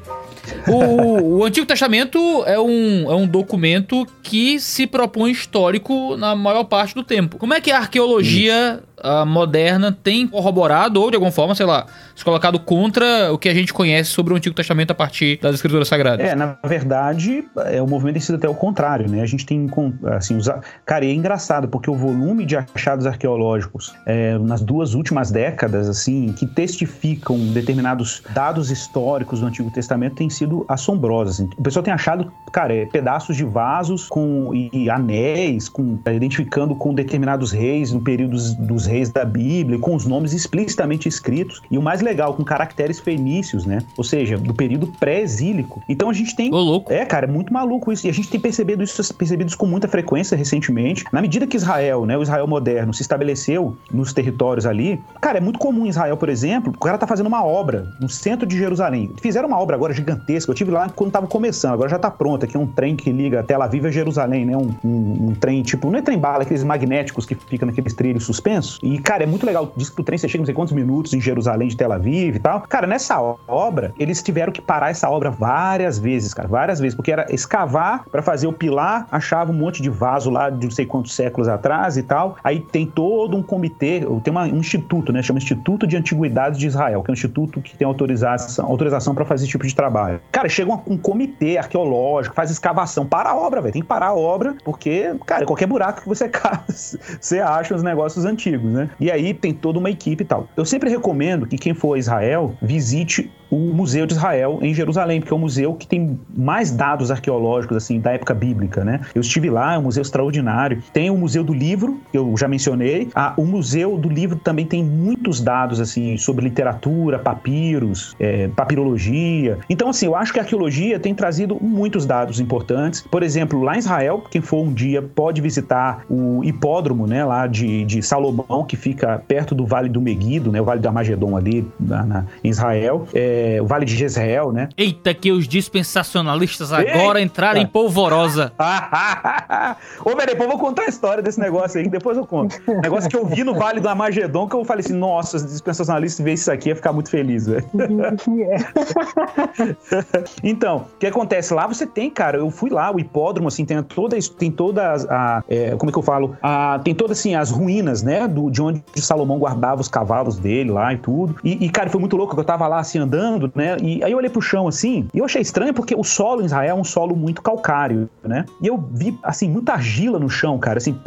[0.68, 6.64] o, o, Antigo Testamento é um, é um documento que se propõe histórico na maior
[6.64, 7.36] parte do tempo.
[7.36, 8.82] Como é que a arqueologia
[9.26, 13.54] moderna tem corroborado ou de alguma forma, sei lá, se colocado contra o que a
[13.54, 16.26] gente conhece sobre o Antigo Testamento a partir das Escrituras Sagradas.
[16.26, 19.20] É, na verdade, é, o movimento tem sido até o contrário, né?
[19.20, 19.68] A gente tem,
[20.16, 20.60] assim, usar...
[20.84, 25.88] cara, e é engraçado, porque o volume de achados arqueológicos é, nas duas últimas décadas,
[25.88, 31.40] assim, que testificam determinados dados históricos do Antigo Testamento tem sido assombrosos.
[31.40, 31.50] Assim.
[31.58, 36.94] O pessoal tem achado, cara, é, pedaços de vasos com e anéis, com, identificando com
[36.94, 41.62] determinados reis no período dos, reis da Bíblia, com os nomes explicitamente escritos.
[41.70, 43.78] E o mais legal, com caracteres fenícios, né?
[43.96, 45.82] Ou seja, do período pré-exílico.
[45.88, 46.52] Então a gente tem.
[46.52, 46.92] Ô, louco.
[46.92, 48.06] É, cara, é muito maluco isso.
[48.06, 51.04] E a gente tem percebido isso, percebido isso com muita frequência recentemente.
[51.12, 55.40] Na medida que Israel, né, o Israel moderno, se estabeleceu nos territórios ali, cara, é
[55.40, 58.56] muito comum em Israel, por exemplo, o cara tá fazendo uma obra no centro de
[58.56, 59.12] Jerusalém.
[59.20, 60.50] Fizeram uma obra agora gigantesca.
[60.50, 63.10] Eu tive lá quando tava começando, agora já tá pronta, aqui é um trem que
[63.10, 64.56] liga Tel Aviv a Jerusalém, né?
[64.56, 68.24] Um, um, um trem tipo, não é trem bala, aqueles magnéticos que ficam naqueles trilhos
[68.24, 68.75] suspensos.
[68.82, 69.72] E, cara, é muito legal.
[69.76, 72.36] Diz que o trem você chega não sei quantos minutos em Jerusalém de Tel Aviv
[72.36, 72.62] e tal.
[72.62, 77.12] Cara, nessa obra, eles tiveram que parar essa obra várias vezes, cara, várias vezes, porque
[77.12, 80.86] era escavar para fazer o pilar, achava um monte de vaso lá de não sei
[80.86, 82.36] quantos séculos atrás e tal.
[82.42, 85.22] Aí tem todo um comitê, tem uma, um instituto, né?
[85.22, 89.24] Chama Instituto de Antiguidades de Israel, que é um instituto que tem autorização, autorização para
[89.24, 90.20] fazer esse tipo de trabalho.
[90.32, 93.72] Cara, chega um, um comitê arqueológico, faz escavação, para a obra, velho.
[93.72, 97.82] Tem que parar a obra, porque, cara, qualquer buraco que você caça, você acha os
[97.82, 98.90] negócios antigos, né?
[98.98, 100.48] E aí tem toda uma equipe e tal.
[100.56, 105.20] Eu sempre recomendo que quem for a Israel visite o Museu de Israel em Jerusalém,
[105.20, 109.00] porque é o museu que tem mais dados arqueológicos assim da época bíblica, né?
[109.14, 110.82] Eu estive lá, é um museu extraordinário.
[110.92, 113.08] Tem o Museu do Livro, que eu já mencionei.
[113.14, 119.58] Ah, o Museu do Livro também tem muitos dados assim sobre literatura, papiros, é, papirologia.
[119.70, 123.02] Então assim, eu acho que a arqueologia tem trazido muitos dados importantes.
[123.02, 127.46] Por exemplo, lá em Israel, quem for um dia pode visitar o hipódromo, né, lá
[127.46, 131.36] de, de Salomão, que fica perto do Vale do Meguido, né, o Vale do Armagedon
[131.36, 133.06] ali na, na em Israel.
[133.14, 134.68] É, o Vale de Jezreel, né?
[134.76, 137.20] Eita, que os dispensacionalistas agora Eita.
[137.20, 138.52] entraram em polvorosa.
[140.04, 142.60] Ô, velho, depois eu vou contar a história desse negócio aí, depois eu conto.
[142.82, 146.24] Negócio que eu vi no Vale do Armagedon, que eu falei assim, nossa, os dispensacionalistas
[146.24, 147.64] ver isso aqui ia ficar muito feliz, velho.
[150.42, 151.54] então, o que acontece?
[151.54, 155.42] Lá você tem, cara, eu fui lá, o hipódromo, assim, tem toda, tem toda a,
[155.48, 156.36] é, como é que eu falo?
[156.42, 160.70] A, tem todas, assim, as ruínas, né, do, de onde Salomão guardava os cavalos dele
[160.70, 161.36] lá e tudo.
[161.42, 163.76] E, e cara, foi muito louco, eu tava lá, assim, andando, né?
[163.82, 166.46] E aí eu olhei pro chão assim, e eu achei estranho porque o solo em
[166.46, 168.44] Israel é um solo muito calcário, né?
[168.60, 170.98] E eu vi, assim, muita argila no chão, cara, assim,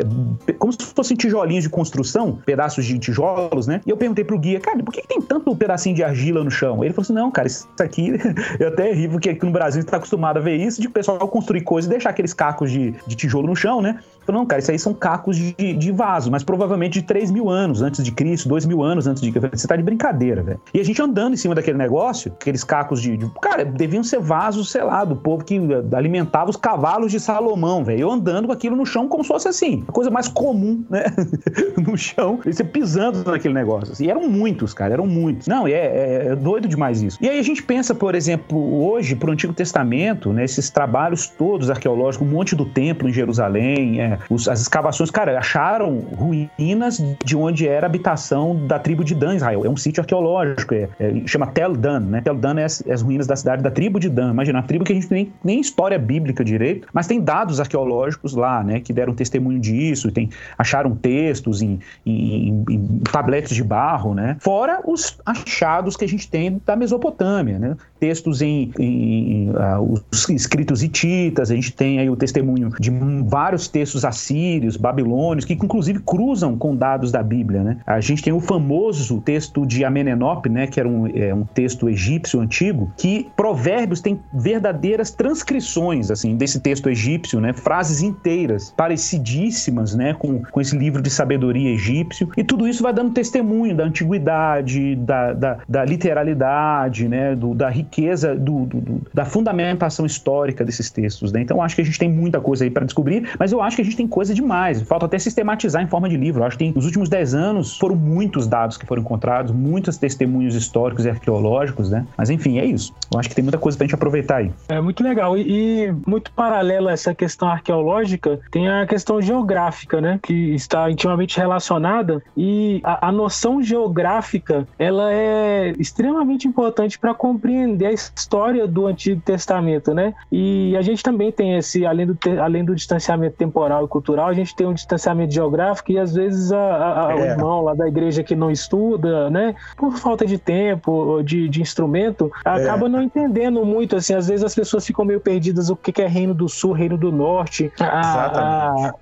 [0.58, 3.82] como se fossem tijolinhos de construção, pedaços de tijolos, né?
[3.86, 6.52] E eu perguntei pro guia, cara, por que, que tem tanto pedacinho de argila no
[6.52, 6.84] chão?
[6.84, 8.14] Ele falou assim: não, cara, isso aqui,
[8.60, 10.88] eu até ri, porque aqui no Brasil a gente tá acostumado a ver isso, de
[10.88, 14.00] o pessoal construir coisas e deixar aqueles cacos de, de tijolo no chão, né?
[14.30, 17.50] Falei, não, cara, isso aí são cacos de, de vaso, mas provavelmente de 3 mil
[17.50, 19.58] anos antes de Cristo, 2 mil anos antes de Cristo.
[19.58, 20.60] Você tá de brincadeira, velho.
[20.72, 24.20] E a gente andando em cima daquele negócio, aqueles cacos de, de, Cara, deviam ser
[24.20, 25.60] vasos, sei lá, do povo que
[25.96, 28.02] alimentava os cavalos de Salomão, velho.
[28.02, 31.06] Eu andando com aquilo no chão como se fosse assim, a coisa mais comum, né?
[31.84, 33.94] no chão, e você pisando naquele negócio.
[33.94, 34.06] Assim.
[34.06, 35.48] E eram muitos, cara, eram muitos.
[35.48, 37.18] Não, é, é, é, doido demais isso.
[37.20, 41.72] E aí a gente pensa, por exemplo, hoje, pro Antigo Testamento, né, esses trabalhos todos
[41.72, 47.36] arqueológicos, um monte do templo em Jerusalém, é, os, as escavações, cara, acharam ruínas de
[47.36, 49.66] onde era a habitação da tribo de Dan, Israel.
[49.66, 52.22] É um sítio arqueológico, é, é, chama Tel Dan, né?
[52.22, 54.32] Tel Dan é as, é as, ruínas da cidade da tribo de Dan.
[54.32, 58.36] Imagina, uma tribo que a gente nem, nem história bíblica direito, mas tem dados arqueológicos
[58.36, 58.80] lá, né?
[58.80, 64.38] Que deram testemunho disso, tem, acharam textos em, em, em, em tabletes de barro, né?
[64.40, 67.76] Fora os achados que a gente tem da Mesopotâmia, né?
[68.00, 72.92] Textos em, em uh, os escritos hititas, a gente tem aí o testemunho de
[73.24, 77.78] vários textos assírios, babilônios, que inclusive cruzam com dados da Bíblia, né?
[77.86, 80.68] A gente tem o famoso texto de Amenenop, né?
[80.68, 86.60] Que era um, é, um texto egípcio antigo, que Provérbios tem verdadeiras transcrições, assim, desse
[86.60, 87.54] texto egípcio, né?
[87.54, 90.14] Frases inteiras, parecidíssimas, né?
[90.14, 92.30] Com, com esse livro de sabedoria egípcio.
[92.38, 97.36] E tudo isso vai dando testemunho da antiguidade, da, da, da literalidade, né?
[97.36, 101.42] Do, da riqueza, do, do, da fundamentação histórica desses textos, né?
[101.42, 103.82] Então acho que a gente tem muita coisa aí para descobrir, mas eu acho que
[103.82, 104.82] a gente tem coisa demais.
[104.82, 106.44] Falta até sistematizar em forma de livro.
[106.44, 110.56] Acho que tem, nos últimos 10 anos foram muitos dados que foram encontrados, muitos testemunhos
[110.56, 112.06] históricos e arqueológicos, né?
[112.18, 112.94] Mas enfim, é isso.
[113.12, 114.52] Eu acho que tem muita coisa pra gente aproveitar aí.
[114.68, 115.38] É muito legal.
[115.38, 120.20] E, e muito paralelo a essa questão arqueológica, tem a questão geográfica, né?
[120.22, 122.22] Que está intimamente relacionada.
[122.36, 129.22] E a, a noção geográfica, ela é extremamente importante para compreender a história do Antigo
[129.22, 130.14] Testamento, né?
[130.32, 134.28] E a gente também tem esse, além do, além do distanciamento temporal social e cultural,
[134.28, 137.16] a gente tem um distanciamento geográfico e às vezes a, a, é.
[137.16, 141.62] o irmão lá da igreja que não estuda, né, por falta de tempo, de, de
[141.62, 142.90] instrumento, acaba é.
[142.90, 146.08] não entendendo muito, assim, às vezes as pessoas ficam meio perdidas o que, que é
[146.08, 147.72] Reino do Sul, Reino do Norte,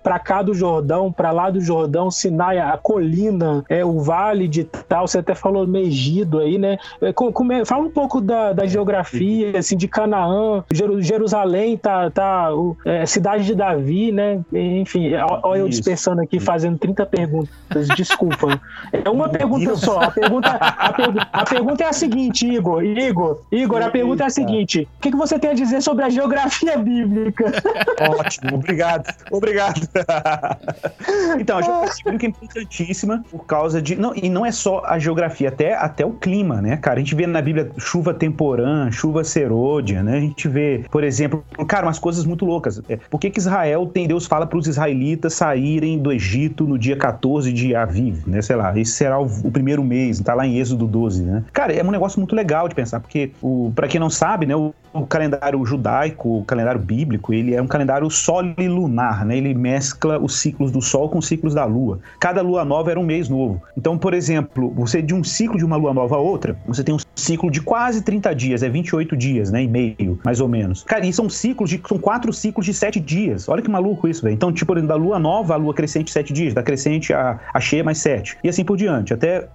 [0.03, 4.63] para cá do Jordão, para lá do Jordão, Sinai, a colina, é o vale de
[4.63, 6.77] tal, você até falou Megido aí, né?
[7.01, 10.63] É, como é, fala um pouco da, da geografia, assim, de Canaã,
[10.99, 12.49] Jerusalém tá, tá
[12.85, 14.39] é, cidade de Davi, né?
[14.67, 15.11] Enfim,
[15.43, 18.59] olha eu dispersando aqui, fazendo 30 perguntas, desculpa.
[18.91, 23.41] É uma pergunta só, a pergunta, a, pergu a pergunta é a seguinte, Igor, Igor,
[23.51, 26.09] Igor, a pergunta é a seguinte, o que, que você tem a dizer sobre a
[26.09, 27.51] geografia bíblica?
[28.19, 29.81] Ótimo, obrigado, obrigado.
[31.39, 34.99] então, a geografia bíblica é importantíssima por causa de, não, e não é só a
[34.99, 36.97] geografia, até, até o clima, né, cara?
[36.97, 40.17] A gente vê na Bíblia chuva temporã, chuva serôdia, né?
[40.17, 42.81] A gente vê, por exemplo, cara, umas coisas muito loucas.
[42.89, 46.77] É, por que, que Israel tem, Deus fala para os israelitas saírem do Egito no
[46.77, 48.41] dia 14 de Aviv, né?
[48.41, 51.43] Sei lá, esse será o, o, primeiro mês, tá lá em Êxodo 12, né?
[51.53, 53.31] Cara, é um negócio muito legal de pensar, porque,
[53.75, 57.67] para quem não sabe, né, o, o calendário judaico, o calendário bíblico, ele é um
[57.67, 59.37] calendário solilunar, né?
[59.37, 61.99] Ele mescla os ciclos do Sol com os ciclos da Lua.
[62.19, 63.61] Cada lua nova era um mês novo.
[63.75, 66.95] Então, por exemplo, você de um ciclo de uma lua nova a outra, você tem
[66.95, 69.63] um ciclo de quase 30 dias, é 28 dias, né?
[69.63, 70.83] E meio, mais ou menos.
[70.83, 71.81] Cara, e são ciclos de.
[71.87, 73.47] São quatro ciclos de sete dias.
[73.47, 74.33] Olha que maluco isso, velho.
[74.33, 77.83] Então, tipo, da lua nova à lua crescente, sete dias, da crescente a, a cheia,
[77.83, 78.37] mais sete.
[78.43, 79.47] E assim por diante, até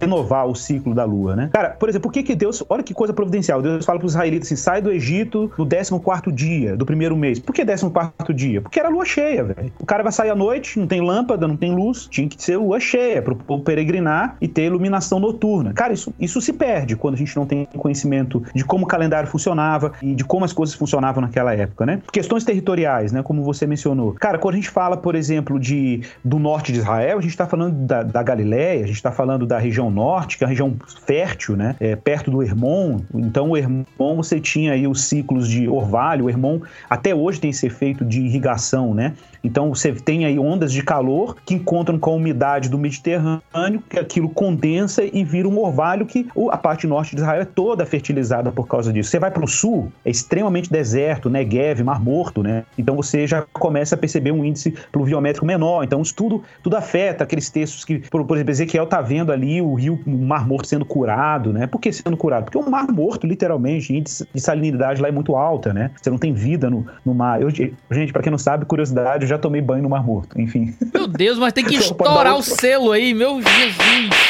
[0.00, 1.50] renovar o ciclo da lua, né?
[1.52, 4.12] Cara, por exemplo, por que que Deus, olha que coisa providencial, Deus fala para os
[4.12, 5.66] israelitas assim, sai do Egito no
[6.00, 7.38] 14 dia do primeiro mês.
[7.38, 8.60] Por que 14 dia?
[8.60, 9.72] Porque era lua cheia, velho.
[9.78, 12.56] O cara vai sair à noite, não tem lâmpada, não tem luz, tinha que ser
[12.56, 15.72] lua cheia para o povo peregrinar e ter iluminação noturna.
[15.72, 19.28] Cara, isso, isso se perde quando a gente não tem conhecimento de como o calendário
[19.28, 22.00] funcionava e de como as coisas funcionavam naquela época, né?
[22.12, 24.12] Questões territoriais, né, como você mencionou.
[24.14, 27.46] Cara, quando a gente fala, por exemplo, de do norte de Israel, a gente está
[27.46, 30.48] falando da, da Galileia, a gente está falando da região região norte, que é a
[30.48, 31.74] região fértil, né?
[31.80, 33.00] É, perto do Hermon.
[33.14, 33.84] Então, o Hermon,
[34.16, 36.26] você tinha aí os ciclos de orvalho.
[36.26, 39.14] O Hermon, até hoje, tem esse efeito de irrigação, né?
[39.42, 43.98] Então você tem aí ondas de calor que encontram com a umidade do Mediterrâneo, que
[43.98, 48.50] aquilo condensa e vira um orvalho que a parte norte de Israel é toda fertilizada
[48.50, 49.10] por causa disso.
[49.10, 52.64] Você vai para o sul, é extremamente deserto, Negev, Mar Morto, né?
[52.76, 55.84] Então você já começa a perceber um índice pluviométrico menor.
[55.84, 59.60] Então isso tudo, tudo afeta aqueles textos que, por, por exemplo, Ezequiel tá vendo ali
[59.60, 61.66] o rio, o Mar Morto sendo curado, né?
[61.66, 62.44] Por que sendo curado?
[62.44, 65.90] Porque o Mar Morto, literalmente, índice de salinidade lá é muito alta, né?
[66.00, 67.40] Você não tem vida no, no mar.
[67.40, 70.74] Eu, gente, para quem não sabe, curiosidade, já tomei banho no Mar Morto, enfim.
[70.92, 74.28] Meu Deus, mas tem que estourar o selo aí, meu Jesus.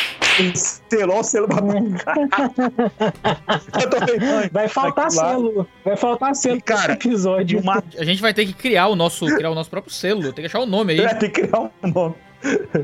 [0.89, 1.49] Selou o selo
[4.53, 5.67] Vai faltar selo.
[5.85, 7.61] Vai faltar selo cara, episódio.
[7.61, 7.83] Uma...
[7.99, 10.23] A gente vai ter que criar o nosso, criar o nosso próprio selo.
[10.33, 11.01] Tem que achar o um nome aí.
[11.01, 12.15] Vai ter que criar um nome.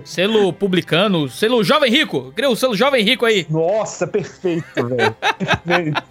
[0.05, 2.32] Selo publicano, selo Jovem Rico.
[2.35, 3.47] Cria o selo Jovem Rico aí.
[3.48, 5.16] Nossa, perfeito, velho.
[5.64, 6.02] Perfeito.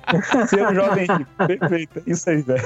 [0.47, 2.03] Selo Jovem Rico, perfeito.
[2.07, 2.63] Isso aí, velho.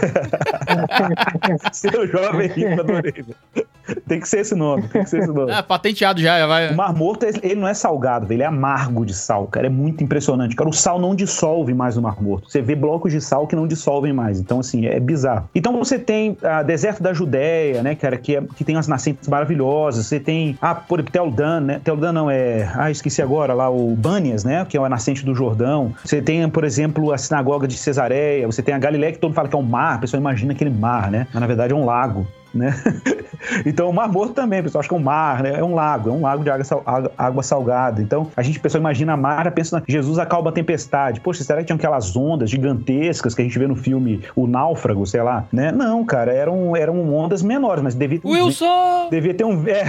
[1.72, 3.68] selo Jovem Rico, adorei, velho.
[4.08, 5.52] Tem que ser esse nome, tem que ser esse nome.
[5.52, 6.72] É, patenteado já, vai.
[6.74, 9.68] O Mar Morto, ele não é salgado, ele é amargo de sal, cara.
[9.68, 10.56] É muito impressionante.
[10.56, 12.50] Cara, o sal não dissolve mais no Mar Morto.
[12.50, 14.40] Você vê blocos de sal que não dissolvem mais.
[14.40, 15.50] Então, assim, é bizarro.
[15.56, 19.28] Então você tem a Deserto da Judéia, né, cara, que, é, que tem as nascentes
[19.30, 20.06] maravilhosas.
[20.06, 21.82] Você tem ah, por Teldan, né?
[21.84, 22.72] Teldan não é.
[22.76, 24.66] Ah, esqueci agora lá, o Banias, né?
[24.68, 25.94] Que é a nascente do Jordão.
[26.04, 28.46] Você tem, por exemplo, a sinagoga de Cesareia.
[28.46, 29.96] Você tem a Galileia, que todo mundo fala que é um mar.
[29.96, 31.28] A pessoa imagina aquele mar, né?
[31.32, 32.74] Mas na verdade é um lago né?
[33.66, 35.60] então o Mar Morto também, pessoal, acho que é um mar, né?
[35.60, 36.84] É um lago, é um lago de água, sal,
[37.18, 38.02] água salgada.
[38.02, 41.20] Então a gente, pessoal, imagina a mar, pensa, Jesus acalma a tempestade.
[41.20, 45.06] Poxa, será que tinha aquelas ondas gigantescas que a gente vê no filme O Náufrago,
[45.06, 45.72] sei lá, né?
[45.72, 49.10] Não, cara, eram, eram ondas menores, mas devia ter um, Wilson!
[49.10, 49.84] Devia ter um, é,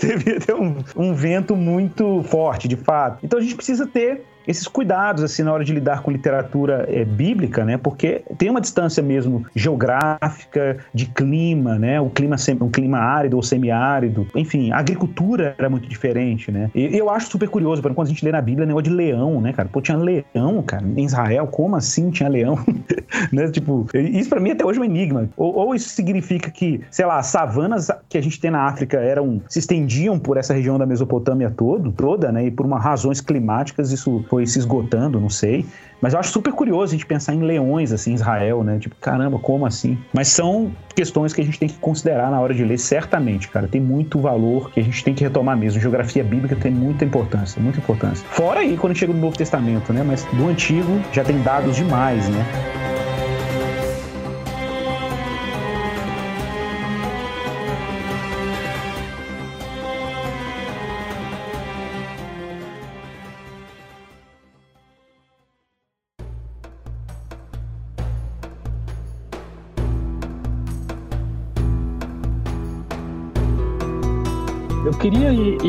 [0.00, 3.18] devia ter um, um vento muito forte, de fato.
[3.22, 7.04] Então a gente precisa ter esses cuidados assim na hora de lidar com literatura é,
[7.04, 7.76] bíblica, né?
[7.76, 12.00] Porque tem uma distância mesmo geográfica, de clima, né?
[12.00, 16.70] O clima um clima árido ou semiárido, enfim, a agricultura era muito diferente, né?
[16.74, 19.52] E eu acho super curioso, quando a gente lê na Bíblia negócio de leão, né,
[19.52, 19.68] cara?
[19.68, 22.58] Pô, tinha leão, cara, em Israel, como assim tinha leão?
[23.32, 23.50] né?
[23.50, 25.28] Tipo, isso para mim até hoje é um enigma.
[25.36, 28.98] Ou, ou, isso significa que, sei lá, as savanas que a gente tem na África
[28.98, 32.46] eram se estendiam por essa região da Mesopotâmia todo, toda, né?
[32.46, 35.66] E por uma razões climáticas isso foi foi se esgotando, não sei.
[36.00, 38.78] Mas eu acho super curioso a gente pensar em leões, assim, Israel, né?
[38.78, 39.98] Tipo, caramba, como assim?
[40.12, 43.66] Mas são questões que a gente tem que considerar na hora de ler, certamente, cara.
[43.66, 45.80] Tem muito valor que a gente tem que retomar mesmo.
[45.80, 48.24] Geografia bíblica tem muita importância, muita importância.
[48.30, 50.04] Fora aí quando chega no Novo Testamento, né?
[50.06, 52.97] Mas do Antigo já tem dados demais, né?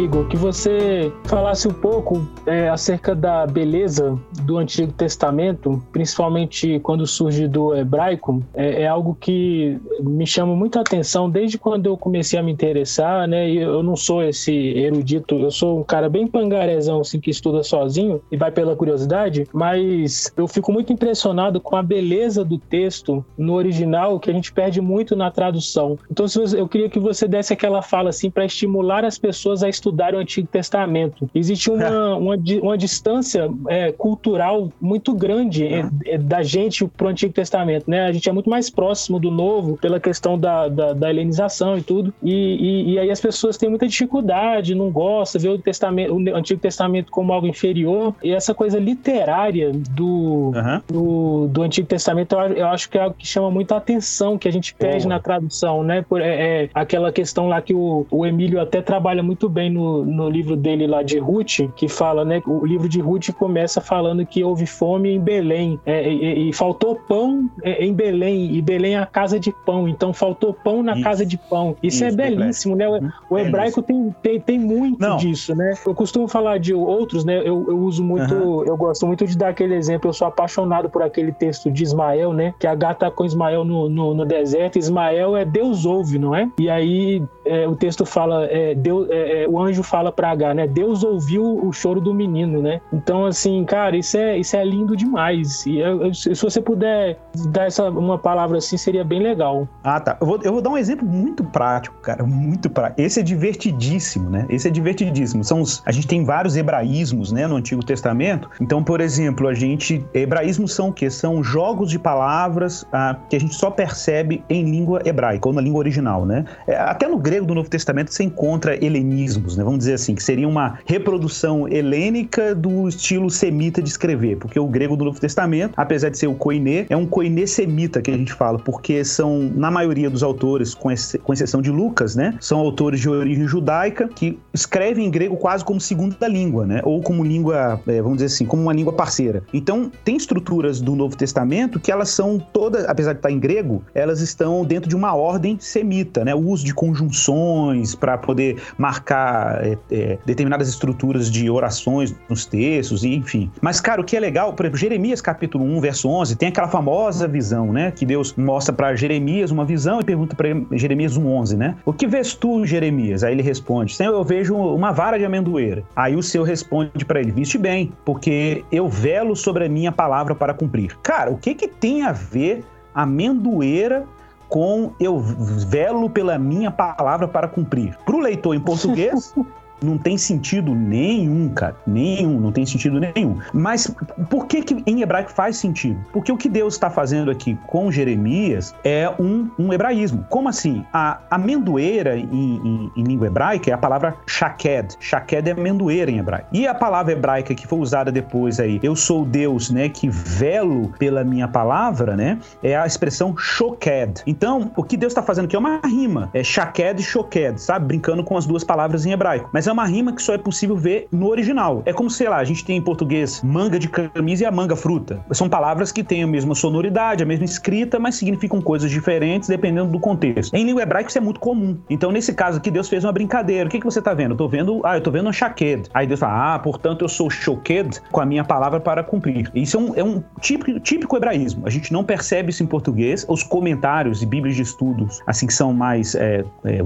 [0.10, 7.06] Igor, que você falasse um pouco é, acerca da beleza do Antigo Testamento, principalmente quando
[7.06, 8.44] surge do hebraico.
[8.56, 13.28] É, é, algo que me chama muita atenção desde quando eu comecei a me interessar,
[13.28, 13.52] né?
[13.52, 18.20] Eu não sou esse erudito, eu sou um cara bem pangarezão, assim, que estuda sozinho
[18.32, 23.54] e vai pela curiosidade, mas eu fico muito impressionado com a beleza do texto no
[23.54, 26.00] original, que a gente perde muito na tradução.
[26.10, 26.26] Então,
[26.58, 30.20] eu queria que você desse aquela fala, assim, para estimular as pessoas a estudar o
[30.20, 31.30] Antigo Testamento.
[31.34, 37.10] Existe uma, uma, uma distância é, cultural muito grande é, é, da gente para o
[37.10, 38.06] Antigo Testamento, né?
[38.06, 41.82] A gente é muito mais próximo do Novo pela questão da, da, da helenização e
[41.82, 46.14] tudo, e, e, e, aí as pessoas têm muita dificuldade, não gostam, vê o, testamento,
[46.14, 50.82] o Antigo Testamento como algo inferior, e essa coisa literária do, uhum.
[50.88, 54.48] do, do, Antigo Testamento eu, eu, acho que é algo que chama muita atenção, que
[54.48, 56.02] a gente perde na tradução, né?
[56.02, 59.89] Por, é, é, aquela questão lá que o, o Emílio até trabalha muito bem no,
[60.04, 62.42] no livro dele lá de Ruth, que fala, né?
[62.46, 66.96] O livro de Ruth começa falando que houve fome em Belém é, e, e, faltou
[66.96, 70.94] pão é, em Belém e Belém é a casa de pão, então faltou pão na
[70.94, 71.04] Isso.
[71.04, 71.76] casa de pão.
[71.82, 72.88] Isso, é Isso é belíssimo, né?
[72.88, 75.18] O, o hebraico tem, tem, tem muito Não.
[75.18, 75.74] disso, né?
[75.86, 77.40] Eu costumo falar de outros, né?
[77.40, 78.64] Eu, eu uso muito, uhum.
[78.66, 80.10] eu gosto muito de dar aquele exemplo.
[80.10, 82.54] Eu sou apaixonado por aquele texto de Ismael, né?
[82.60, 84.78] Que a gata com Ismael no, no, no deserto.
[84.78, 86.50] Ismael é Deus ouve, não é?
[86.60, 90.54] E aí é, o texto fala, é, Deus, é, é, o anjo fala para H,
[90.54, 90.68] né?
[90.68, 92.82] Deus ouviu o choro do menino, né?
[92.92, 95.66] Então, assim, cara, isso é, isso é lindo demais.
[95.66, 97.18] E eu, eu, se você puder
[97.50, 99.68] dar essa, uma palavra assim, seria bem legal.
[99.84, 100.18] Ah, tá.
[100.20, 102.24] Eu vou, eu vou dar um exemplo muito prático, cara.
[102.24, 103.02] Muito prático.
[103.02, 104.46] Esse é divertidíssimo, né?
[104.50, 105.44] Esse é divertidíssimo.
[105.44, 108.50] São os, a gente tem vários hebraísmos, né, no Antigo Testamento.
[108.62, 110.06] Então, por exemplo, a gente.
[110.14, 111.10] Hebraísmos são o quê?
[111.10, 115.62] São jogos de palavras ah, que a gente só percebe em língua hebraica, ou na
[115.62, 116.46] língua original, né?
[116.68, 119.64] É, até no grego do Novo Testamento você encontra helenismos, né?
[119.70, 124.66] Vamos dizer assim, que seria uma reprodução helênica do estilo semita de escrever, porque o
[124.66, 128.18] grego do Novo Testamento, apesar de ser o koiné, é um koiné semita que a
[128.18, 130.90] gente fala, porque são, na maioria dos autores, com,
[131.22, 132.36] com exceção de Lucas, né?
[132.42, 136.82] São autores de origem judaica que escrevem em grego quase como segunda língua, né?
[136.84, 139.44] Ou como língua, é, vamos dizer assim, como uma língua parceira.
[139.54, 143.84] Então, tem estruturas do Novo Testamento que elas são todas, apesar de estar em grego,
[143.94, 146.34] elas estão dentro de uma ordem semita, né?
[146.34, 153.04] O uso de conjunções para poder marcar é, é, determinadas estruturas de orações nos textos,
[153.04, 153.52] enfim.
[153.62, 156.68] Mas, cara, o que é legal, por exemplo, Jeremias capítulo 1, verso 11, tem aquela
[156.68, 157.92] famosa visão, né?
[157.92, 161.76] Que Deus mostra para Jeremias uma visão e pergunta para Jeremias 1:11, né?
[161.86, 163.24] O que vês tu, Jeremias?
[163.24, 165.84] Aí ele responde: Senhor, eu vejo uma vara de amendoeira.
[165.96, 170.36] Aí o Senhor responde para ele: Viste bem, porque eu velo sobre a minha palavra
[170.36, 170.98] para cumprir.
[171.04, 172.64] Cara, o que que tem a ver
[172.94, 174.06] amendoeira
[174.50, 177.96] com eu velo pela minha palavra para cumprir.
[178.04, 179.34] Para o leitor em português,
[179.82, 181.76] não tem sentido nenhum, cara.
[181.86, 183.38] Nenhum, não tem sentido nenhum.
[183.54, 183.94] Mas
[184.30, 186.00] por que, que em hebraico faz sentido?
[186.12, 190.26] Porque o que Deus está fazendo aqui com Jeremias é um, um hebraísmo.
[190.30, 190.86] Como assim?
[190.94, 194.96] A amendoeira em, em, em língua hebraica é a palavra shaked.
[195.00, 196.48] Shaked é amendoeira em hebraico.
[196.52, 200.94] E a palavra hebraica que foi usada depois aí, eu sou Deus, né, que velo
[200.98, 204.24] pela minha palavra, né, é a expressão shoked.
[204.26, 206.30] Então, o que Deus está fazendo aqui é uma rima.
[206.34, 207.86] É shaked e shoked, sabe?
[207.88, 209.50] Brincando com as duas palavras em hebraico.
[209.54, 211.82] Mas é uma rima que só é possível ver no original.
[211.86, 214.76] É como, sei lá, a gente tem em português manga de camisa e a manga
[214.76, 215.24] fruta.
[215.32, 219.92] São palavras que têm a mesma sonoridade, a mesma escrita, mas significam coisas diferentes dependendo
[219.92, 220.54] do contexto.
[220.56, 221.78] Em língua hebraica isso é muito comum.
[221.90, 223.68] Então, nesse caso aqui, Deus fez uma brincadeira.
[223.68, 224.32] O que, que você tá vendo?
[224.32, 225.90] Eu tô vendo, ah, eu tô vendo um shaked.
[225.94, 229.50] Aí Deus fala, ah, portanto eu sou shoked com a minha palavra para cumprir.
[229.54, 231.66] Isso é um, é um típico, típico hebraísmo.
[231.66, 233.26] A gente não percebe isso em português.
[233.28, 236.80] Os comentários e bíblias de estudos, assim, que são mais, é, é,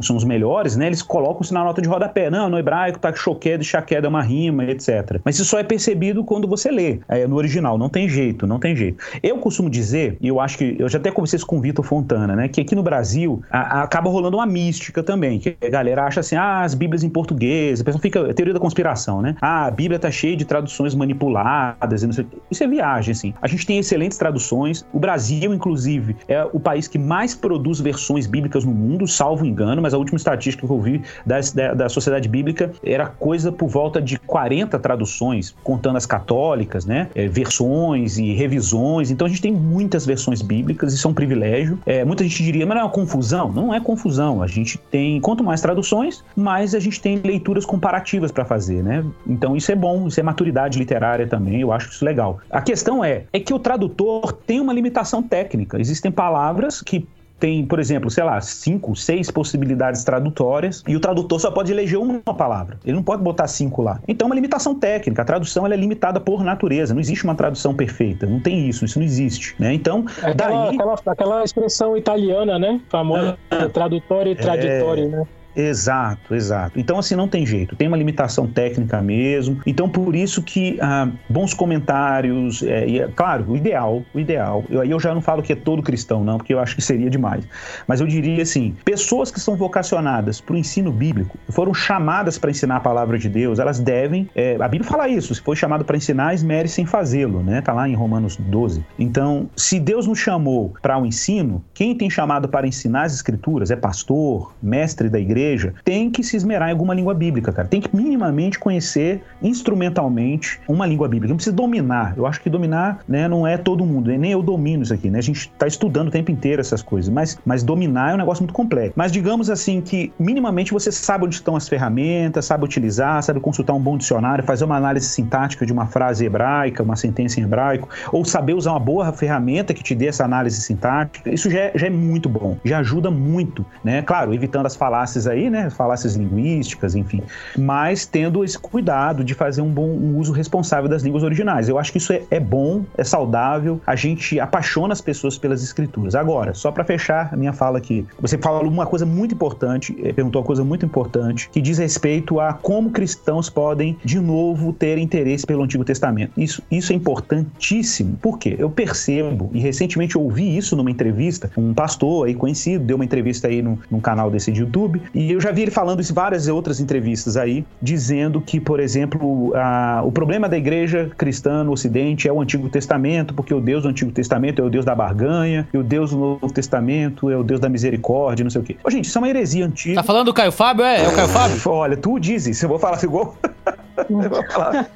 [0.00, 0.86] são os melhores, né?
[0.86, 2.30] Eles colocam isso na nota de rodapé pé.
[2.30, 5.20] Não, no hebraico tá choquedo e chaqueda é uma rima, etc.
[5.24, 7.76] Mas isso só é percebido quando você lê é, no original.
[7.76, 9.02] Não tem jeito, não tem jeito.
[9.22, 11.84] Eu costumo dizer, e eu acho que eu já até conversei isso com o Vitor
[11.84, 12.48] Fontana, né?
[12.48, 15.38] Que aqui no Brasil a, a, acaba rolando uma mística também.
[15.38, 18.20] Que a galera acha assim, ah, as Bíblias em português, a pessoa fica.
[18.20, 19.34] É teoria da conspiração, né?
[19.40, 22.02] Ah, a Bíblia tá cheia de traduções manipuladas.
[22.50, 23.34] Isso é viagem, assim.
[23.40, 24.86] A gente tem excelentes traduções.
[24.92, 29.82] O Brasil, inclusive, é o país que mais produz versões bíblicas no mundo, salvo engano,
[29.82, 33.50] mas a última estatística que eu vi da, da, da Sociedade Sociedade Bíblica era coisa
[33.50, 37.08] por volta de 40 traduções, contando as católicas, né?
[37.14, 39.10] É, versões e revisões.
[39.10, 41.78] Então a gente tem muitas versões bíblicas, isso é um privilégio.
[41.86, 43.50] É, muita gente diria, mas não é uma confusão?
[43.52, 44.42] Não é confusão.
[44.42, 49.04] A gente tem, quanto mais traduções, mais a gente tem leituras comparativas para fazer, né?
[49.26, 52.38] Então isso é bom, isso é maturidade literária também, eu acho isso legal.
[52.50, 55.80] A questão é, é que o tradutor tem uma limitação técnica.
[55.80, 57.06] Existem palavras que
[57.42, 61.98] tem, por exemplo, sei lá, cinco, seis possibilidades tradutórias e o tradutor só pode eleger
[61.98, 62.78] uma palavra.
[62.84, 63.98] Ele não pode botar cinco lá.
[64.06, 65.22] Então, é uma limitação técnica.
[65.22, 66.94] A tradução ela é limitada por natureza.
[66.94, 68.26] Não existe uma tradução perfeita.
[68.26, 68.84] Não tem isso.
[68.84, 69.56] Isso não existe.
[69.58, 69.74] Né?
[69.74, 70.76] Então, É Aquela, daí.
[70.76, 72.80] aquela, aquela expressão italiana, né?
[72.88, 73.36] Famosa,
[73.74, 75.26] tradutório e traditório, né?
[75.54, 76.78] Exato, exato.
[76.78, 77.76] Então, assim, não tem jeito.
[77.76, 79.60] Tem uma limitação técnica mesmo.
[79.66, 84.64] Então, por isso que ah, bons comentários, é, e é, claro, o ideal, o ideal.
[84.70, 86.82] Eu, aí eu já não falo que é todo cristão, não, porque eu acho que
[86.82, 87.46] seria demais.
[87.86, 92.50] Mas eu diria assim: pessoas que são vocacionadas para o ensino bíblico, foram chamadas para
[92.50, 94.28] ensinar a palavra de Deus, elas devem.
[94.34, 97.60] é, a Bíblia fala isso: se foi chamado para ensinar, esmere sem fazê-lo, né?
[97.60, 98.84] Tá lá em Romanos 12.
[98.98, 103.70] Então, se Deus nos chamou para o ensino, quem tem chamado para ensinar as escrituras
[103.70, 105.41] é pastor, mestre da igreja,
[105.84, 107.68] tem que se esmerar em alguma língua bíblica, cara.
[107.68, 111.28] Tem que minimamente conhecer instrumentalmente uma língua bíblica.
[111.28, 112.14] Não precisa dominar.
[112.16, 114.10] Eu acho que dominar né, não é todo mundo.
[114.10, 114.18] né?
[114.18, 115.18] Nem eu domino isso aqui, né?
[115.18, 117.12] A gente está estudando o tempo inteiro essas coisas.
[117.12, 118.92] Mas, mas dominar é um negócio muito complexo.
[118.96, 123.74] Mas digamos assim que minimamente você sabe onde estão as ferramentas, sabe utilizar, sabe consultar
[123.74, 127.88] um bom dicionário, fazer uma análise sintática de uma frase hebraica, uma sentença em hebraico,
[128.12, 131.30] ou saber usar uma boa ferramenta que te dê essa análise sintática.
[131.30, 132.56] Isso já é, já é muito bom.
[132.64, 134.02] Já ajuda muito, né?
[134.02, 135.70] Claro, evitando as falácias aí, né?
[135.70, 137.22] Falácias linguísticas, enfim.
[137.56, 141.68] Mas tendo esse cuidado de fazer um bom um uso responsável das línguas originais.
[141.68, 143.80] Eu acho que isso é, é bom, é saudável.
[143.86, 146.14] A gente apaixona as pessoas pelas escrituras.
[146.14, 150.12] Agora, só para fechar a minha fala aqui, você falou uma coisa muito importante, eh,
[150.12, 154.98] perguntou uma coisa muito importante, que diz respeito a como cristãos podem, de novo, ter
[154.98, 156.32] interesse pelo Antigo Testamento.
[156.36, 158.16] Isso, isso é importantíssimo.
[158.20, 158.56] Por quê?
[158.58, 163.04] Eu percebo, e recentemente eu ouvi isso numa entrevista, um pastor aí conhecido, deu uma
[163.04, 166.12] entrevista aí num, num canal desse de YouTube, e eu já vi ele falando isso
[166.12, 171.62] em várias outras entrevistas aí, dizendo que, por exemplo, a, o problema da igreja cristã
[171.62, 174.84] no Ocidente é o Antigo Testamento, porque o Deus do Antigo Testamento é o Deus
[174.84, 178.60] da barganha, e o Deus do Novo Testamento é o Deus da misericórdia, não sei
[178.60, 178.76] o quê.
[178.82, 179.96] Ô, gente, isso é uma heresia antiga.
[179.96, 180.84] Tá falando do Caio Fábio?
[180.84, 181.60] É, é o Caio Fábio?
[181.66, 183.36] Olha, tu dizes, eu vou falar igual.
[184.08, 184.90] eu vou falar,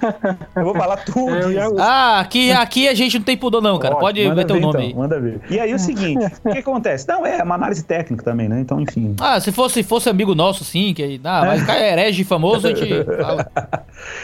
[0.56, 3.78] eu vou falar tu É, eu Ah, aqui, aqui a gente não tem pudor não,
[3.78, 3.94] cara.
[3.94, 4.94] Ótimo, Pode manda meter o ver, nome então, aí.
[4.94, 5.40] Manda ver.
[5.50, 7.06] E aí o seguinte, o que acontece?
[7.08, 8.60] Não, é uma análise técnica também, né?
[8.60, 9.14] Então, enfim.
[9.20, 12.66] Ah, se fosse, fosse amigo nosso, sim, que ah, mas o cara é herege famoso,
[12.66, 13.51] a gente fala.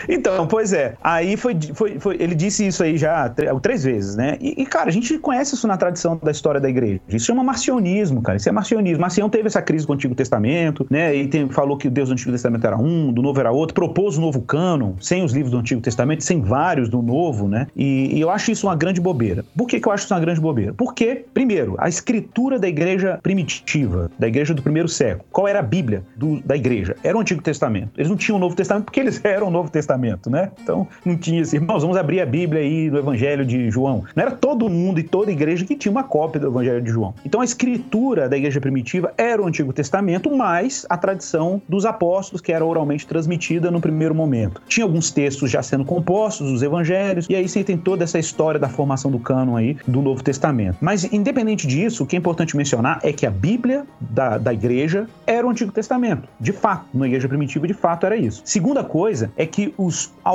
[0.09, 0.95] Então, pois é.
[1.03, 4.37] Aí foi, foi, foi- ele disse isso aí já tr- três vezes, né?
[4.41, 7.01] E, e, cara, a gente conhece isso na tradição da história da igreja.
[7.09, 8.37] Isso chama marcionismo, cara.
[8.37, 9.01] Isso é marcionismo.
[9.01, 11.15] Marcião teve essa crise com o Antigo Testamento, né?
[11.15, 13.75] E tem- falou que o Deus do Antigo Testamento era um, do Novo era outro,
[13.75, 17.67] propôs o novo cânon, sem os livros do Antigo Testamento, sem vários do Novo, né?
[17.77, 19.45] E, e eu acho isso uma grande bobeira.
[19.57, 20.75] Por que, que eu acho isso uma grande bobeira?
[20.75, 25.63] Porque, primeiro, a escritura da igreja primitiva, da igreja do primeiro século, qual era a
[25.63, 26.97] Bíblia do- da igreja?
[27.03, 27.91] Era o Antigo Testamento.
[27.97, 30.51] Eles não tinham o Novo Testamento porque eles eram o Novo Testamento, né?
[30.63, 34.05] Então, não tinha assim, irmãos, vamos abrir a Bíblia aí no Evangelho de João.
[34.15, 37.15] Não era todo mundo e toda igreja que tinha uma cópia do Evangelho de João.
[37.25, 42.41] Então, a escritura da igreja primitiva era o Antigo Testamento, mais a tradição dos apóstolos,
[42.41, 44.63] que era oralmente transmitida no primeiro momento.
[44.67, 48.59] Tinha alguns textos já sendo compostos, os evangelhos, e aí você tem toda essa história
[48.59, 50.79] da formação do cânon aí do Novo Testamento.
[50.81, 55.07] Mas, independente disso, o que é importante mencionar é que a Bíblia da, da igreja
[55.27, 56.29] era o Antigo Testamento.
[56.39, 58.43] De fato, na igreja primitiva, de fato, era isso.
[58.45, 60.31] Segunda coisa é que os, o,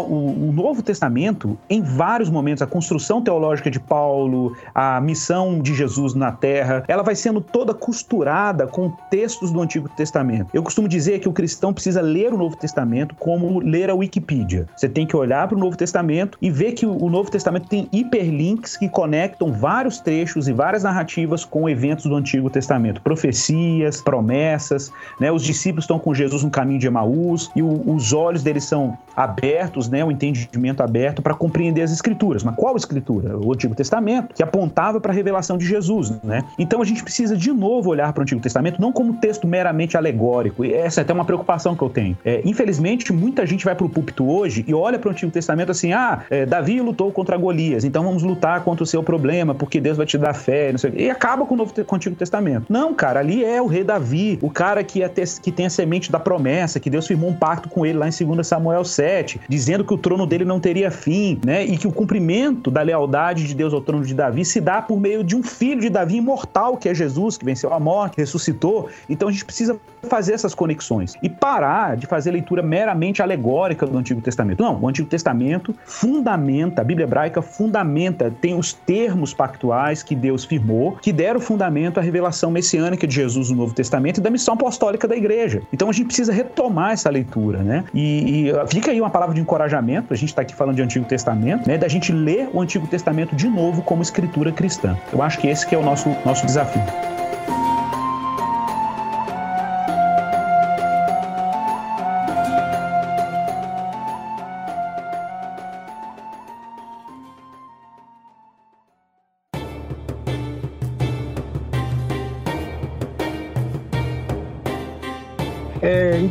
[0.50, 6.14] o Novo Testamento, em vários momentos, a construção teológica de Paulo, a missão de Jesus
[6.14, 10.50] na Terra, ela vai sendo toda costurada com textos do Antigo Testamento.
[10.54, 14.68] Eu costumo dizer que o cristão precisa ler o Novo Testamento como ler a Wikipedia.
[14.76, 17.68] Você tem que olhar para o Novo Testamento e ver que o o Novo Testamento
[17.70, 24.02] tem hiperlinks que conectam vários trechos e várias narrativas com eventos do Antigo Testamento, profecias,
[24.02, 25.32] promessas, né?
[25.32, 28.98] Os discípulos estão com Jesus no caminho de Emaús e o- os olhos deles são
[29.18, 30.06] abertos, né?
[30.06, 32.44] O entendimento aberto para compreender as escrituras.
[32.44, 33.36] Mas qual escritura?
[33.36, 36.44] O Antigo Testamento, que apontava para a revelação de Jesus, né?
[36.60, 39.98] Então a gente precisa de novo olhar para o Antigo Testamento não como texto meramente
[39.98, 40.64] alegórico.
[40.64, 42.16] E essa é até uma preocupação que eu tenho.
[42.24, 45.72] É, infelizmente, muita gente vai para o púlpito hoje e olha para o Antigo Testamento
[45.72, 49.82] assim: ah, é, Davi lutou contra Golias, então vamos lutar contra o seu problema, porque
[49.82, 51.04] Deus vai te dar fé, não sei o quê.
[51.04, 52.66] E acaba com o, Novo, com o Antigo Testamento.
[52.70, 55.10] Não, cara, ali é o rei Davi, o cara que, é
[55.42, 58.26] que tem a semente da promessa, que Deus firmou um pacto com ele lá em
[58.26, 59.07] 2 Samuel 7,
[59.48, 61.64] dizendo que o trono dele não teria fim, né?
[61.66, 65.00] E que o cumprimento da lealdade de Deus ao trono de Davi se dá por
[65.00, 68.90] meio de um filho de Davi imortal, que é Jesus, que venceu a morte, ressuscitou.
[69.10, 73.98] Então a gente precisa fazer essas conexões e parar de fazer leitura meramente alegórica do
[73.98, 74.64] Antigo Testamento.
[74.64, 80.46] Não, o Antigo Testamento fundamenta, a Bíblia hebraica fundamenta, tem os termos pactuais que Deus
[80.46, 84.54] firmou, que deram fundamento à revelação messiânica de Jesus no Novo Testamento e da missão
[84.54, 85.62] apostólica da igreja.
[85.72, 87.84] Então a gente precisa retomar essa leitura, né?
[87.94, 90.82] E, e, uh, fica aí uma palavra de encorajamento, a gente está aqui falando de
[90.82, 91.78] Antigo Testamento, né?
[91.78, 94.98] Da gente ler o Antigo Testamento de novo como escritura cristã.
[95.12, 96.82] Eu acho que esse que é o nosso, nosso desafio.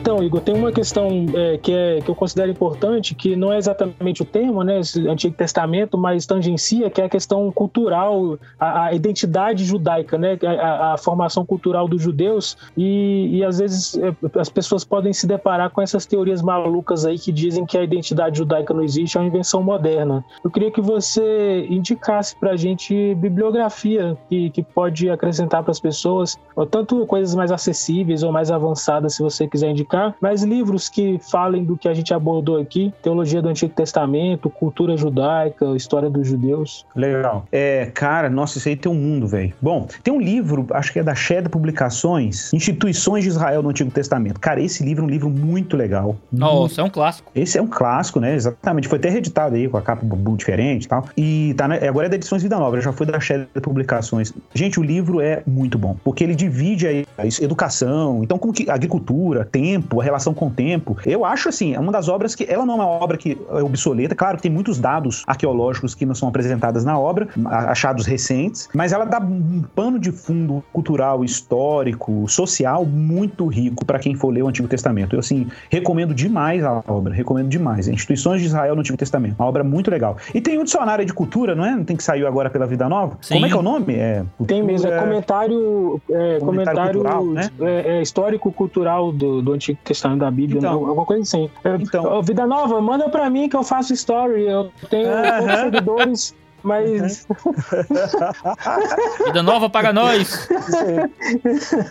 [0.06, 3.58] Então, Igor, tem uma questão é, que, é, que eu considero importante, que não é
[3.58, 4.80] exatamente o tema, né,
[5.10, 10.92] Antigo Testamento, mas tangencia, que é a questão cultural, a, a identidade judaica, né, a,
[10.92, 15.70] a, formação cultural dos judeus, e, e às vezes é, as pessoas podem se deparar
[15.70, 19.26] com essas teorias malucas aí que dizem que a identidade judaica não existe, é uma
[19.26, 20.24] invenção moderna.
[20.44, 25.80] Eu queria que você indicasse para a gente bibliografia que, que pode acrescentar para as
[25.80, 26.38] pessoas,
[26.70, 31.64] tanto coisas mais acessíveis ou mais avançadas, se você quiser indicar, mas livros que falem
[31.64, 36.84] do que a gente abordou aqui, teologia do Antigo Testamento, cultura judaica, história dos judeus.
[36.94, 37.46] Legal.
[37.50, 39.52] É, cara, nossa, isso aí tem um mundo, velho.
[39.60, 43.90] Bom, tem um livro, acho que é da Shed Publicações, Instituições de Israel no Antigo
[43.90, 44.40] Testamento.
[44.40, 46.16] Cara, esse livro é um livro muito legal.
[46.32, 47.30] Nossa, é um clássico.
[47.34, 48.34] Esse é um clássico, né?
[48.34, 48.88] Exatamente.
[48.88, 50.04] Foi até reeditado aí com a capa
[50.36, 51.04] diferente e tal.
[51.16, 51.86] E tá, né?
[51.88, 54.32] agora é da Edições Vida Nova, já foi da Shed Publicações.
[54.54, 58.68] Gente, o livro é muito bom, porque ele divide aí a educação, então como que
[58.70, 60.96] agricultura, tempo, a relação com o tempo.
[61.04, 63.62] Eu acho assim, é uma das obras que ela não é uma obra que é
[63.62, 68.68] obsoleta, claro que tem muitos dados arqueológicos que não são apresentados na obra, achados recentes,
[68.74, 74.30] mas ela dá um pano de fundo cultural, histórico, social muito rico para quem for
[74.30, 75.14] ler o Antigo Testamento.
[75.14, 77.88] Eu assim, recomendo demais a obra, recomendo demais.
[77.88, 80.16] Instituições de Israel no Antigo Testamento, uma obra muito legal.
[80.34, 81.70] E tem um dicionário de cultura, não é?
[81.72, 83.18] Não tem que sair agora pela Vida Nova?
[83.20, 83.34] Sim.
[83.34, 83.94] Como é que é o nome?
[83.94, 87.50] É, tem mesmo, é comentário, é, comentário, comentário cultural, né?
[87.60, 90.88] é, é histórico-cultural do, do Antigo Testamento da Bíblia, então, né?
[90.88, 91.50] alguma coisa assim.
[91.64, 94.46] É, então, Vida Nova, manda pra mim que eu faço story.
[94.46, 95.64] Eu tenho uh -huh.
[95.64, 96.34] seguidores
[96.66, 97.26] mas.
[99.24, 100.48] Vida Nova paga nós!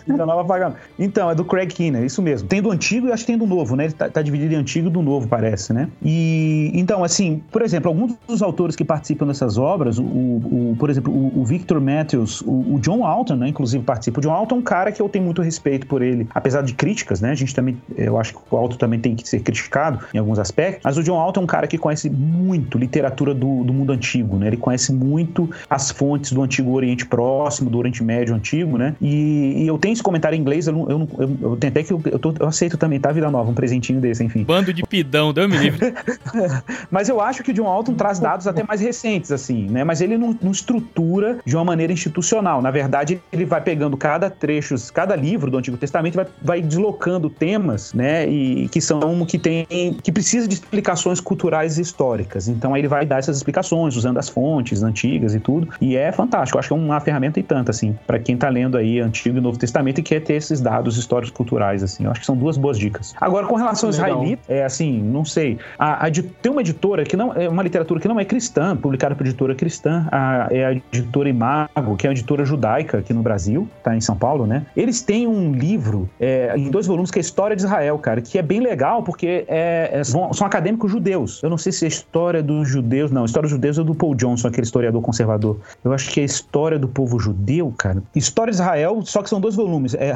[0.06, 2.46] Vida Nova paga Então, é do Craig Keener, isso mesmo.
[2.46, 3.84] Tem do antigo e acho que tem do novo, né?
[3.84, 5.88] Ele tá, tá, dividido em antigo e do novo, parece, né?
[6.02, 10.90] E então, assim, por exemplo, alguns dos autores que participam dessas obras, o, o por
[10.90, 13.48] exemplo, o, o, Victor Matthews, o, o, John Alton, né?
[13.48, 14.20] Inclusive participa.
[14.20, 16.74] O John Alton é um cara que eu tenho muito respeito por ele, apesar de
[16.74, 17.30] críticas, né?
[17.30, 20.38] A gente também, eu acho que o Alton também tem que ser criticado em alguns
[20.38, 23.92] aspectos, mas o John Alton é um cara que conhece muito literatura do, do mundo
[23.92, 24.48] antigo, né?
[24.48, 28.96] Ele conhece muito as fontes do Antigo Oriente Próximo, do Oriente Médio Antigo, né?
[29.00, 32.02] E, e eu tenho esse comentário em inglês, eu, eu, eu, eu tentei que eu,
[32.04, 33.48] eu, tô, eu, aceito também, tá, Vida Nova?
[33.48, 34.42] Um presentinho desse, enfim.
[34.42, 35.94] Bando de pidão, deu me livre.
[36.90, 39.84] Mas eu acho que o John Alton traz dados até mais recentes, assim, né?
[39.84, 42.60] Mas ele não, não estrutura de uma maneira institucional.
[42.60, 47.30] Na verdade, ele vai pegando cada trecho, cada livro do Antigo Testamento vai, vai deslocando
[47.30, 48.28] temas, né?
[48.28, 49.64] E que são que tem
[50.02, 52.48] que precisa de explicações culturais e históricas.
[52.48, 55.68] Então aí ele vai dar essas explicações usando as fontes antigas e tudo.
[55.80, 56.56] E é fantástico.
[56.56, 59.38] Eu acho que é uma ferramenta e tanto, assim, para quem tá lendo aí Antigo
[59.38, 62.04] e Novo Testamento e quer ter esses dados históricos culturais, assim.
[62.04, 63.14] Eu acho que são duas boas dicas.
[63.20, 65.58] Agora, com relação aos israelitas, é assim, não sei.
[65.78, 69.14] A, a, tem uma editora que não é uma literatura que não é cristã, publicada
[69.14, 73.22] por editora cristã, a, é a editora Imago, que é uma editora judaica aqui no
[73.22, 74.66] Brasil, tá em São Paulo, né?
[74.76, 78.20] Eles têm um livro é, em dois volumes que é a História de Israel, cara,
[78.20, 81.42] que é bem legal porque é, é, são, são, acadêmicos judeus.
[81.42, 83.24] Eu não sei se é a história dos judeus, não.
[83.24, 85.58] História dos judeus é do Paul Johnson, aquele historiador conservador.
[85.84, 88.02] Eu acho que a história do povo judeu, cara.
[88.14, 89.94] História de Israel, só que são dois volumes.
[89.94, 90.14] É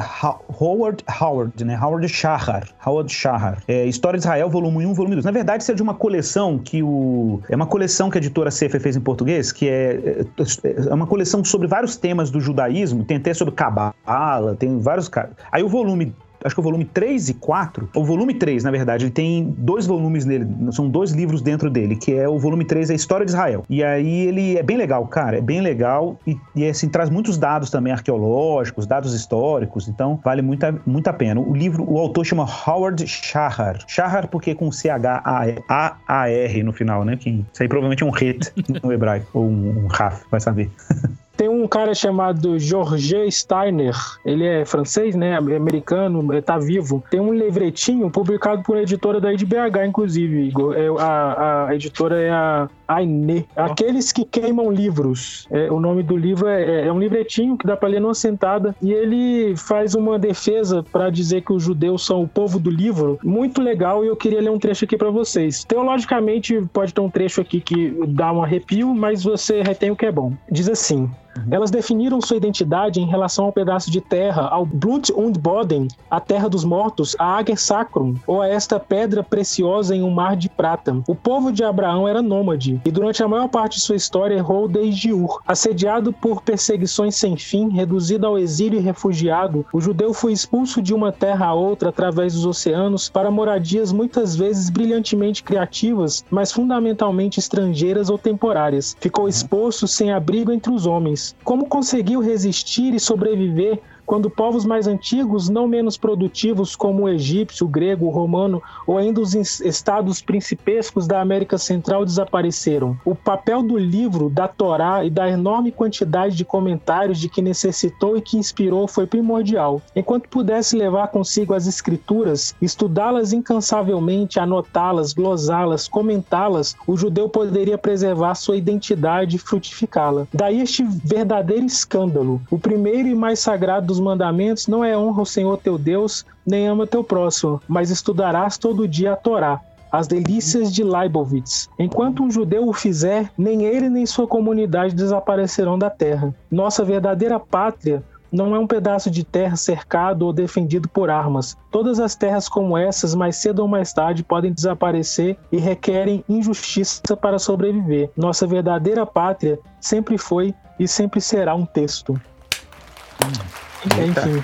[0.59, 1.79] Howard Howard, né?
[1.81, 2.67] Howard Shahar.
[2.85, 3.63] Howard Shahar.
[3.67, 5.25] É História de Israel, volume 1, volume 2.
[5.25, 7.41] Na verdade, isso é de uma coleção que o.
[7.49, 10.25] É uma coleção que a editora Sefer fez em português, que é,
[10.63, 13.03] é, é uma coleção sobre vários temas do judaísmo.
[13.03, 15.09] Tem até sobre Cabala, tem vários.
[15.51, 19.05] Aí o volume acho que o volume 3 e 4, o volume 3, na verdade,
[19.05, 22.89] ele tem dois volumes nele, são dois livros dentro dele, que é o volume 3,
[22.89, 23.63] é a História de Israel.
[23.69, 27.37] E aí ele é bem legal, cara, é bem legal e, e assim, traz muitos
[27.37, 31.39] dados também arqueológicos, dados históricos, então vale muito a, muito a pena.
[31.39, 33.79] O livro, o autor chama Howard Shahar.
[33.87, 37.17] Shahar porque com C-H-A-R no final, né?
[37.17, 38.53] Que, isso aí provavelmente é um het
[38.83, 40.69] no hebraico, ou um, um raf, vai saber.
[41.41, 47.03] Tem um cara chamado Georges Steiner, ele é francês, né, americano, tá vivo.
[47.09, 50.53] Tem um livretinho publicado por uma editora da IDBH, inclusive.
[50.75, 53.47] É, a, a editora é a Aine.
[53.55, 55.47] Aqueles que queimam livros.
[55.49, 58.13] É, o nome do livro é, é, é, um livretinho que dá para ler numa
[58.13, 58.75] sentada.
[58.79, 63.17] E ele faz uma defesa para dizer que os judeus são o povo do livro.
[63.23, 65.63] Muito legal e eu queria ler um trecho aqui para vocês.
[65.63, 70.05] Teologicamente, pode ter um trecho aqui que dá um arrepio, mas você retém o que
[70.05, 70.33] é bom.
[70.51, 71.09] Diz assim.
[71.49, 76.19] Elas definiram sua identidade em relação ao pedaço de terra, ao Blut und Boden, a
[76.19, 80.49] terra dos mortos, a Ager Sacrum, ou a esta pedra preciosa em um mar de
[80.49, 81.01] prata.
[81.07, 84.67] O povo de Abraão era nômade e durante a maior parte de sua história errou
[84.67, 85.41] desde Ur.
[85.47, 90.93] Assediado por perseguições sem fim, reduzido ao exílio e refugiado, o judeu foi expulso de
[90.93, 97.39] uma terra a outra através dos oceanos para moradias muitas vezes brilhantemente criativas, mas fundamentalmente
[97.39, 98.95] estrangeiras ou temporárias.
[98.99, 103.79] Ficou exposto sem abrigo entre os homens como conseguiu resistir e sobreviver
[104.11, 108.97] quando povos mais antigos, não menos produtivos como o egípcio, o grego, o romano ou
[108.97, 112.97] ainda os estados principescos da América Central desapareceram.
[113.05, 118.17] O papel do livro, da Torá e da enorme quantidade de comentários de que necessitou
[118.17, 119.81] e que inspirou foi primordial.
[119.95, 128.35] Enquanto pudesse levar consigo as escrituras, estudá-las incansavelmente, anotá-las, glosá-las, comentá-las, o judeu poderia preservar
[128.35, 130.27] sua identidade e frutificá-la.
[130.33, 132.41] Daí este verdadeiro escândalo.
[132.51, 136.67] O primeiro e mais sagrado dos mandamentos não é honra o Senhor teu Deus, nem
[136.67, 139.61] ama teu próximo, mas estudarás todo dia a Torá,
[139.91, 141.69] as delícias de Leibovitz.
[141.77, 146.33] Enquanto um judeu o fizer, nem ele nem sua comunidade desaparecerão da terra.
[146.49, 151.57] Nossa verdadeira pátria não é um pedaço de terra cercado ou defendido por armas.
[151.69, 157.17] Todas as terras como essas, mais cedo ou mais tarde, podem desaparecer e requerem injustiça
[157.17, 158.09] para sobreviver.
[158.15, 162.13] Nossa verdadeira pátria sempre foi e sempre será um texto.
[162.13, 164.43] Hum, enfim,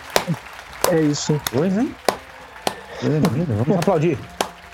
[0.92, 1.40] é isso.
[1.52, 1.94] Pois, hein?
[3.02, 4.18] Vamos aplaudir.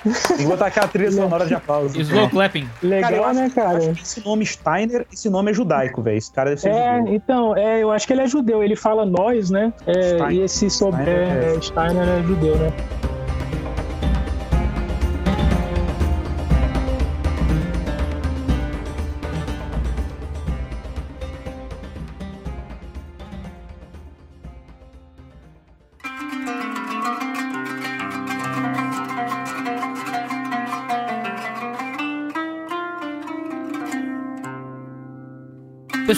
[0.03, 1.97] Tem que botar aquela trilha sonora de aplauso.
[1.99, 2.67] Slow clapping.
[2.81, 3.77] Legal, cara, né, cara?
[3.77, 6.17] Acho que esse nome Steiner, esse nome é judaico, velho.
[6.17, 7.13] Esse cara deve ser É, judeu.
[7.15, 8.61] então, é, eu acho que ele é judeu.
[8.61, 9.71] Ele fala nós, né?
[9.87, 12.73] É, e esse sobre Steiner é- é, Steiner é judeu, né?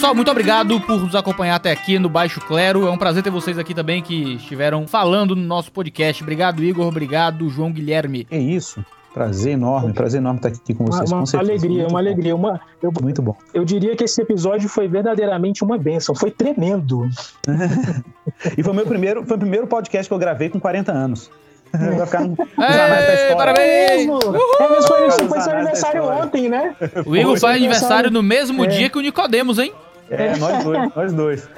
[0.06, 2.86] Pessoal, muito obrigado por nos acompanhar até aqui no Baixo Clero.
[2.86, 6.22] É um prazer ter vocês aqui também que estiveram falando no nosso podcast.
[6.22, 6.86] Obrigado, Igor.
[6.86, 8.28] Obrigado, João Guilherme.
[8.30, 8.86] É isso.
[9.12, 11.12] Prazer enorme, prazer enorme estar aqui com vocês.
[11.12, 11.52] uma com certeza.
[11.52, 11.98] alegria, Muito uma bom.
[11.98, 12.36] alegria.
[12.36, 13.36] Uma, eu, Muito bom.
[13.52, 16.14] eu diria que esse episódio foi verdadeiramente uma bênção.
[16.14, 17.10] Foi tremendo.
[18.58, 21.32] E foi meu primeiro, foi o primeiro podcast que eu gravei com 40 anos.
[21.72, 24.04] Vai ficar nos anais da parabéns!
[24.04, 26.76] É, foi, foi seu aniversário ontem, né?
[27.06, 28.68] O Igor Foi, faz aniversário no mesmo É.
[28.68, 29.74] dia que o Nicodemos, hein?
[30.10, 31.50] É, nós dois, nós dois.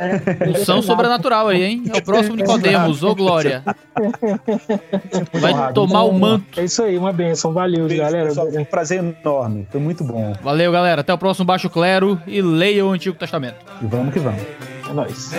[0.55, 1.83] Função sobrenatural aí, hein?
[1.93, 3.63] É o próximo Nicodemos, ô Glória.
[5.33, 6.59] Vai tomar o manto.
[6.59, 7.51] É isso aí, uma bênção.
[7.51, 8.27] Valeu, Beijo, galera.
[8.29, 9.67] pessoal, um prazer enorme.
[9.69, 10.33] Foi muito bom.
[10.41, 11.01] Valeu, galera.
[11.01, 13.57] Até o próximo Baixo Clero e leia o Antigo Testamento.
[13.81, 14.41] E vamos que vamos.
[14.89, 15.31] É nóis.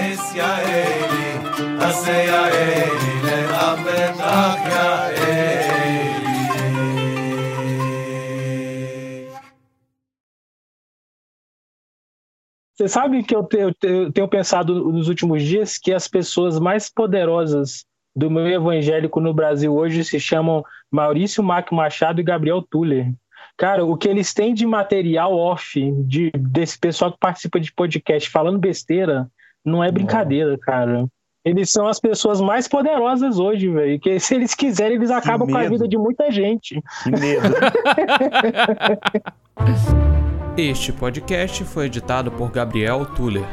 [12.78, 16.88] Você sabe que eu tenho, eu tenho pensado nos últimos dias que as pessoas mais
[16.88, 17.84] poderosas
[18.14, 23.12] do meio evangélico no Brasil hoje se chamam Maurício Mac Machado e Gabriel Tuller.
[23.56, 28.30] Cara, o que eles têm de material off de, desse pessoal que participa de podcast
[28.30, 29.28] falando besteira
[29.64, 31.08] não é brincadeira, cara.
[31.44, 33.98] Eles são as pessoas mais poderosas hoje, velho.
[33.98, 36.80] Que se eles quiserem, eles acabam com a vida de muita gente.
[37.02, 37.48] Que medo.
[40.60, 43.44] Este podcast foi editado por Gabriel Tuller.